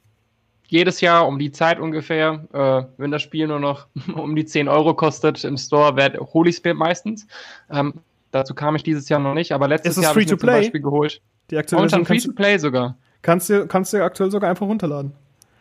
jedes 0.66 1.00
Jahr 1.00 1.28
um 1.28 1.38
die 1.38 1.52
Zeit 1.52 1.78
ungefähr, 1.78 2.44
äh, 2.52 2.92
wenn 2.96 3.10
das 3.10 3.22
Spiel 3.22 3.46
nur 3.46 3.60
noch 3.60 3.86
um 4.14 4.34
die 4.34 4.46
10 4.46 4.68
Euro 4.68 4.94
kostet 4.94 5.44
im 5.44 5.56
Store, 5.56 5.94
hole 6.32 6.50
ich 6.50 6.56
es 6.56 6.64
mir 6.64 6.74
meistens. 6.74 7.26
Ähm, 7.70 7.94
Dazu 8.32 8.54
kam 8.54 8.74
ich 8.74 8.82
dieses 8.82 9.08
Jahr 9.10 9.20
noch 9.20 9.34
nicht, 9.34 9.52
aber 9.52 9.68
letztes 9.68 9.96
Jahr 9.96 10.06
habe 10.06 10.22
ich 10.22 10.30
mir 10.30 10.38
zum 10.38 10.46
Beispiel 10.46 10.80
geholt. 10.80 11.20
Die 11.50 11.58
aktuelle 11.58 11.82
Momentan 11.82 12.06
Free-to-Play 12.06 12.58
sogar. 12.58 12.96
Kannst 13.20 13.50
du, 13.50 13.66
kannst 13.66 13.92
du 13.92 14.02
aktuell 14.02 14.30
sogar 14.30 14.48
einfach 14.48 14.66
runterladen. 14.66 15.12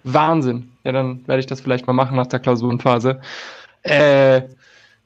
Wahnsinn. 0.06 0.72
Ja, 0.86 0.94
dann 0.94 1.28
werde 1.28 1.42
ich 1.42 1.48
das 1.48 1.60
vielleicht 1.60 1.86
mal 1.86 1.94
machen 1.94 2.16
nach 2.16 2.28
der 2.28 2.40
Klausurenphase. 2.40 3.20
Äh, 3.84 4.44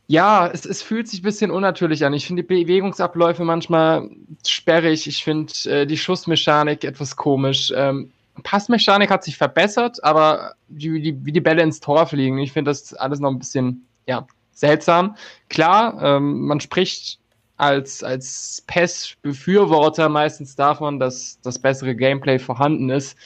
ja, 0.07 0.47
es, 0.47 0.65
es 0.65 0.81
fühlt 0.81 1.07
sich 1.07 1.21
ein 1.21 1.23
bisschen 1.23 1.51
unnatürlich 1.51 2.05
an. 2.05 2.13
Ich 2.13 2.27
finde 2.27 2.43
die 2.43 2.47
Bewegungsabläufe 2.47 3.43
manchmal 3.43 4.09
sperrig. 4.45 5.07
Ich 5.07 5.23
finde 5.23 5.53
äh, 5.65 5.85
die 5.87 5.97
Schussmechanik 5.97 6.83
etwas 6.83 7.15
komisch. 7.15 7.73
Ähm, 7.75 8.11
Passmechanik 8.43 9.09
hat 9.09 9.23
sich 9.23 9.37
verbessert, 9.37 10.03
aber 10.03 10.53
wie 10.67 11.01
die, 11.01 11.25
wie 11.25 11.31
die 11.31 11.41
Bälle 11.41 11.63
ins 11.63 11.79
Tor 11.79 12.05
fliegen, 12.05 12.37
ich 12.37 12.51
finde 12.51 12.71
das 12.71 12.93
alles 12.93 13.19
noch 13.19 13.31
ein 13.31 13.39
bisschen 13.39 13.87
ja, 14.05 14.27
seltsam. 14.51 15.15
Klar, 15.49 16.01
ähm, 16.01 16.41
man 16.41 16.59
spricht 16.59 17.19
als, 17.57 18.03
als 18.03 18.63
PES-Befürworter 18.67 20.09
meistens 20.09 20.55
davon, 20.55 20.99
dass 20.99 21.39
das 21.41 21.57
bessere 21.57 21.95
Gameplay 21.95 22.37
vorhanden 22.37 22.89
ist. 22.89 23.17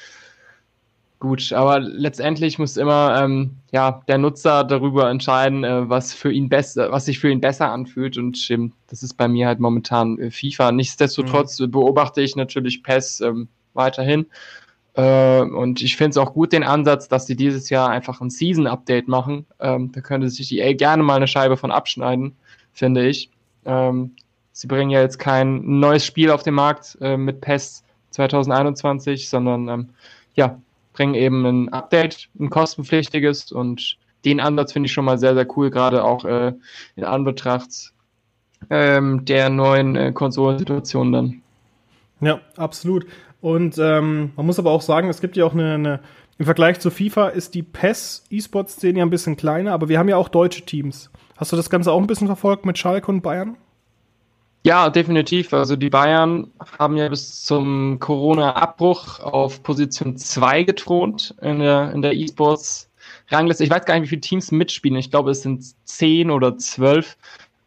Gut, 1.19 1.51
aber 1.51 1.82
letztendlich 1.82 2.60
muss 2.60 2.77
immer 2.77 3.21
ähm, 3.21 3.58
ja, 3.73 4.01
der 4.08 4.17
Nutzer 4.17 4.63
darüber 4.63 5.10
entscheiden, 5.10 5.65
äh, 5.65 5.89
was 5.89 6.13
für 6.13 6.32
ihn 6.32 6.47
besser, 6.47 6.93
was 6.93 7.05
sich 7.05 7.19
für 7.19 7.29
ihn 7.29 7.41
besser 7.41 7.71
anfühlt. 7.71 8.17
Und 8.17 8.49
ähm, 8.49 8.71
das 8.88 9.03
ist 9.03 9.15
bei 9.15 9.27
mir 9.27 9.47
halt 9.47 9.60
momentan 9.60 10.17
äh, 10.17 10.32
FIFA. 10.32 10.71
Nichtsdestotrotz 10.71 11.60
mhm. 11.60 11.71
beobachte 11.71 12.21
ich 12.21 12.38
natürlich 12.38 12.84
PES 12.84 13.19
ähm, 13.19 13.49
weiterhin. 13.73 14.27
Äh, 14.93 15.41
und 15.41 15.82
ich 15.82 15.97
finde 15.97 16.12
es 16.12 16.17
auch 16.17 16.34
gut, 16.34 16.53
den 16.53 16.63
Ansatz, 16.63 17.10
dass 17.10 17.25
sie 17.25 17.36
dieses 17.36 17.69
Jahr 17.69 17.89
einfach 17.89 18.21
ein 18.21 18.29
Season-Update 18.29 19.10
machen. 19.10 19.45
Ähm, 19.60 19.91
da 19.91 19.99
könnte 19.99 20.29
sich 20.29 20.53
EA 20.53 20.71
gerne 20.71 21.03
mal 21.03 21.17
eine 21.17 21.27
Scheibe 21.27 21.58
von 21.58 21.71
abschneiden, 21.71 22.38
finde 22.71 23.05
ich. 23.05 23.29
Ähm, 23.65 24.15
sie 24.53 24.67
bringen 24.67 24.89
ja 24.89 25.01
jetzt 25.01 25.19
kein 25.19 25.79
neues 25.79 26.05
Spiel 26.05 26.32
auf 26.32 26.43
den 26.43 26.53
Markt 26.53 26.97
äh, 27.01 27.17
mit 27.17 27.41
PES 27.41 27.84
2021, 28.12 29.27
sondern 29.27 29.67
ähm, 29.67 29.89
ja, 30.36 30.62
bringen 31.00 31.16
eben 31.16 31.46
ein 31.46 31.70
Update, 31.70 32.28
ein 32.38 32.50
kostenpflichtiges 32.50 33.54
und 33.54 33.98
den 34.26 34.42
Ansatz 34.42 34.74
finde 34.74 34.88
ich 34.88 34.92
schon 34.92 35.06
mal 35.06 35.18
sehr, 35.18 35.34
sehr 35.34 35.48
cool, 35.56 35.70
gerade 35.70 36.04
auch 36.04 36.26
äh, 36.26 36.52
in 36.98 37.06
Anbetracht 37.06 37.94
ähm, 38.70 39.24
der 39.24 39.50
neuen 39.50 39.96
äh, 39.96 40.12
Konsolensituation 40.12 41.14
dann. 41.14 41.42
Ja, 42.20 42.42
absolut. 42.58 43.06
Und 43.40 43.78
ähm, 43.78 44.34
man 44.36 44.46
muss 44.46 44.60
aber 44.60 44.72
auch 44.72 44.82
sagen, 44.82 45.08
es 45.08 45.22
gibt 45.22 45.38
ja 45.38 45.46
auch 45.46 45.54
eine, 45.54 45.76
eine 45.76 46.00
im 46.38 46.44
Vergleich 46.44 46.82
zu 46.82 46.92
FIFA 46.92 47.30
ist 47.30 47.54
die 47.54 47.64
PES 47.64 48.26
E-Sport-Szene 48.30 49.00
ja 49.00 49.06
ein 49.06 49.10
bisschen 49.10 49.38
kleiner, 49.38 49.72
aber 49.72 49.88
wir 49.88 50.00
haben 50.00 50.10
ja 50.10 50.18
auch 50.18 50.28
deutsche 50.28 50.64
Teams. 50.64 51.10
Hast 51.38 51.54
du 51.54 51.56
das 51.56 51.70
Ganze 51.70 51.94
auch 51.94 52.02
ein 52.02 52.08
bisschen 52.08 52.28
verfolgt 52.28 52.66
mit 52.66 52.78
Schalke 52.78 53.10
und 53.10 53.22
Bayern? 53.22 53.56
Ja, 54.63 54.89
definitiv. 54.89 55.54
Also 55.54 55.76
die 55.76 55.89
Bayern 55.89 56.52
haben 56.78 56.98
ja 56.98 57.08
bis 57.08 57.43
zum 57.45 57.98
Corona-Abbruch 58.00 59.19
auf 59.22 59.63
Position 59.63 60.17
2 60.17 60.63
gethront 60.63 61.34
in 61.41 61.60
der, 61.60 61.91
in 61.93 62.02
der 62.02 62.13
E-Sports-Rangliste. 62.13 63.63
Ich 63.63 63.69
weiß 63.69 63.86
gar 63.86 63.95
nicht, 63.95 64.04
wie 64.04 64.10
viele 64.10 64.22
Teams 64.22 64.52
mitspielen. 64.52 64.98
Ich 64.98 65.12
glaube, 65.12 65.32
es 65.32 65.43
sind 65.43 65.63
10 65.86 66.30
oder 66.30 66.58
12. 66.58 67.17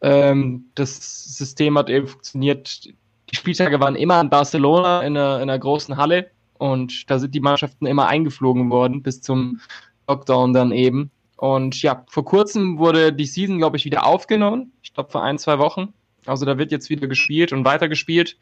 Ähm, 0.02 0.66
das 0.74 1.36
System 1.38 1.78
hat 1.78 1.88
eben 1.88 2.06
funktioniert. 2.06 2.84
Die 2.84 3.36
Spieltage 3.36 3.80
waren 3.80 3.96
immer 3.96 4.20
in 4.20 4.28
Barcelona 4.28 5.00
in 5.00 5.16
einer, 5.16 5.36
in 5.36 5.42
einer 5.42 5.58
großen 5.58 5.96
Halle 5.96 6.30
und 6.58 7.10
da 7.10 7.18
sind 7.18 7.34
die 7.34 7.40
Mannschaften 7.40 7.86
immer 7.86 8.06
eingeflogen 8.08 8.70
worden 8.70 9.02
bis 9.02 9.22
zum 9.22 9.60
Lockdown 10.06 10.52
dann 10.52 10.72
eben. 10.72 11.10
Und 11.36 11.80
ja, 11.82 12.04
vor 12.08 12.24
kurzem 12.24 12.78
wurde 12.78 13.12
die 13.12 13.24
Season, 13.24 13.58
glaube 13.58 13.76
ich, 13.76 13.84
wieder 13.84 14.06
aufgenommen. 14.06 14.72
Ich 14.82 14.92
glaube, 14.92 15.10
vor 15.10 15.22
ein, 15.22 15.38
zwei 15.38 15.58
Wochen. 15.58 15.92
Also 16.26 16.46
da 16.46 16.58
wird 16.58 16.72
jetzt 16.72 16.90
wieder 16.90 17.06
gespielt 17.06 17.52
und 17.52 17.64
weitergespielt. 17.64 18.36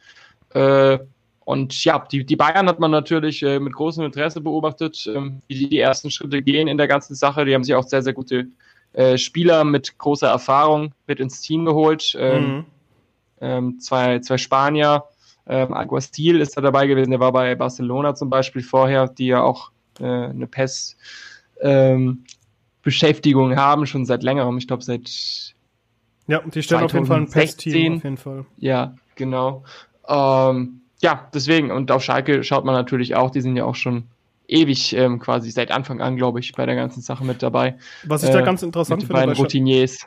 Äh, 0.55 0.99
und 1.45 1.85
ja, 1.85 1.99
die, 2.11 2.25
die 2.25 2.37
Bayern 2.37 2.69
hat 2.69 2.81
man 2.81 2.91
natürlich 2.91 3.43
äh, 3.43 3.59
mit 3.59 3.73
großem 3.73 4.05
Interesse 4.05 4.41
beobachtet, 4.41 5.11
ähm, 5.13 5.41
wie 5.49 5.55
die, 5.55 5.69
die 5.69 5.79
ersten 5.79 6.11
Schritte 6.11 6.43
gehen 6.43 6.69
in 6.69 6.77
der 6.77 6.89
ganzen 6.89 7.15
Sache. 7.15 7.45
Die 7.45 7.55
haben 7.55 7.65
sich 7.65 7.75
auch 7.75 7.87
sehr, 7.87 8.03
sehr 8.03 8.13
gute 8.13 8.47
äh, 8.93 9.17
Spieler 9.19 9.65
mit 9.65 9.99
großer 9.99 10.29
Erfahrung 10.29 10.93
mit 11.07 11.21
ins 11.21 11.41
Team 11.41 11.65
geholt. 11.65 12.17
Ähm, 12.19 12.57
mhm. 12.57 12.65
ähm, 13.41 13.81
zwei, 13.81 14.19
zwei 14.21 14.39
Spanier. 14.39 15.05
Ähm, 15.47 15.73
Aguastil 15.73 16.41
ist 16.41 16.57
da 16.57 16.61
dabei 16.61 16.87
gewesen, 16.87 17.11
der 17.11 17.21
war 17.21 17.33
bei 17.33 17.55
Barcelona 17.55 18.15
zum 18.15 18.31
Beispiel 18.31 18.63
vorher, 18.63 19.09
die 19.09 19.27
ja 19.27 19.43
auch 19.43 19.71
äh, 19.99 20.05
eine 20.05 20.47
PES 20.47 20.97
ähm, 21.61 22.25
haben, 22.85 23.87
schon 23.87 24.07
seit 24.07 24.23
längerem. 24.23 24.59
Ich 24.59 24.67
glaube, 24.67 24.83
seit. 24.83 25.55
Ja, 26.27 26.41
die 26.41 26.63
stellen 26.63 26.85
auf 26.85 26.93
jeden 26.93 27.07
Fall 27.07 27.19
ein 27.19 27.31
PES-Team. 27.31 27.97
Auf 27.97 28.05
jeden 28.05 28.17
Fall. 28.17 28.47
Ja, 28.59 28.95
genau. 29.17 29.65
Ähm, 30.09 30.81
ja, 31.01 31.29
deswegen. 31.35 31.71
Und 31.71 31.91
auf 31.91 32.03
Schalke 32.03 32.45
schaut 32.45 32.65
man 32.65 32.75
natürlich 32.75 33.17
auch, 33.17 33.31
die 33.31 33.41
sind 33.41 33.57
ja 33.57 33.65
auch 33.65 33.75
schon 33.75 34.05
ewig 34.49 34.95
ähm, 34.95 35.19
quasi 35.19 35.51
seit 35.51 35.71
Anfang 35.71 36.01
an, 36.01 36.17
glaube 36.17 36.41
ich, 36.41 36.53
bei 36.53 36.67
der 36.67 36.75
ganzen 36.75 37.01
Sache 37.01 37.25
mit 37.25 37.43
dabei. 37.43 37.77
Was 38.05 38.23
ich 38.23 38.31
äh, 38.31 38.33
da 38.33 38.43
ganz 38.43 38.63
interessant 38.63 39.03
finde. 39.05 39.15
Bei 39.15 39.33
Routiniers. 39.33 40.07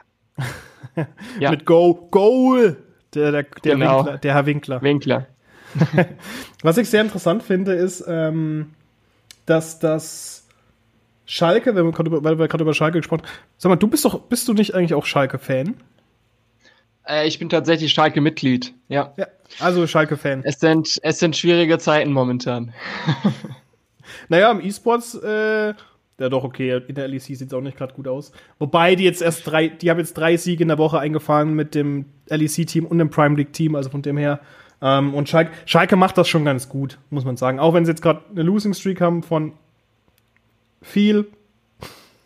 ja. 1.39 1.51
Mit 1.51 1.65
Go, 1.65 2.07
Goal! 2.11 2.77
Der, 3.13 3.31
der, 3.31 3.43
der, 3.43 3.73
genau. 3.73 3.99
Winkler, 3.99 4.17
der 4.17 4.33
Herr 4.33 4.45
Winkler. 4.45 4.81
Winkler. 4.81 5.27
Was 6.63 6.77
ich 6.77 6.89
sehr 6.89 7.01
interessant 7.01 7.43
finde, 7.43 7.73
ist, 7.73 8.03
ähm, 8.07 8.71
dass 9.45 9.79
das 9.79 10.47
Schalke, 11.25 11.75
wenn 11.75 11.85
wir 11.85 11.91
gerade 11.91 12.09
über, 12.09 12.23
weil 12.23 12.37
wir 12.37 12.47
gerade 12.47 12.63
über 12.63 12.73
Schalke 12.73 12.99
gesprochen 12.99 13.21
haben. 13.21 13.31
Sag 13.57 13.69
mal, 13.69 13.75
du 13.75 13.87
bist 13.87 14.05
doch, 14.05 14.19
bist 14.21 14.47
du 14.47 14.53
nicht 14.53 14.75
eigentlich 14.75 14.93
auch 14.93 15.05
Schalke-Fan? 15.05 15.75
Äh, 17.07 17.27
ich 17.27 17.39
bin 17.39 17.49
tatsächlich 17.49 17.91
Schalke-Mitglied, 17.93 18.73
ja. 18.87 19.13
ja. 19.17 19.27
Also 19.59 19.85
Schalke-Fan. 19.87 20.41
Es 20.43 20.59
sind, 20.59 20.99
es 21.03 21.19
sind 21.19 21.35
schwierige 21.35 21.77
Zeiten 21.77 22.11
momentan. 22.11 22.73
naja, 24.29 24.51
im 24.51 24.61
E-Sports, 24.61 25.15
äh, 25.15 25.73
ja 26.19 26.29
doch, 26.29 26.43
okay, 26.43 26.81
in 26.87 26.95
der 26.95 27.07
LEC 27.07 27.21
sieht 27.21 27.41
es 27.41 27.53
auch 27.53 27.61
nicht 27.61 27.77
gerade 27.77 27.93
gut 27.93 28.07
aus. 28.07 28.31
Wobei 28.59 28.95
die 28.95 29.03
jetzt 29.03 29.21
erst 29.21 29.47
drei, 29.47 29.67
die 29.67 29.89
haben 29.89 29.99
jetzt 29.99 30.13
drei 30.13 30.37
Siege 30.37 30.63
in 30.63 30.69
der 30.69 30.77
Woche 30.77 30.99
eingefahren 30.99 31.53
mit 31.53 31.75
dem 31.75 32.05
LEC-Team 32.27 32.85
und 32.85 32.97
dem 32.99 33.09
Prime 33.09 33.35
League-Team, 33.35 33.75
also 33.75 33.89
von 33.89 34.01
dem 34.01 34.17
her. 34.17 34.39
Ähm, 34.81 35.13
und 35.13 35.29
Schalke, 35.29 35.51
Schalke 35.65 35.95
macht 35.95 36.17
das 36.17 36.27
schon 36.27 36.45
ganz 36.45 36.69
gut, 36.69 36.99
muss 37.09 37.25
man 37.25 37.37
sagen. 37.37 37.59
Auch 37.59 37.73
wenn 37.73 37.85
sie 37.85 37.91
jetzt 37.91 38.01
gerade 38.01 38.21
eine 38.31 38.43
Losing 38.43 38.73
Streak 38.73 39.01
haben 39.01 39.23
von 39.23 39.53
viel. 40.81 41.27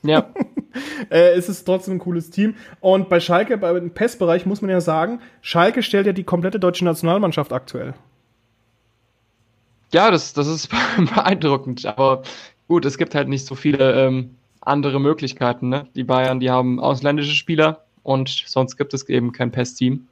Ja. 0.03 0.27
äh, 1.09 1.31
es 1.31 1.49
ist 1.49 1.65
trotzdem 1.65 1.95
ein 1.95 1.99
cooles 1.99 2.29
Team. 2.29 2.55
Und 2.79 3.09
bei 3.09 3.19
Schalke, 3.19 3.57
beim 3.57 3.91
PES-Bereich 3.91 4.45
muss 4.45 4.61
man 4.61 4.69
ja 4.69 4.81
sagen, 4.81 5.21
Schalke 5.41 5.83
stellt 5.83 6.07
ja 6.07 6.13
die 6.13 6.23
komplette 6.23 6.59
deutsche 6.59 6.85
Nationalmannschaft 6.85 7.53
aktuell. 7.53 7.93
Ja, 9.93 10.11
das, 10.11 10.33
das 10.33 10.47
ist 10.47 10.69
beeindruckend. 11.15 11.85
Aber 11.85 12.23
gut, 12.67 12.85
es 12.85 12.97
gibt 12.97 13.15
halt 13.15 13.27
nicht 13.27 13.45
so 13.45 13.55
viele 13.55 13.93
ähm, 14.05 14.35
andere 14.61 14.99
Möglichkeiten. 14.99 15.69
Ne? 15.69 15.87
Die 15.95 16.03
Bayern, 16.03 16.39
die 16.39 16.51
haben 16.51 16.79
ausländische 16.79 17.35
Spieler 17.35 17.85
und 18.03 18.29
sonst 18.45 18.77
gibt 18.77 18.93
es 18.93 19.07
eben 19.09 19.31
kein 19.31 19.51
PES-Team. 19.51 20.07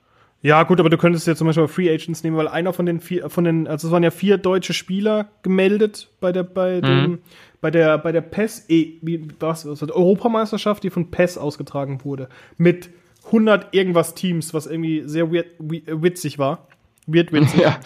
Ja, 0.46 0.62
gut, 0.62 0.80
aber 0.80 0.92
du 0.92 0.98
könntest 0.98 1.26
ja 1.26 1.36
zum 1.36 1.48
Beispiel 1.48 1.68
Free 1.68 1.90
Agents 1.90 2.24
nehmen, 2.24 2.38
weil 2.38 2.48
einer 2.48 2.72
von 2.72 2.86
den 2.86 3.00
vier, 3.00 3.32
von 3.32 3.46
den, 3.46 3.68
also 3.68 3.88
es 3.88 3.92
waren 3.92 4.04
ja 4.04 4.12
vier 4.12 4.38
deutsche 4.38 4.76
Spieler 4.76 5.30
gemeldet 5.42 6.10
bei 6.20 6.32
der, 6.32 6.44
bei 6.44 6.76
mhm. 6.76 6.82
dem, 6.82 7.20
bei 7.62 7.72
der, 7.72 7.98
bei 7.98 8.12
der 8.12 8.22
PES, 8.22 8.66
e, 8.70 9.00
wie, 9.02 9.28
was, 9.40 9.68
was, 9.68 9.82
Europameisterschaft, 9.82 10.84
die 10.84 10.92
von 10.92 11.10
PES 11.10 11.40
ausgetragen 11.40 12.02
wurde. 12.04 12.30
Mit 12.58 12.92
100 13.26 13.74
irgendwas 13.74 14.14
Teams, 14.14 14.54
was 14.54 14.68
irgendwie 14.68 15.02
sehr 15.08 15.34
weird, 15.34 15.48
witzig 15.58 16.38
war. 16.38 16.68
Weird 17.08 17.34
witzig. 17.34 17.62
Ja. 17.62 17.80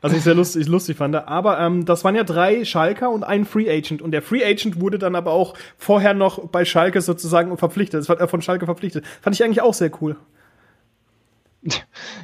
Also 0.00 0.16
ich 0.16 0.22
sehr 0.22 0.34
lustig, 0.34 0.66
lustig 0.68 0.96
fand. 0.96 1.14
Aber 1.14 1.60
ähm, 1.60 1.84
das 1.84 2.02
waren 2.02 2.16
ja 2.16 2.24
drei 2.24 2.64
Schalker 2.64 3.10
und 3.10 3.24
ein 3.24 3.44
Free 3.44 3.70
Agent. 3.70 4.00
Und 4.00 4.12
der 4.12 4.22
Free 4.22 4.42
Agent 4.42 4.80
wurde 4.80 4.98
dann 4.98 5.14
aber 5.14 5.32
auch 5.32 5.54
vorher 5.76 6.14
noch 6.14 6.48
bei 6.48 6.64
Schalke 6.64 7.02
sozusagen 7.02 7.54
verpflichtet. 7.58 8.00
Das 8.00 8.08
war 8.08 8.18
äh, 8.18 8.26
von 8.26 8.40
Schalke 8.40 8.64
verpflichtet. 8.64 9.06
Fand 9.20 9.36
ich 9.36 9.44
eigentlich 9.44 9.60
auch 9.60 9.74
sehr 9.74 9.90
cool. 10.00 10.16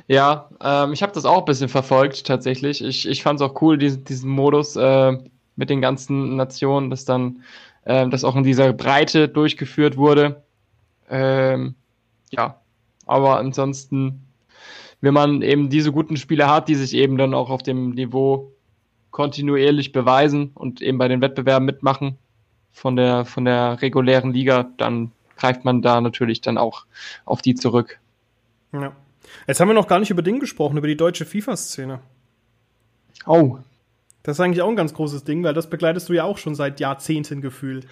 Ja, 0.09 0.49
ähm, 0.63 0.93
ich 0.93 1.03
habe 1.03 1.13
das 1.13 1.25
auch 1.25 1.41
ein 1.41 1.45
bisschen 1.45 1.69
verfolgt 1.69 2.27
tatsächlich. 2.27 2.83
Ich, 2.83 3.09
ich 3.09 3.23
fand 3.23 3.41
es 3.41 3.47
auch 3.47 3.61
cool, 3.61 3.77
diesen, 3.77 4.05
diesen 4.05 4.31
Modus 4.31 4.77
äh, 4.77 5.13
mit 5.57 5.69
den 5.69 5.81
ganzen 5.81 6.37
Nationen, 6.37 6.91
dass 6.91 7.05
dann 7.05 7.43
äh, 7.85 8.09
das 8.09 8.25
auch 8.25 8.37
in 8.37 8.45
dieser 8.45 8.73
Breite 8.73 9.29
durchgeführt 9.29 9.97
wurde. 9.97 10.43
Ähm, 11.11 11.75
ja, 12.31 12.61
aber 13.05 13.39
ansonsten 13.39 14.27
wenn 15.01 15.15
man 15.15 15.43
eben 15.43 15.71
diese 15.71 15.93
guten 15.93 16.17
Spieler 16.17 16.51
hat, 16.51 16.69
die 16.69 16.75
sich 16.75 16.95
eben 16.95 17.19
dann 17.19 17.35
auch 17.35 17.51
auf 17.51 17.63
dem 17.63 17.91
Niveau 17.91 18.53
kontinuierlich 19.11 19.93
beweisen 19.93 20.51
und 20.55 20.83
eben 20.83 20.99
bei 20.99 21.09
den 21.09 21.21
Wettbewerben 21.21 21.65
mitmachen 21.65 22.19
von 22.73 22.97
der, 22.97 23.25
von 23.25 23.45
der 23.45 23.81
regulären 23.83 24.33
Liga, 24.33 24.69
dann 24.77 25.13
greift 25.37 25.65
man 25.65 25.83
da 25.83 26.01
natürlich 26.01 26.41
dann 26.41 26.59
auch 26.59 26.87
auf 27.25 27.43
die 27.43 27.55
zurück. 27.55 27.99
Ja. 28.73 28.93
Jetzt 29.47 29.61
haben 29.61 29.69
wir 29.69 29.75
noch 29.75 29.89
gar 29.89 29.99
nicht 29.99 30.11
über 30.11 30.23
Ding 30.23 30.41
gesprochen, 30.41 30.77
über 30.77 30.87
die 30.87 30.97
deutsche 30.97 31.25
FIFA-Szene. 31.25 32.01
Oh. 33.27 33.59
Das 34.23 34.37
ist 34.37 34.41
eigentlich 34.41 34.63
auch 34.63 34.69
ein 34.69 34.77
ganz 34.77 34.93
großes 34.93 35.23
Ding, 35.23 35.45
weil 35.45 35.55
das 35.55 35.71
begleitest 35.71 36.09
du 36.09 36.13
ja 36.13 36.25
auch 36.25 36.39
schon 36.39 36.57
seit 36.57 36.81
Jahrzehnten 36.81 37.41
gefühlt. 37.41 37.87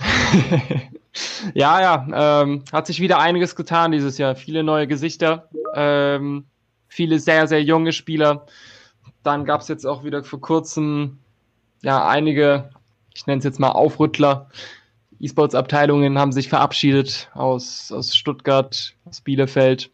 ja, 1.54 1.80
ja, 1.80 2.42
ähm, 2.42 2.64
hat 2.72 2.88
sich 2.88 3.00
wieder 3.00 3.20
einiges 3.20 3.54
getan 3.54 3.92
dieses 3.92 4.18
Jahr. 4.18 4.34
Viele 4.34 4.64
neue 4.64 4.88
Gesichter, 4.88 5.48
ähm, 5.74 6.44
viele 6.88 7.20
sehr, 7.20 7.46
sehr 7.46 7.62
junge 7.62 7.92
Spieler. 7.92 8.46
Dann 9.22 9.44
gab 9.44 9.60
es 9.60 9.68
jetzt 9.68 9.86
auch 9.86 10.02
wieder 10.02 10.24
vor 10.24 10.40
kurzem 10.40 11.18
ja 11.82 12.06
einige, 12.06 12.70
ich 13.14 13.26
nenne 13.26 13.38
es 13.38 13.44
jetzt 13.44 13.60
mal 13.60 13.70
Aufrüttler. 13.70 14.48
E-Sports-Abteilungen 15.20 16.18
haben 16.18 16.32
sich 16.32 16.48
verabschiedet 16.48 17.30
aus, 17.32 17.90
aus 17.92 18.16
Stuttgart, 18.16 18.94
aus 19.04 19.20
Bielefeld. 19.20 19.90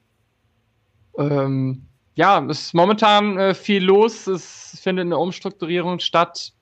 Ähm, 1.19 1.83
ja, 2.15 2.45
es 2.47 2.67
ist 2.67 2.75
momentan 2.75 3.39
äh, 3.39 3.55
viel 3.55 3.85
los. 3.85 4.27
Es 4.27 4.79
findet 4.83 5.07
eine 5.07 5.19
Umstrukturierung 5.19 5.99
statt. 5.99 6.53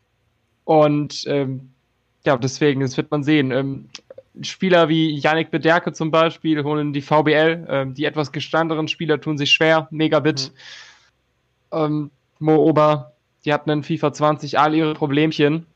Und 0.65 1.25
ähm, 1.27 1.71
ja, 2.25 2.37
deswegen, 2.37 2.81
das 2.81 2.97
wird 2.97 3.11
man 3.11 3.25
sehen. 3.25 3.51
Ähm, 3.51 3.89
Spieler 4.43 4.89
wie 4.89 5.19
Yannick 5.19 5.51
Bederke 5.51 5.93
zum 5.93 6.11
Beispiel 6.11 6.63
holen 6.63 6.93
die 6.93 7.03
VBL. 7.03 7.67
Ähm, 7.69 7.95
die 7.95 8.05
etwas 8.05 8.31
gestandenen 8.31 8.89
Spieler 8.89 9.21
tun 9.21 9.39
sich 9.39 9.51
schwer. 9.51 9.89
Megabit, 9.91 10.53
mhm. 11.73 11.79
ähm, 11.79 12.11
Mo 12.39 12.57
Ober, 12.57 13.13
die 13.45 13.53
hatten 13.53 13.71
in 13.71 13.83
FIFA 13.83 14.13
20 14.13 14.59
all 14.59 14.75
ihre 14.75 14.95
Problemchen. 14.95 15.67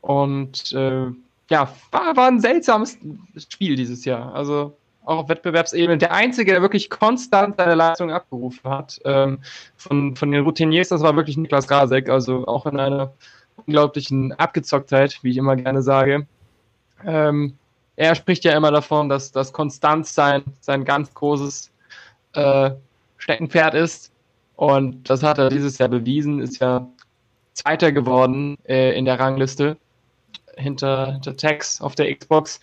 Und 0.00 0.72
äh, 0.72 1.06
ja, 1.50 1.74
war, 1.90 2.16
war 2.16 2.28
ein 2.28 2.40
seltsames 2.40 2.96
Spiel 3.36 3.76
dieses 3.76 4.04
Jahr. 4.04 4.34
Also 4.34 4.76
auch 5.10 5.24
auf 5.24 5.28
Wettbewerbsebene. 5.28 5.98
Der 5.98 6.12
Einzige, 6.12 6.52
der 6.52 6.62
wirklich 6.62 6.88
konstant 6.88 7.56
seine 7.56 7.74
Leistung 7.74 8.12
abgerufen 8.12 8.70
hat, 8.70 9.00
ähm, 9.04 9.40
von, 9.76 10.14
von 10.14 10.30
den 10.30 10.44
Routiniers, 10.44 10.88
das 10.88 11.02
war 11.02 11.16
wirklich 11.16 11.36
Niklas 11.36 11.66
Grasek. 11.66 12.08
Also 12.08 12.46
auch 12.46 12.64
in 12.66 12.78
einer 12.78 13.12
unglaublichen 13.56 14.32
Abgezocktheit, 14.32 15.18
wie 15.22 15.30
ich 15.30 15.36
immer 15.36 15.56
gerne 15.56 15.82
sage. 15.82 16.26
Ähm, 17.04 17.56
er 17.96 18.14
spricht 18.14 18.44
ja 18.44 18.56
immer 18.56 18.70
davon, 18.70 19.08
dass 19.08 19.32
das 19.32 19.52
Konstanz 19.52 20.14
sein, 20.14 20.44
sein 20.60 20.84
ganz 20.84 21.12
großes 21.12 21.70
äh, 22.34 22.70
Steckenpferd 23.18 23.74
ist. 23.74 24.12
Und 24.54 25.10
das 25.10 25.22
hat 25.22 25.38
er 25.38 25.48
dieses 25.48 25.78
Jahr 25.78 25.88
bewiesen, 25.88 26.40
ist 26.40 26.60
ja 26.60 26.86
Zweiter 27.52 27.90
geworden 27.92 28.58
äh, 28.64 28.96
in 28.96 29.04
der 29.04 29.18
Rangliste 29.18 29.76
hinter, 30.60 31.12
hinter 31.12 31.36
Tex 31.36 31.80
auf 31.80 31.94
der 31.94 32.14
Xbox. 32.14 32.60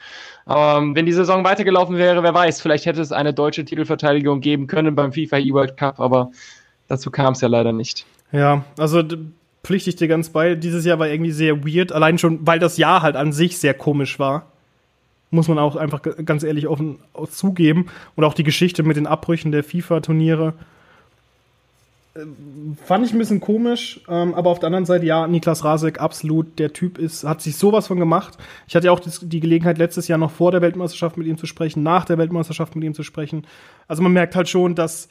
Ähm, 0.48 0.96
wenn 0.96 1.06
die 1.06 1.14
Saison 1.14 1.44
weitergelaufen 1.44 1.98
wäre, 1.98 2.24
wer 2.24 2.34
weiß, 2.34 2.62
vielleicht 2.62 2.86
hätte 2.86 3.02
es 3.02 3.12
eine 3.12 3.34
deutsche 3.34 3.66
Titelverteidigung 3.66 4.40
geben 4.40 4.68
können 4.68 4.96
beim 4.96 5.12
FIFA 5.12 5.38
E-World 5.40 5.78
Cup, 5.78 6.00
aber 6.00 6.32
dazu 6.88 7.12
kam 7.12 7.34
es 7.34 7.42
ja 7.42 7.48
leider 7.48 7.74
nicht. 7.74 8.06
Ja, 8.32 8.64
also 8.78 9.04
pflichte 9.64 9.90
ich 9.90 9.96
dir 9.98 10.08
ganz 10.08 10.30
bei. 10.30 10.56
Dieses 10.56 10.86
Jahr 10.86 11.00
war 11.00 11.10
irgendwie 11.10 11.32
sehr 11.32 11.66
weird, 11.66 11.92
allein 11.92 12.18
schon, 12.18 12.46
weil 12.48 12.60
das 12.60 12.78
Jahr 12.78 13.02
halt 13.02 13.16
an 13.16 13.34
sich 13.34 13.58
sehr 13.58 13.74
komisch 13.74 14.20
war. 14.20 14.48
Muss 15.30 15.50
man 15.50 15.60
auch 15.60 15.76
einfach 15.76 16.02
ganz 16.24 16.44
ehrlich 16.44 16.68
offen 16.68 17.00
zugeben. 17.30 17.88
Und 18.16 18.24
auch 18.24 18.34
die 18.34 18.46
Geschichte 18.46 18.84
mit 18.84 18.96
den 18.96 19.08
Abbrüchen 19.08 19.52
der 19.52 19.66
FIFA-Turniere 19.66 20.54
fand 22.86 23.06
ich 23.06 23.14
ein 23.14 23.20
bisschen 23.20 23.40
komisch, 23.40 24.02
ähm, 24.08 24.34
aber 24.34 24.50
auf 24.50 24.60
der 24.60 24.68
anderen 24.68 24.86
Seite, 24.86 25.06
ja, 25.06 25.28
Niklas 25.28 25.64
Rasek, 25.64 26.00
absolut, 26.00 26.60
der 26.60 26.74
Typ 26.74 26.98
ist, 26.98 27.24
hat 27.24 27.42
sich 27.42 27.58
sowas 27.58 27.88
von 27.88 28.00
gemacht. 28.00 28.38
Ich 28.68 28.76
hatte 28.76 28.88
ja 28.88 28.92
auch 28.92 29.00
die 29.00 29.40
Gelegenheit, 29.40 29.78
letztes 29.78 30.08
Jahr 30.08 30.18
noch 30.18 30.32
vor 30.32 30.52
der 30.52 30.62
Weltmeisterschaft 30.62 31.18
mit 31.18 31.28
ihm 31.28 31.38
zu 31.38 31.46
sprechen, 31.46 31.84
nach 31.84 32.06
der 32.06 32.18
Weltmeisterschaft 32.18 32.76
mit 32.76 32.84
ihm 32.84 32.94
zu 32.94 33.04
sprechen. 33.04 33.46
Also 33.88 34.02
man 34.02 34.14
merkt 34.14 34.36
halt 34.36 34.50
schon, 34.50 34.76
dass 34.76 35.10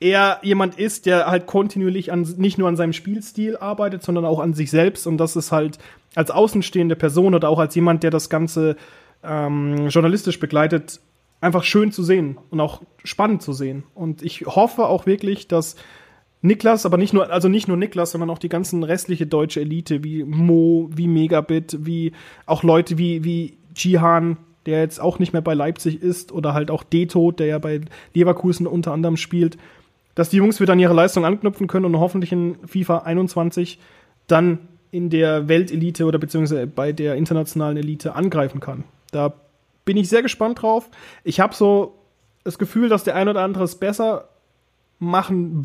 er 0.00 0.38
jemand 0.42 0.78
ist, 0.78 1.06
der 1.06 1.26
halt 1.26 1.46
kontinuierlich 1.46 2.12
an, 2.12 2.22
nicht 2.36 2.58
nur 2.58 2.68
an 2.68 2.76
seinem 2.76 2.92
Spielstil 2.92 3.56
arbeitet, 3.56 4.02
sondern 4.02 4.24
auch 4.24 4.38
an 4.38 4.54
sich 4.54 4.70
selbst. 4.70 5.06
Und 5.06 5.18
das 5.18 5.34
ist 5.36 5.50
halt 5.50 5.78
als 6.14 6.30
außenstehende 6.30 6.96
Person 6.96 7.34
oder 7.34 7.48
auch 7.48 7.58
als 7.58 7.74
jemand, 7.74 8.02
der 8.02 8.10
das 8.10 8.30
Ganze 8.30 8.76
ähm, 9.24 9.88
journalistisch 9.88 10.38
begleitet, 10.38 11.00
einfach 11.40 11.64
schön 11.64 11.92
zu 11.92 12.02
sehen 12.02 12.38
und 12.50 12.60
auch 12.60 12.82
spannend 13.04 13.42
zu 13.42 13.52
sehen. 13.52 13.84
Und 13.94 14.22
ich 14.22 14.46
hoffe 14.46 14.86
auch 14.86 15.06
wirklich, 15.06 15.48
dass 15.48 15.76
Niklas, 16.40 16.86
aber 16.86 16.96
nicht 16.98 17.12
nur, 17.12 17.30
also 17.30 17.48
nicht 17.48 17.68
nur 17.68 17.76
Niklas, 17.76 18.12
sondern 18.12 18.30
auch 18.30 18.38
die 18.38 18.48
ganzen 18.48 18.84
restliche 18.84 19.26
deutsche 19.26 19.60
Elite, 19.60 20.04
wie 20.04 20.22
Mo, 20.24 20.88
wie 20.94 21.08
Megabit, 21.08 21.78
wie 21.80 22.12
auch 22.46 22.62
Leute 22.62 22.96
wie, 22.98 23.24
wie 23.24 23.58
Jihan, 23.74 24.36
der 24.66 24.80
jetzt 24.80 25.00
auch 25.00 25.18
nicht 25.18 25.32
mehr 25.32 25.42
bei 25.42 25.54
Leipzig 25.54 26.00
ist, 26.02 26.30
oder 26.30 26.54
halt 26.54 26.70
auch 26.70 26.84
Deto, 26.84 27.32
der 27.32 27.46
ja 27.46 27.58
bei 27.58 27.80
Leverkusen 28.14 28.66
unter 28.66 28.92
anderem 28.92 29.16
spielt, 29.16 29.58
dass 30.14 30.30
die 30.30 30.36
Jungs 30.36 30.60
wieder 30.60 30.72
an 30.74 30.80
ihre 30.80 30.94
Leistung 30.94 31.24
anknüpfen 31.24 31.66
können 31.66 31.86
und 31.86 31.98
hoffentlich 31.98 32.32
in 32.32 32.56
FIFA 32.66 32.98
21 32.98 33.78
dann 34.26 34.58
in 34.90 35.10
der 35.10 35.48
Weltelite 35.48 36.04
oder 36.04 36.18
beziehungsweise 36.18 36.66
bei 36.66 36.92
der 36.92 37.16
internationalen 37.16 37.76
Elite 37.76 38.14
angreifen 38.14 38.60
kann. 38.60 38.84
Da 39.10 39.34
bin 39.84 39.96
ich 39.96 40.08
sehr 40.08 40.22
gespannt 40.22 40.62
drauf. 40.62 40.88
Ich 41.24 41.40
habe 41.40 41.54
so 41.54 41.94
das 42.44 42.58
Gefühl, 42.58 42.88
dass 42.88 43.04
der 43.04 43.14
ein 43.14 43.28
oder 43.28 43.42
andere 43.42 43.64
es 43.64 43.76
besser 43.76 44.28
machen 44.98 45.64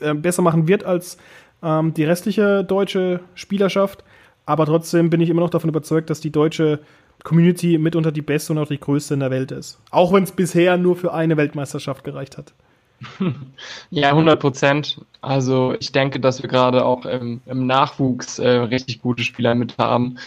äh, 0.00 0.14
besser 0.14 0.42
machen 0.42 0.68
wird 0.68 0.84
als 0.84 1.18
ähm, 1.62 1.94
die 1.94 2.04
restliche 2.04 2.64
deutsche 2.64 3.20
Spielerschaft. 3.34 4.04
Aber 4.46 4.66
trotzdem 4.66 5.10
bin 5.10 5.20
ich 5.20 5.30
immer 5.30 5.42
noch 5.42 5.50
davon 5.50 5.70
überzeugt, 5.70 6.10
dass 6.10 6.20
die 6.20 6.32
deutsche 6.32 6.80
Community 7.22 7.78
mitunter 7.78 8.12
die 8.12 8.22
beste 8.22 8.52
und 8.52 8.58
auch 8.58 8.68
die 8.68 8.80
größte 8.80 9.14
in 9.14 9.20
der 9.20 9.30
Welt 9.30 9.52
ist. 9.52 9.78
Auch 9.90 10.12
wenn 10.12 10.24
es 10.24 10.32
bisher 10.32 10.76
nur 10.76 10.96
für 10.96 11.12
eine 11.12 11.36
Weltmeisterschaft 11.36 12.04
gereicht 12.04 12.38
hat. 12.38 12.52
Ja, 13.90 14.10
100 14.10 14.38
Prozent. 14.38 15.00
Also 15.20 15.74
ich 15.80 15.92
denke, 15.92 16.20
dass 16.20 16.42
wir 16.42 16.50
gerade 16.50 16.84
auch 16.84 17.06
im, 17.06 17.40
im 17.46 17.66
Nachwuchs 17.66 18.38
äh, 18.38 18.48
richtig 18.48 19.00
gute 19.00 19.22
Spieler 19.22 19.54
mit 19.54 19.78
haben. 19.78 20.18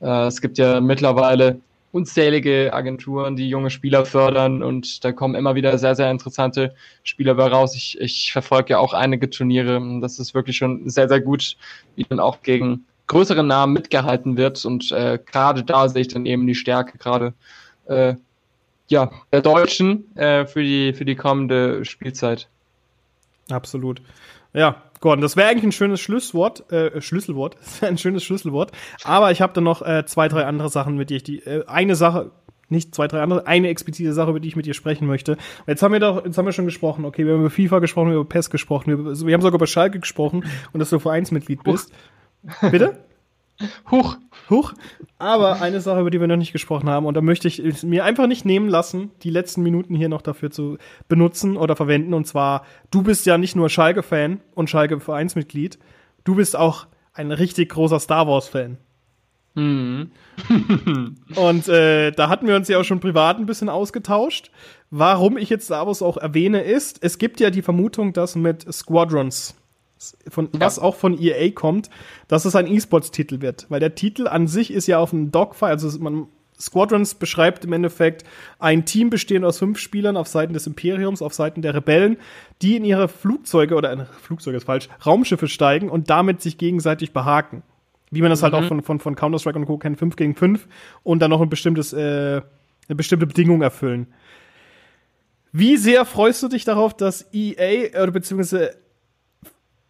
Äh, 0.00 0.26
es 0.26 0.40
gibt 0.40 0.58
ja 0.58 0.80
mittlerweile 0.80 1.60
unzählige 1.92 2.72
Agenturen, 2.72 3.36
die 3.36 3.48
junge 3.48 3.70
Spieler 3.70 4.04
fördern 4.04 4.62
und 4.62 5.04
da 5.04 5.12
kommen 5.12 5.34
immer 5.34 5.54
wieder 5.54 5.76
sehr, 5.78 5.94
sehr 5.94 6.10
interessante 6.10 6.74
Spieler 7.04 7.34
bei 7.34 7.46
raus. 7.46 7.76
Ich, 7.76 8.00
ich 8.00 8.32
verfolge 8.32 8.70
ja 8.70 8.78
auch 8.78 8.94
einige 8.94 9.30
Turniere. 9.30 9.80
Das 10.00 10.18
ist 10.18 10.34
wirklich 10.34 10.56
schon 10.56 10.88
sehr, 10.88 11.08
sehr 11.08 11.20
gut, 11.20 11.56
wie 11.94 12.04
dann 12.04 12.18
auch 12.18 12.42
gegen 12.42 12.86
größere 13.06 13.44
Namen 13.44 13.74
mitgehalten 13.74 14.38
wird 14.38 14.64
und 14.64 14.90
äh, 14.90 15.18
gerade 15.24 15.62
da 15.62 15.88
sehe 15.88 16.02
ich 16.02 16.08
dann 16.08 16.24
eben 16.24 16.46
die 16.46 16.54
Stärke 16.54 16.96
gerade 16.96 17.34
äh, 17.86 18.14
ja, 18.88 19.10
der 19.32 19.42
Deutschen 19.42 20.16
äh, 20.16 20.46
für, 20.46 20.62
die, 20.62 20.94
für 20.94 21.04
die 21.04 21.16
kommende 21.16 21.84
Spielzeit. 21.84 22.48
Absolut. 23.50 24.00
Ja, 24.54 24.82
Gordon, 25.02 25.20
das 25.20 25.36
wäre 25.36 25.48
eigentlich 25.48 25.64
ein 25.64 25.72
schönes 25.72 26.00
Schlusswort, 26.00 26.70
äh, 26.72 27.00
Schlüsselwort, 27.02 27.56
ein 27.82 27.98
schönes 27.98 28.24
Schlüsselwort. 28.24 28.72
Aber 29.04 29.30
ich 29.30 29.42
habe 29.42 29.52
da 29.52 29.60
noch 29.60 29.82
äh, 29.82 30.06
zwei, 30.06 30.28
drei 30.28 30.46
andere 30.46 30.70
Sachen, 30.70 30.96
mit 30.96 31.10
die 31.10 31.16
ich 31.16 31.22
die, 31.22 31.40
äh, 31.40 31.66
eine 31.66 31.94
Sache, 31.94 32.30
nicht 32.70 32.94
zwei, 32.94 33.08
drei 33.08 33.20
andere, 33.20 33.46
eine 33.46 33.68
explizite 33.68 34.14
Sache, 34.14 34.30
über 34.30 34.40
die 34.40 34.48
ich 34.48 34.56
mit 34.56 34.64
dir 34.64 34.72
sprechen 34.72 35.06
möchte. 35.06 35.36
Jetzt 35.66 35.82
haben 35.82 35.92
wir 35.92 36.00
doch, 36.00 36.24
jetzt 36.24 36.38
haben 36.38 36.46
wir 36.46 36.52
schon 36.52 36.64
gesprochen, 36.64 37.04
okay, 37.04 37.26
wir 37.26 37.34
haben 37.34 37.40
über 37.40 37.50
FIFA 37.50 37.80
gesprochen, 37.80 38.06
wir 38.08 38.14
haben 38.14 38.22
über 38.22 38.28
PES 38.28 38.48
gesprochen, 38.48 38.86
wir, 38.86 39.26
wir 39.26 39.34
haben 39.34 39.42
sogar 39.42 39.58
über 39.58 39.66
Schalke 39.66 40.00
gesprochen 40.00 40.44
und 40.72 40.80
dass 40.80 40.88
du 40.88 40.98
Vereinsmitglied 40.98 41.62
bist. 41.62 41.92
Bitte? 42.70 42.98
Huch. 43.90 44.16
Huch. 44.50 44.72
Aber 45.18 45.62
eine 45.62 45.80
Sache, 45.80 46.00
über 46.00 46.10
die 46.10 46.20
wir 46.20 46.26
noch 46.26 46.36
nicht 46.36 46.52
gesprochen 46.52 46.88
haben, 46.88 47.06
und 47.06 47.14
da 47.14 47.20
möchte 47.20 47.48
ich 47.48 47.58
es 47.58 47.82
mir 47.82 48.04
einfach 48.04 48.26
nicht 48.26 48.44
nehmen 48.44 48.68
lassen, 48.68 49.10
die 49.22 49.30
letzten 49.30 49.62
Minuten 49.62 49.94
hier 49.94 50.08
noch 50.08 50.22
dafür 50.22 50.50
zu 50.50 50.78
benutzen 51.08 51.56
oder 51.56 51.76
verwenden. 51.76 52.14
Und 52.14 52.26
zwar, 52.26 52.64
du 52.90 53.02
bist 53.02 53.26
ja 53.26 53.38
nicht 53.38 53.56
nur 53.56 53.68
Schalke-Fan 53.68 54.40
und 54.54 54.70
Schalke-Vereinsmitglied, 54.70 55.78
du 56.24 56.34
bist 56.34 56.56
auch 56.56 56.86
ein 57.14 57.30
richtig 57.32 57.70
großer 57.70 58.00
Star 58.00 58.26
Wars-Fan. 58.26 58.78
Mhm. 59.54 60.10
und 61.36 61.68
äh, 61.68 62.10
da 62.12 62.28
hatten 62.28 62.46
wir 62.46 62.56
uns 62.56 62.68
ja 62.68 62.78
auch 62.78 62.84
schon 62.84 63.00
privat 63.00 63.38
ein 63.38 63.46
bisschen 63.46 63.68
ausgetauscht. 63.68 64.50
Warum 64.90 65.36
ich 65.36 65.50
jetzt 65.50 65.66
Star 65.66 65.86
Wars 65.86 66.02
auch 66.02 66.16
erwähne, 66.16 66.62
ist, 66.62 67.02
es 67.02 67.18
gibt 67.18 67.38
ja 67.40 67.50
die 67.50 67.62
Vermutung, 67.62 68.12
dass 68.12 68.34
mit 68.34 68.72
Squadrons 68.72 69.54
von, 70.28 70.48
ja. 70.52 70.60
was 70.60 70.78
auch 70.78 70.96
von 70.96 71.20
EA 71.20 71.50
kommt, 71.50 71.90
dass 72.28 72.44
es 72.44 72.56
ein 72.56 72.66
E-Sports-Titel 72.66 73.40
wird. 73.40 73.66
Weil 73.68 73.80
der 73.80 73.94
Titel 73.94 74.26
an 74.26 74.46
sich 74.46 74.72
ist 74.72 74.86
ja 74.86 74.98
auf 74.98 75.12
einem 75.12 75.30
Dogfight, 75.30 75.70
also 75.70 75.98
man, 75.98 76.26
Squadrons 76.62 77.14
beschreibt 77.16 77.64
im 77.64 77.72
Endeffekt 77.72 78.24
ein 78.58 78.84
Team 78.84 79.10
bestehend 79.10 79.44
aus 79.44 79.58
fünf 79.58 79.78
Spielern 79.78 80.16
auf 80.16 80.28
Seiten 80.28 80.52
des 80.52 80.66
Imperiums, 80.66 81.20
auf 81.20 81.34
Seiten 81.34 81.60
der 81.60 81.74
Rebellen, 81.74 82.16
die 82.62 82.76
in 82.76 82.84
ihre 82.84 83.08
Flugzeuge 83.08 83.74
oder 83.74 83.92
äh, 83.92 84.04
Flugzeuge 84.20 84.56
ist 84.56 84.64
falsch, 84.64 84.88
Raumschiffe 85.04 85.48
steigen 85.48 85.90
und 85.90 86.08
damit 86.08 86.40
sich 86.40 86.58
gegenseitig 86.58 87.12
behaken. 87.12 87.62
Wie 88.10 88.20
man 88.20 88.30
das 88.30 88.42
halt 88.42 88.52
mhm. 88.52 88.56
halt 88.56 88.64
auch 88.64 88.68
von, 88.68 88.82
von, 88.82 89.00
von 89.00 89.16
Counter-Strike 89.16 89.58
und 89.58 89.66
Co. 89.66 89.78
kennt, 89.78 89.98
5 89.98 90.16
gegen 90.16 90.34
5 90.34 90.68
und 91.02 91.20
dann 91.20 91.30
noch 91.30 91.40
ein 91.40 91.48
bestimmtes, 91.48 91.92
äh, 91.92 92.42
eine 92.88 92.96
bestimmte 92.96 93.26
Bedingung 93.26 93.62
erfüllen. 93.62 94.06
Wie 95.50 95.76
sehr 95.76 96.04
freust 96.04 96.42
du 96.42 96.48
dich 96.48 96.64
darauf, 96.64 96.94
dass 96.94 97.26
EA 97.32 98.02
oder 98.02 98.12
beziehungsweise 98.12 98.74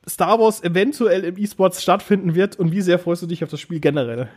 Star 0.09 0.39
Wars 0.39 0.63
eventuell 0.63 1.25
im 1.25 1.39
E-Sports 1.39 1.83
stattfinden 1.83 2.35
wird 2.35 2.57
und 2.57 2.73
wie 2.73 2.81
sehr 2.81 2.99
freust 2.99 3.23
du 3.23 3.27
dich 3.27 3.45
auf 3.45 3.51
das 3.51 3.61
Spiel 3.61 3.81
generell? 3.81 4.29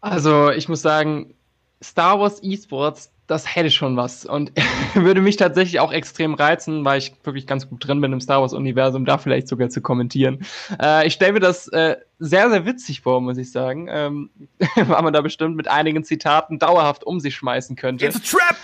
Also, 0.00 0.50
ich 0.50 0.68
muss 0.68 0.82
sagen, 0.82 1.34
Star 1.82 2.20
Wars 2.20 2.40
E-Sports, 2.42 3.12
das 3.26 3.54
hätte 3.54 3.70
schon 3.70 3.96
was 3.96 4.24
und 4.24 4.52
würde 4.94 5.20
mich 5.20 5.36
tatsächlich 5.36 5.80
auch 5.80 5.92
extrem 5.92 6.34
reizen, 6.34 6.84
weil 6.84 6.98
ich 6.98 7.12
wirklich 7.24 7.46
ganz 7.46 7.68
gut 7.68 7.86
drin 7.86 8.00
bin 8.00 8.12
im 8.12 8.20
Star 8.20 8.40
Wars-Universum, 8.40 9.04
da 9.04 9.18
vielleicht 9.18 9.48
sogar 9.48 9.68
zu 9.70 9.80
kommentieren. 9.80 10.44
Äh, 10.80 11.06
ich 11.06 11.14
stelle 11.14 11.34
mir 11.34 11.40
das 11.40 11.68
äh, 11.68 11.96
sehr, 12.18 12.50
sehr 12.50 12.66
witzig 12.66 13.02
vor, 13.02 13.20
muss 13.20 13.38
ich 13.38 13.50
sagen, 13.50 13.88
ähm, 13.90 14.30
weil 14.74 15.02
man 15.02 15.12
da 15.12 15.20
bestimmt 15.20 15.56
mit 15.56 15.68
einigen 15.68 16.04
Zitaten 16.04 16.58
dauerhaft 16.58 17.04
um 17.04 17.20
sich 17.20 17.36
schmeißen 17.36 17.76
könnte. 17.76 18.06
It's 18.06 18.16
a 18.16 18.38
trap! 18.38 18.56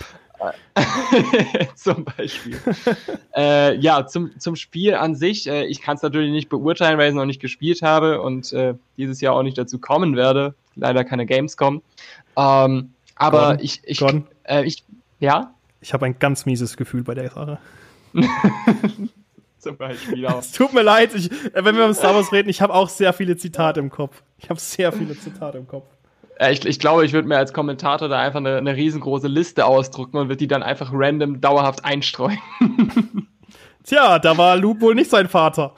zum 1.75 2.05
Beispiel. 2.05 2.59
äh, 3.35 3.75
ja, 3.77 4.05
zum, 4.07 4.39
zum 4.39 4.55
Spiel 4.55 4.95
an 4.95 5.15
sich. 5.15 5.47
Äh, 5.47 5.65
ich 5.65 5.81
kann 5.81 5.95
es 5.97 6.01
natürlich 6.01 6.31
nicht 6.31 6.49
beurteilen, 6.49 6.97
weil 6.97 7.05
ich 7.05 7.09
es 7.11 7.15
noch 7.15 7.25
nicht 7.25 7.41
gespielt 7.41 7.81
habe 7.81 8.21
und 8.21 8.51
äh, 8.53 8.75
dieses 8.97 9.21
Jahr 9.21 9.35
auch 9.35 9.43
nicht 9.43 9.57
dazu 9.57 9.79
kommen 9.79 10.15
werde. 10.15 10.55
Leider 10.75 11.03
keine 11.03 11.25
Gamescom. 11.25 11.81
Ähm, 12.37 12.93
aber 13.15 13.39
Gordon, 13.39 13.59
ich, 13.63 13.81
ich, 13.85 13.99
Gordon. 13.99 14.27
äh, 14.43 14.63
ich, 14.65 14.83
ja, 15.19 15.53
Ich 15.81 15.93
habe 15.93 16.05
ein 16.05 16.19
ganz 16.19 16.45
mieses 16.45 16.77
Gefühl 16.77 17.03
bei 17.03 17.13
der 17.13 17.29
Sache. 17.29 17.59
zum 19.65 19.77
Beispiel 19.77 20.25
auch. 20.27 20.39
Es 20.39 20.51
tut 20.51 20.73
mir 20.73 20.83
leid, 20.83 21.13
ich, 21.15 21.31
äh, 21.31 21.65
wenn 21.65 21.75
wir 21.75 21.85
um 21.85 21.93
Star 21.93 22.13
Wars 22.15 22.31
reden, 22.31 22.49
ich 22.49 22.61
habe 22.61 22.73
auch 22.73 22.87
sehr 22.87 23.13
viele 23.13 23.35
Zitate 23.35 23.79
im 23.79 23.89
Kopf. 23.89 24.21
Ich 24.37 24.49
habe 24.49 24.59
sehr 24.59 24.91
viele 24.91 25.17
Zitate 25.17 25.57
im 25.57 25.67
Kopf. 25.67 25.87
Äh, 26.39 26.53
ich, 26.53 26.65
ich 26.65 26.79
glaube, 26.79 27.05
ich 27.05 27.13
würde 27.13 27.27
mir 27.27 27.37
als 27.37 27.53
Kommentator 27.53 28.07
da 28.09 28.19
einfach 28.19 28.39
eine, 28.39 28.57
eine 28.57 28.75
riesengroße 28.75 29.27
Liste 29.27 29.65
ausdrucken 29.65 30.17
und 30.17 30.27
würde 30.27 30.37
die 30.37 30.47
dann 30.47 30.63
einfach 30.63 30.91
random 30.93 31.41
dauerhaft 31.41 31.85
einstreuen. 31.85 32.39
Tja, 33.83 34.19
da 34.19 34.37
war 34.37 34.57
Luke 34.57 34.81
wohl 34.81 34.95
nicht 34.95 35.09
sein 35.09 35.29
Vater. 35.29 35.73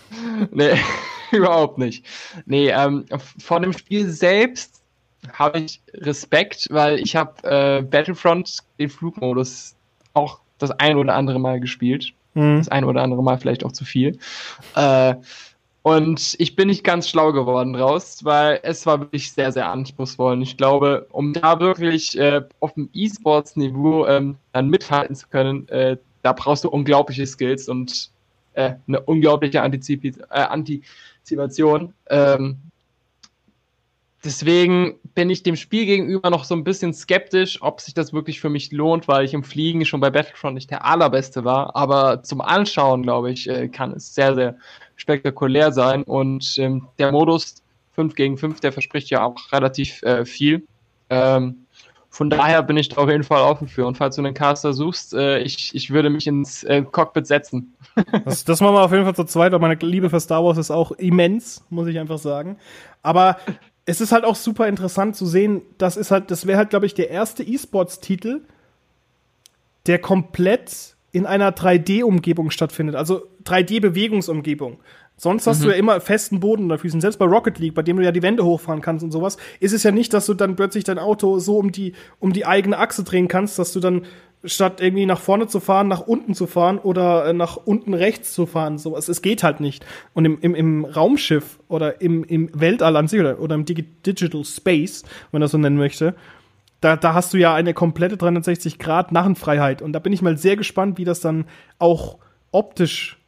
nee, 0.50 0.74
überhaupt 1.32 1.78
nicht. 1.78 2.04
Nee, 2.46 2.70
ähm, 2.70 3.04
vor 3.38 3.60
dem 3.60 3.72
Spiel 3.72 4.08
selbst 4.08 4.82
habe 5.32 5.60
ich 5.60 5.80
Respekt, 5.94 6.66
weil 6.70 6.98
ich 6.98 7.14
habe 7.14 7.32
äh, 7.44 7.82
Battlefront 7.82 8.58
den 8.78 8.88
Flugmodus 8.88 9.76
auch 10.14 10.40
das 10.58 10.70
ein 10.72 10.96
oder 10.96 11.14
andere 11.14 11.38
Mal 11.38 11.60
gespielt. 11.60 12.12
Hm. 12.34 12.58
Das 12.58 12.68
ein 12.68 12.84
oder 12.84 13.02
andere 13.02 13.22
Mal 13.22 13.38
vielleicht 13.38 13.64
auch 13.64 13.72
zu 13.72 13.84
viel. 13.84 14.18
Äh, 14.74 15.14
und 15.82 16.36
ich 16.38 16.54
bin 16.54 16.68
nicht 16.68 16.84
ganz 16.84 17.08
schlau 17.08 17.32
geworden 17.32 17.72
draus, 17.72 18.24
weil 18.24 18.60
es 18.62 18.86
war 18.86 19.00
wirklich 19.00 19.32
sehr, 19.32 19.50
sehr 19.50 19.68
anspruchsvoll. 19.68 20.34
Und 20.34 20.42
ich 20.42 20.56
glaube, 20.56 21.08
um 21.10 21.32
da 21.32 21.58
wirklich 21.58 22.16
äh, 22.16 22.42
auf 22.60 22.74
dem 22.74 22.88
E-Sports-Niveau 22.92 24.06
ähm, 24.06 24.36
dann 24.52 24.68
mithalten 24.68 25.16
zu 25.16 25.26
können, 25.28 25.68
äh, 25.68 25.96
da 26.22 26.32
brauchst 26.32 26.62
du 26.62 26.68
unglaubliche 26.68 27.26
Skills 27.26 27.68
und 27.68 28.10
äh, 28.52 28.74
eine 28.86 29.00
unglaubliche 29.00 29.60
Antizip 29.60 30.04
äh, 30.04 30.22
Antizipation. 30.30 31.94
Ähm, 32.08 32.58
deswegen 34.24 34.98
bin 35.14 35.30
ich 35.30 35.42
dem 35.42 35.56
Spiel 35.56 35.86
gegenüber 35.86 36.30
noch 36.30 36.44
so 36.44 36.54
ein 36.54 36.64
bisschen 36.64 36.94
skeptisch, 36.94 37.60
ob 37.60 37.80
sich 37.80 37.94
das 37.94 38.12
wirklich 38.12 38.40
für 38.40 38.48
mich 38.48 38.72
lohnt, 38.72 39.08
weil 39.08 39.24
ich 39.24 39.34
im 39.34 39.44
Fliegen 39.44 39.84
schon 39.84 40.00
bei 40.00 40.10
Battlefront 40.10 40.54
nicht 40.54 40.70
der 40.70 40.84
allerbeste 40.84 41.44
war. 41.44 41.76
Aber 41.76 42.22
zum 42.22 42.40
Anschauen, 42.40 43.02
glaube 43.02 43.30
ich, 43.30 43.48
äh, 43.48 43.68
kann 43.68 43.92
es 43.92 44.14
sehr, 44.14 44.34
sehr 44.34 44.56
spektakulär 44.96 45.72
sein. 45.72 46.02
Und 46.04 46.54
ähm, 46.58 46.88
der 46.98 47.12
Modus 47.12 47.62
5 47.94 48.14
gegen 48.14 48.38
5, 48.38 48.60
der 48.60 48.72
verspricht 48.72 49.10
ja 49.10 49.24
auch 49.24 49.36
relativ 49.52 50.02
äh, 50.02 50.24
viel. 50.24 50.66
Ähm, 51.10 51.66
von 52.12 52.28
daher 52.28 52.62
bin 52.62 52.76
ich 52.76 52.90
da 52.90 52.98
auf 52.98 53.08
jeden 53.08 53.24
Fall 53.24 53.40
offen 53.40 53.68
für. 53.68 53.86
Und 53.86 53.96
falls 53.96 54.16
du 54.16 54.22
einen 54.22 54.34
Caster 54.34 54.74
suchst, 54.74 55.14
äh, 55.14 55.38
ich, 55.38 55.74
ich 55.74 55.90
würde 55.90 56.10
mich 56.10 56.26
ins 56.26 56.62
äh, 56.64 56.82
Cockpit 56.82 57.26
setzen. 57.26 57.74
Das, 58.24 58.44
das 58.44 58.62
machen 58.62 58.74
wir 58.74 58.82
auf 58.82 58.92
jeden 58.92 59.04
Fall 59.04 59.14
zu 59.14 59.24
zweit, 59.24 59.52
weil 59.52 59.58
meine 59.58 59.74
Liebe 59.74 60.08
für 60.08 60.18
Star 60.18 60.42
Wars 60.42 60.56
ist 60.56 60.70
auch 60.70 60.92
immens, 60.92 61.62
muss 61.68 61.86
ich 61.88 61.98
einfach 61.98 62.16
sagen. 62.16 62.56
Aber 63.02 63.36
es 63.84 64.00
ist 64.00 64.12
halt 64.12 64.24
auch 64.24 64.36
super 64.36 64.68
interessant 64.68 65.16
zu 65.16 65.26
sehen, 65.26 65.62
das 65.78 65.96
ist 65.96 66.10
halt, 66.10 66.30
das 66.30 66.46
wäre 66.46 66.58
halt, 66.58 66.70
glaube 66.70 66.86
ich, 66.86 66.94
der 66.94 67.10
erste 67.10 67.42
E-Sports-Titel, 67.42 68.42
der 69.86 69.98
komplett 69.98 70.96
in 71.10 71.26
einer 71.26 71.50
3D-Umgebung 71.50 72.50
stattfindet, 72.50 72.94
also 72.94 73.26
3D-Bewegungsumgebung. 73.44 74.78
Sonst 75.16 75.46
hast 75.46 75.62
du 75.62 75.68
ja 75.68 75.74
immer 75.74 76.00
festen 76.00 76.40
Boden 76.40 76.64
unter 76.64 76.78
Füßen. 76.78 77.00
Selbst 77.00 77.18
bei 77.18 77.26
Rocket 77.26 77.58
League, 77.58 77.74
bei 77.74 77.82
dem 77.82 77.96
du 77.96 78.02
ja 78.02 78.10
die 78.10 78.22
Wände 78.22 78.44
hochfahren 78.44 78.80
kannst 78.80 79.04
und 79.04 79.12
sowas, 79.12 79.36
ist 79.60 79.72
es 79.72 79.82
ja 79.82 79.92
nicht, 79.92 80.12
dass 80.14 80.26
du 80.26 80.34
dann 80.34 80.56
plötzlich 80.56 80.84
dein 80.84 80.98
Auto 80.98 81.38
so 81.38 81.58
um 81.58 81.70
die, 81.70 81.92
um 82.18 82.32
die 82.32 82.46
eigene 82.46 82.78
Achse 82.78 83.04
drehen 83.04 83.28
kannst, 83.28 83.58
dass 83.58 83.72
du 83.72 83.78
dann 83.78 84.06
statt 84.44 84.80
irgendwie 84.80 85.06
nach 85.06 85.20
vorne 85.20 85.46
zu 85.46 85.60
fahren, 85.60 85.88
nach 85.88 86.00
unten 86.00 86.34
zu 86.34 86.46
fahren 86.46 86.78
oder 86.78 87.26
äh, 87.26 87.32
nach 87.32 87.56
unten 87.56 87.94
rechts 87.94 88.32
zu 88.32 88.46
fahren. 88.46 88.78
Sowas. 88.78 89.08
Es 89.08 89.22
geht 89.22 89.42
halt 89.42 89.60
nicht. 89.60 89.86
Und 90.14 90.24
im, 90.24 90.38
im, 90.40 90.54
im 90.54 90.84
Raumschiff 90.84 91.60
oder 91.68 92.00
im, 92.00 92.24
im 92.24 92.48
Weltall 92.52 92.96
an 92.96 93.08
sich 93.08 93.20
oder, 93.20 93.38
oder 93.40 93.54
im 93.54 93.64
Digi 93.64 93.82
Digital 93.82 94.44
Space, 94.44 95.02
wenn 95.02 95.38
man 95.38 95.42
das 95.42 95.52
so 95.52 95.58
nennen 95.58 95.76
möchte, 95.76 96.14
da, 96.80 96.96
da 96.96 97.14
hast 97.14 97.32
du 97.32 97.38
ja 97.38 97.54
eine 97.54 97.74
komplette 97.74 98.16
360 98.16 98.78
Grad 98.78 99.12
Narrenfreiheit. 99.12 99.82
Und 99.82 99.92
da 99.92 100.00
bin 100.00 100.12
ich 100.12 100.22
mal 100.22 100.36
sehr 100.36 100.56
gespannt, 100.56 100.98
wie 100.98 101.04
das 101.04 101.20
dann 101.20 101.44
auch 101.78 102.18
optisch, 102.50 103.18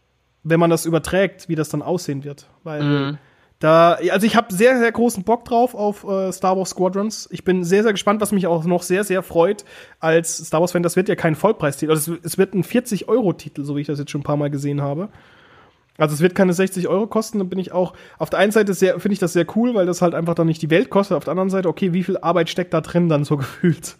wenn 0.42 0.58
man 0.58 0.70
das 0.70 0.84
überträgt, 0.86 1.48
wie 1.48 1.54
das 1.54 1.68
dann 1.68 1.82
aussehen 1.82 2.24
wird. 2.24 2.48
Weil 2.64 2.82
Mhm. 2.82 3.18
Da, 3.64 3.96
also 4.10 4.26
ich 4.26 4.36
habe 4.36 4.52
sehr, 4.52 4.78
sehr 4.78 4.92
großen 4.92 5.24
Bock 5.24 5.46
drauf 5.46 5.74
auf 5.74 6.04
äh, 6.04 6.30
Star 6.32 6.54
Wars 6.54 6.70
Squadrons. 6.70 7.30
Ich 7.32 7.44
bin 7.44 7.64
sehr, 7.64 7.82
sehr 7.82 7.92
gespannt, 7.92 8.20
was 8.20 8.30
mich 8.30 8.46
auch 8.46 8.62
noch 8.64 8.82
sehr, 8.82 9.04
sehr 9.04 9.22
freut 9.22 9.64
als 10.00 10.36
Star 10.36 10.60
Wars-Fan. 10.60 10.82
Das 10.82 10.96
wird 10.96 11.08
ja 11.08 11.14
kein 11.14 11.34
Vollpreistitel. 11.34 11.90
Also 11.90 12.12
es, 12.12 12.20
es 12.24 12.38
wird 12.38 12.52
ein 12.52 12.62
40-Euro-Titel, 12.62 13.64
so 13.64 13.74
wie 13.74 13.80
ich 13.80 13.86
das 13.86 13.98
jetzt 13.98 14.10
schon 14.10 14.20
ein 14.20 14.24
paar 14.24 14.36
Mal 14.36 14.50
gesehen 14.50 14.82
habe. 14.82 15.08
Also 15.96 16.12
es 16.12 16.20
wird 16.20 16.34
keine 16.34 16.52
60 16.52 16.88
Euro 16.88 17.06
kosten, 17.06 17.38
dann 17.38 17.48
bin 17.48 17.58
ich 17.58 17.72
auch, 17.72 17.94
auf 18.18 18.28
der 18.28 18.40
einen 18.40 18.52
Seite 18.52 18.74
sehr, 18.74 19.00
finde 19.00 19.14
ich 19.14 19.18
das 19.18 19.32
sehr 19.32 19.46
cool, 19.56 19.74
weil 19.74 19.86
das 19.86 20.02
halt 20.02 20.12
einfach 20.12 20.34
dann 20.34 20.48
nicht 20.48 20.60
die 20.60 20.68
Welt 20.68 20.90
kostet, 20.90 21.16
auf 21.16 21.24
der 21.24 21.30
anderen 21.30 21.50
Seite, 21.50 21.68
okay, 21.68 21.94
wie 21.94 22.02
viel 22.02 22.18
Arbeit 22.18 22.50
steckt 22.50 22.74
da 22.74 22.82
drin 22.82 23.08
dann 23.08 23.24
so 23.24 23.36
gefühlt? 23.38 23.96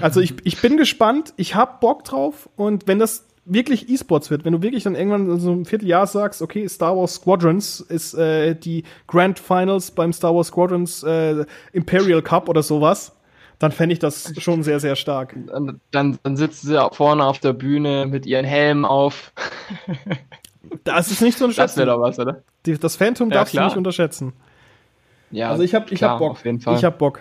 Also 0.00 0.20
ich, 0.20 0.34
ich 0.42 0.60
bin 0.60 0.76
gespannt, 0.76 1.34
ich 1.36 1.54
hab 1.54 1.80
Bock 1.80 2.02
drauf 2.02 2.48
und 2.56 2.88
wenn 2.88 2.98
das 2.98 3.26
wirklich 3.44 3.88
E-Sports 3.88 4.30
wird, 4.30 4.44
wenn 4.44 4.52
du 4.52 4.62
wirklich 4.62 4.84
dann 4.84 4.94
irgendwann 4.94 5.28
in 5.30 5.40
so 5.40 5.50
einem 5.52 5.64
Vierteljahr 5.64 6.06
sagst, 6.06 6.42
okay, 6.42 6.68
Star 6.68 6.96
Wars 6.96 7.14
Squadrons 7.14 7.80
ist 7.80 8.14
äh, 8.14 8.54
die 8.54 8.84
Grand 9.08 9.38
Finals 9.38 9.90
beim 9.90 10.12
Star 10.12 10.34
Wars 10.34 10.48
Squadrons 10.48 11.02
äh, 11.02 11.44
Imperial 11.72 12.22
Cup 12.22 12.48
oder 12.48 12.62
sowas, 12.62 13.16
dann 13.58 13.72
fände 13.72 13.92
ich 13.94 13.98
das 13.98 14.32
schon 14.38 14.62
sehr, 14.62 14.78
sehr 14.80 14.96
stark. 14.96 15.34
Dann, 15.46 15.80
dann, 16.22 16.36
sitzen 16.36 16.68
sie 16.68 16.78
auch 16.82 16.94
vorne 16.94 17.24
auf 17.24 17.38
der 17.40 17.52
Bühne 17.52 18.06
mit 18.06 18.26
ihren 18.26 18.44
Helmen 18.44 18.84
auf. 18.84 19.32
Das 20.84 21.10
ist 21.10 21.20
nicht 21.20 21.36
zu 21.36 21.44
Das 21.48 21.56
unterschätzen. 21.58 21.78
wäre 21.78 21.90
doch 21.90 22.00
was, 22.00 22.18
oder? 22.20 22.42
Die- 22.64 22.78
Das 22.78 22.94
Phantom 22.96 23.28
Ja, 23.30 23.34
darfst 23.38 23.52
du 23.52 23.58
klar. 23.58 23.66
nicht 23.66 23.76
unterschätzen. 23.76 24.32
Ja, 25.32 25.50
Also 25.50 25.64
ich 25.64 25.74
hab, 25.74 25.90
ich 25.90 25.98
klar, 25.98 26.12
hab 26.12 26.18
Bock. 26.20 26.30
Auf 26.32 26.44
jeden 26.44 26.60
Fall. 26.60 26.76
Ich 26.78 26.84
hab 26.84 26.98
Bock. 26.98 27.20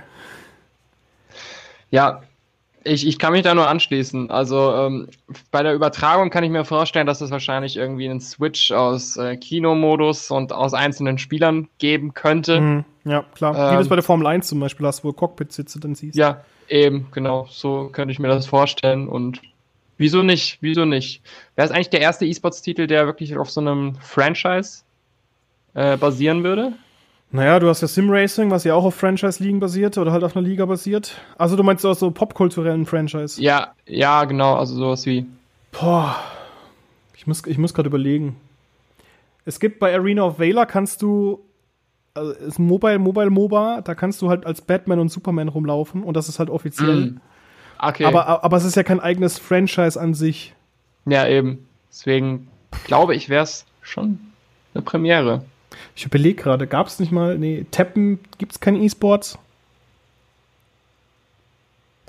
Ja, 1.89 2.21
ich, 2.83 3.07
ich 3.07 3.19
kann 3.19 3.33
mich 3.33 3.43
da 3.43 3.53
nur 3.53 3.67
anschließen. 3.67 4.31
Also 4.31 4.73
ähm, 4.73 5.07
bei 5.51 5.63
der 5.63 5.73
Übertragung 5.73 6.29
kann 6.29 6.43
ich 6.43 6.49
mir 6.49 6.65
vorstellen, 6.65 7.07
dass 7.07 7.21
es 7.21 7.29
wahrscheinlich 7.31 7.77
irgendwie 7.77 8.09
einen 8.09 8.19
Switch 8.21 8.71
aus 8.71 9.17
äh, 9.17 9.37
Kinomodus 9.37 10.31
und 10.31 10.51
aus 10.51 10.73
einzelnen 10.73 11.17
Spielern 11.17 11.67
geben 11.77 12.13
könnte. 12.13 12.59
Mhm. 12.59 12.85
Ja, 13.05 13.23
klar. 13.35 13.55
Wie 13.55 13.59
Ähm, 13.59 13.75
du 13.75 13.81
es 13.81 13.89
bei 13.89 13.95
der 13.95 14.03
Formel 14.03 14.27
1 14.27 14.47
zum 14.47 14.59
Beispiel 14.59 14.85
hast, 14.85 15.03
wo 15.03 15.09
du 15.09 15.13
Cockpit-Sitze 15.13 15.79
dann 15.79 15.95
siehst. 15.95 16.15
Ja, 16.15 16.43
eben, 16.69 17.07
genau. 17.11 17.47
So 17.49 17.89
könnte 17.91 18.11
ich 18.11 18.19
mir 18.19 18.27
das 18.27 18.47
vorstellen. 18.47 19.07
Und 19.07 19.41
wieso 19.97 20.23
nicht? 20.23 20.57
Wieso 20.61 20.85
nicht? 20.85 21.21
Wäre 21.55 21.67
es 21.67 21.73
eigentlich 21.73 21.89
der 21.89 22.01
erste 22.01 22.25
E-Sports-Titel, 22.25 22.87
der 22.87 23.05
wirklich 23.05 23.37
auf 23.37 23.49
so 23.51 23.61
einem 23.61 23.95
Franchise 24.01 24.83
äh, 25.73 25.97
basieren 25.97 26.43
würde? 26.43 26.73
Naja, 27.33 27.59
du 27.59 27.69
hast 27.69 27.81
ja 27.81 27.87
Sim 27.87 28.09
Racing, 28.09 28.51
was 28.51 28.65
ja 28.65 28.75
auch 28.75 28.83
auf 28.83 28.95
Franchise-Ligen 28.95 29.61
basiert 29.61 29.97
oder 29.97 30.11
halt 30.11 30.23
auf 30.23 30.35
einer 30.35 30.45
Liga 30.45 30.65
basiert. 30.65 31.21
Also 31.37 31.55
du 31.55 31.63
meinst 31.63 31.85
aus 31.85 31.99
so 31.99 32.11
popkulturellen 32.11 32.85
Franchise? 32.85 33.41
Ja, 33.41 33.73
ja, 33.85 34.25
genau. 34.25 34.55
Also 34.55 34.75
sowas 34.75 35.05
wie. 35.05 35.25
Boah. 35.71 36.17
Ich 37.15 37.27
muss, 37.27 37.45
ich 37.45 37.57
muss 37.57 37.73
gerade 37.73 37.87
überlegen. 37.87 38.35
Es 39.45 39.59
gibt 39.59 39.79
bei 39.79 39.93
Arena 39.93 40.23
of 40.23 40.39
Valor 40.39 40.65
kannst 40.65 41.01
du, 41.01 41.39
also 42.13 42.31
ist 42.33 42.59
ein 42.59 42.67
Mobile, 42.67 42.99
Mobile 42.99 43.29
MOBA, 43.29 43.81
da 43.81 43.95
kannst 43.95 44.21
du 44.21 44.29
halt 44.29 44.45
als 44.45 44.61
Batman 44.61 44.99
und 44.99 45.09
Superman 45.09 45.47
rumlaufen 45.47 46.03
und 46.03 46.17
das 46.17 46.27
ist 46.27 46.37
halt 46.37 46.49
offiziell. 46.49 47.11
Mm. 47.11 47.21
Okay. 47.79 48.05
Aber, 48.05 48.43
aber 48.43 48.57
es 48.57 48.65
ist 48.65 48.75
ja 48.75 48.83
kein 48.83 48.99
eigenes 48.99 49.39
Franchise 49.39 49.99
an 49.99 50.13
sich. 50.13 50.53
ja, 51.05 51.27
eben. 51.27 51.65
Deswegen 51.89 52.47
glaube 52.85 53.15
ich, 53.15 53.29
wäre 53.29 53.43
es 53.43 53.65
schon 53.81 54.19
eine 54.73 54.81
Premiere. 54.83 55.43
Ich 55.95 56.05
überlege 56.05 56.41
gerade, 56.41 56.67
gab 56.67 56.87
es 56.87 56.99
nicht 56.99 57.11
mal, 57.11 57.37
nee, 57.37 57.65
Teppen, 57.71 58.19
gibt 58.37 58.53
es 58.53 58.59
keine 58.59 58.79
E-Sports? 58.79 59.37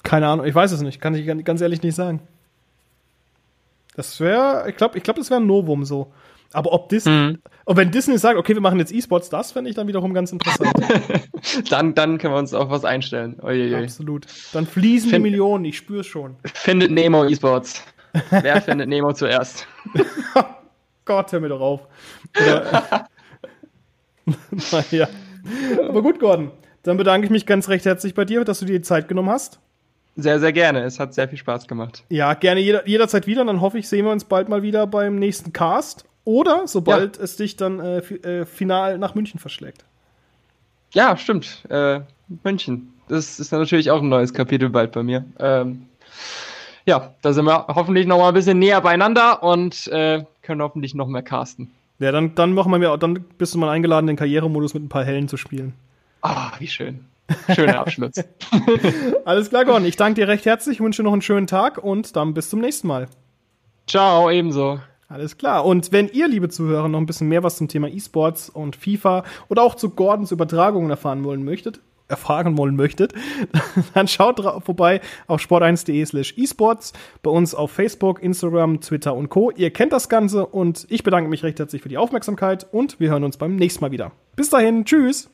Keine 0.02 0.28
Ahnung, 0.28 0.46
ich 0.46 0.54
weiß 0.54 0.72
es 0.72 0.80
nicht, 0.80 1.00
kann 1.00 1.14
ich 1.14 1.26
gan- 1.26 1.44
ganz 1.44 1.60
ehrlich 1.60 1.82
nicht 1.82 1.94
sagen. 1.94 2.20
Das 3.94 4.18
wäre, 4.20 4.68
ich 4.68 4.76
glaube, 4.76 4.98
ich 4.98 5.04
glaube, 5.04 5.20
das 5.20 5.30
wäre 5.30 5.40
ein 5.40 5.46
Novum 5.46 5.84
so. 5.84 6.12
Aber 6.54 6.72
ob 6.72 6.88
Disney, 6.90 7.12
mhm. 7.12 7.38
und 7.64 7.76
wenn 7.76 7.90
Disney 7.90 8.18
sagt, 8.18 8.38
okay, 8.38 8.54
wir 8.54 8.60
machen 8.60 8.78
jetzt 8.78 8.92
E-Sports, 8.92 9.30
das 9.30 9.52
fände 9.52 9.70
ich 9.70 9.76
dann 9.76 9.86
wiederum 9.86 10.12
ganz 10.12 10.32
interessant. 10.32 10.72
dann, 11.70 11.94
dann 11.94 12.18
können 12.18 12.34
wir 12.34 12.38
uns 12.38 12.52
auf 12.52 12.68
was 12.68 12.84
einstellen. 12.84 13.38
Ojeje. 13.40 13.78
Absolut. 13.78 14.26
Dann 14.52 14.66
fließen 14.66 15.10
Find, 15.10 15.24
die 15.24 15.30
Millionen, 15.30 15.64
ich 15.64 15.78
spüre 15.78 16.00
es 16.00 16.06
schon. 16.06 16.36
Findet 16.44 16.90
Nemo 16.90 17.24
E-Sports. 17.24 17.82
Wer 18.30 18.60
findet 18.60 18.88
Nemo 18.88 19.14
zuerst? 19.14 19.66
Gott, 21.04 21.32
hör 21.32 21.40
mir 21.40 21.48
doch 21.48 21.60
auf. 21.60 21.80
naja. 24.72 25.08
Aber 25.88 26.02
gut, 26.02 26.20
Gordon. 26.20 26.50
Dann 26.82 26.96
bedanke 26.96 27.26
ich 27.26 27.30
mich 27.30 27.46
ganz 27.46 27.68
recht 27.68 27.84
herzlich 27.84 28.14
bei 28.14 28.24
dir, 28.24 28.44
dass 28.44 28.58
du 28.60 28.64
dir 28.64 28.78
die 28.78 28.82
Zeit 28.82 29.08
genommen 29.08 29.30
hast. 29.30 29.60
Sehr, 30.16 30.40
sehr 30.40 30.52
gerne. 30.52 30.82
Es 30.82 31.00
hat 31.00 31.14
sehr 31.14 31.28
viel 31.28 31.38
Spaß 31.38 31.68
gemacht. 31.68 32.04
Ja, 32.08 32.34
gerne 32.34 32.60
jeder, 32.60 32.86
jederzeit 32.86 33.26
wieder. 33.26 33.40
Und 33.42 33.46
dann 33.46 33.60
hoffe 33.60 33.78
ich, 33.78 33.88
sehen 33.88 34.04
wir 34.04 34.12
uns 34.12 34.24
bald 34.24 34.48
mal 34.48 34.62
wieder 34.62 34.86
beim 34.86 35.16
nächsten 35.16 35.52
Cast. 35.52 36.04
Oder 36.24 36.66
sobald 36.66 37.16
ja. 37.16 37.22
es 37.22 37.36
dich 37.36 37.56
dann 37.56 37.80
äh, 37.80 37.98
äh, 37.98 38.44
final 38.44 38.98
nach 38.98 39.14
München 39.14 39.40
verschlägt. 39.40 39.84
Ja, 40.92 41.16
stimmt. 41.16 41.64
Äh, 41.68 42.00
München. 42.44 42.92
Das 43.08 43.40
ist 43.40 43.52
natürlich 43.52 43.90
auch 43.90 44.00
ein 44.00 44.08
neues 44.08 44.32
Kapitel 44.32 44.68
bald 44.68 44.92
bei 44.92 45.02
mir. 45.02 45.24
Ähm, 45.38 45.86
ja, 46.84 47.14
da 47.22 47.32
sind 47.32 47.44
wir 47.44 47.66
hoffentlich 47.68 48.06
noch 48.06 48.18
mal 48.18 48.28
ein 48.28 48.34
bisschen 48.34 48.58
näher 48.58 48.80
beieinander 48.80 49.42
und 49.42 49.86
äh, 49.88 50.24
können 50.42 50.62
hoffentlich 50.62 50.94
noch 50.94 51.06
mehr 51.06 51.22
casten. 51.22 51.70
Ja, 52.02 52.10
dann, 52.10 52.34
dann 52.34 52.52
machen 52.52 52.72
wir 52.72 52.78
mir, 52.78 52.96
dann 52.98 53.24
bist 53.38 53.54
du 53.54 53.58
mal 53.58 53.70
eingeladen, 53.70 54.08
den 54.08 54.16
Karrieremodus 54.16 54.74
mit 54.74 54.82
ein 54.82 54.88
paar 54.88 55.04
Hellen 55.04 55.28
zu 55.28 55.36
spielen. 55.36 55.74
Ah, 56.20 56.50
wie 56.58 56.66
schön. 56.66 57.04
Schöner 57.54 57.78
Abschluss. 57.78 58.14
Alles 59.24 59.50
klar, 59.50 59.64
Gordon. 59.64 59.84
Ich 59.84 59.96
danke 59.96 60.20
dir 60.20 60.28
recht 60.28 60.44
herzlich, 60.44 60.80
wünsche 60.80 61.04
noch 61.04 61.12
einen 61.12 61.22
schönen 61.22 61.46
Tag 61.46 61.78
und 61.78 62.16
dann 62.16 62.34
bis 62.34 62.50
zum 62.50 62.60
nächsten 62.60 62.88
Mal. 62.88 63.06
Ciao, 63.86 64.30
ebenso. 64.30 64.80
Alles 65.08 65.38
klar. 65.38 65.64
Und 65.64 65.92
wenn 65.92 66.08
ihr, 66.08 66.26
liebe 66.26 66.48
Zuhörer, 66.48 66.88
noch 66.88 66.98
ein 66.98 67.06
bisschen 67.06 67.28
mehr 67.28 67.42
was 67.42 67.56
zum 67.56 67.68
Thema 67.68 67.88
E-Sports 67.88 68.50
und 68.50 68.76
FIFA 68.76 69.24
oder 69.48 69.62
auch 69.62 69.74
zu 69.74 69.90
Gordons 69.90 70.32
Übertragungen 70.32 70.90
erfahren 70.90 71.22
wollen 71.22 71.44
möchtet, 71.44 71.80
erfahren 72.12 72.56
wollen 72.56 72.76
möchtet, 72.76 73.12
dann 73.94 74.06
schaut 74.06 74.40
vorbei 74.64 75.00
auf 75.26 75.40
sport1.de 75.40 76.04
slash 76.04 76.34
esports, 76.36 76.92
bei 77.22 77.30
uns 77.30 77.54
auf 77.54 77.72
Facebook, 77.72 78.22
Instagram, 78.22 78.80
Twitter 78.80 79.14
und 79.14 79.28
Co. 79.28 79.50
Ihr 79.50 79.72
kennt 79.72 79.92
das 79.92 80.08
Ganze 80.08 80.46
und 80.46 80.86
ich 80.88 81.02
bedanke 81.02 81.28
mich 81.28 81.42
recht 81.42 81.58
herzlich 81.58 81.82
für 81.82 81.88
die 81.88 81.98
Aufmerksamkeit 81.98 82.66
und 82.70 83.00
wir 83.00 83.10
hören 83.10 83.24
uns 83.24 83.36
beim 83.36 83.56
nächsten 83.56 83.80
Mal 83.80 83.90
wieder. 83.90 84.12
Bis 84.36 84.50
dahin, 84.50 84.84
tschüss! 84.84 85.28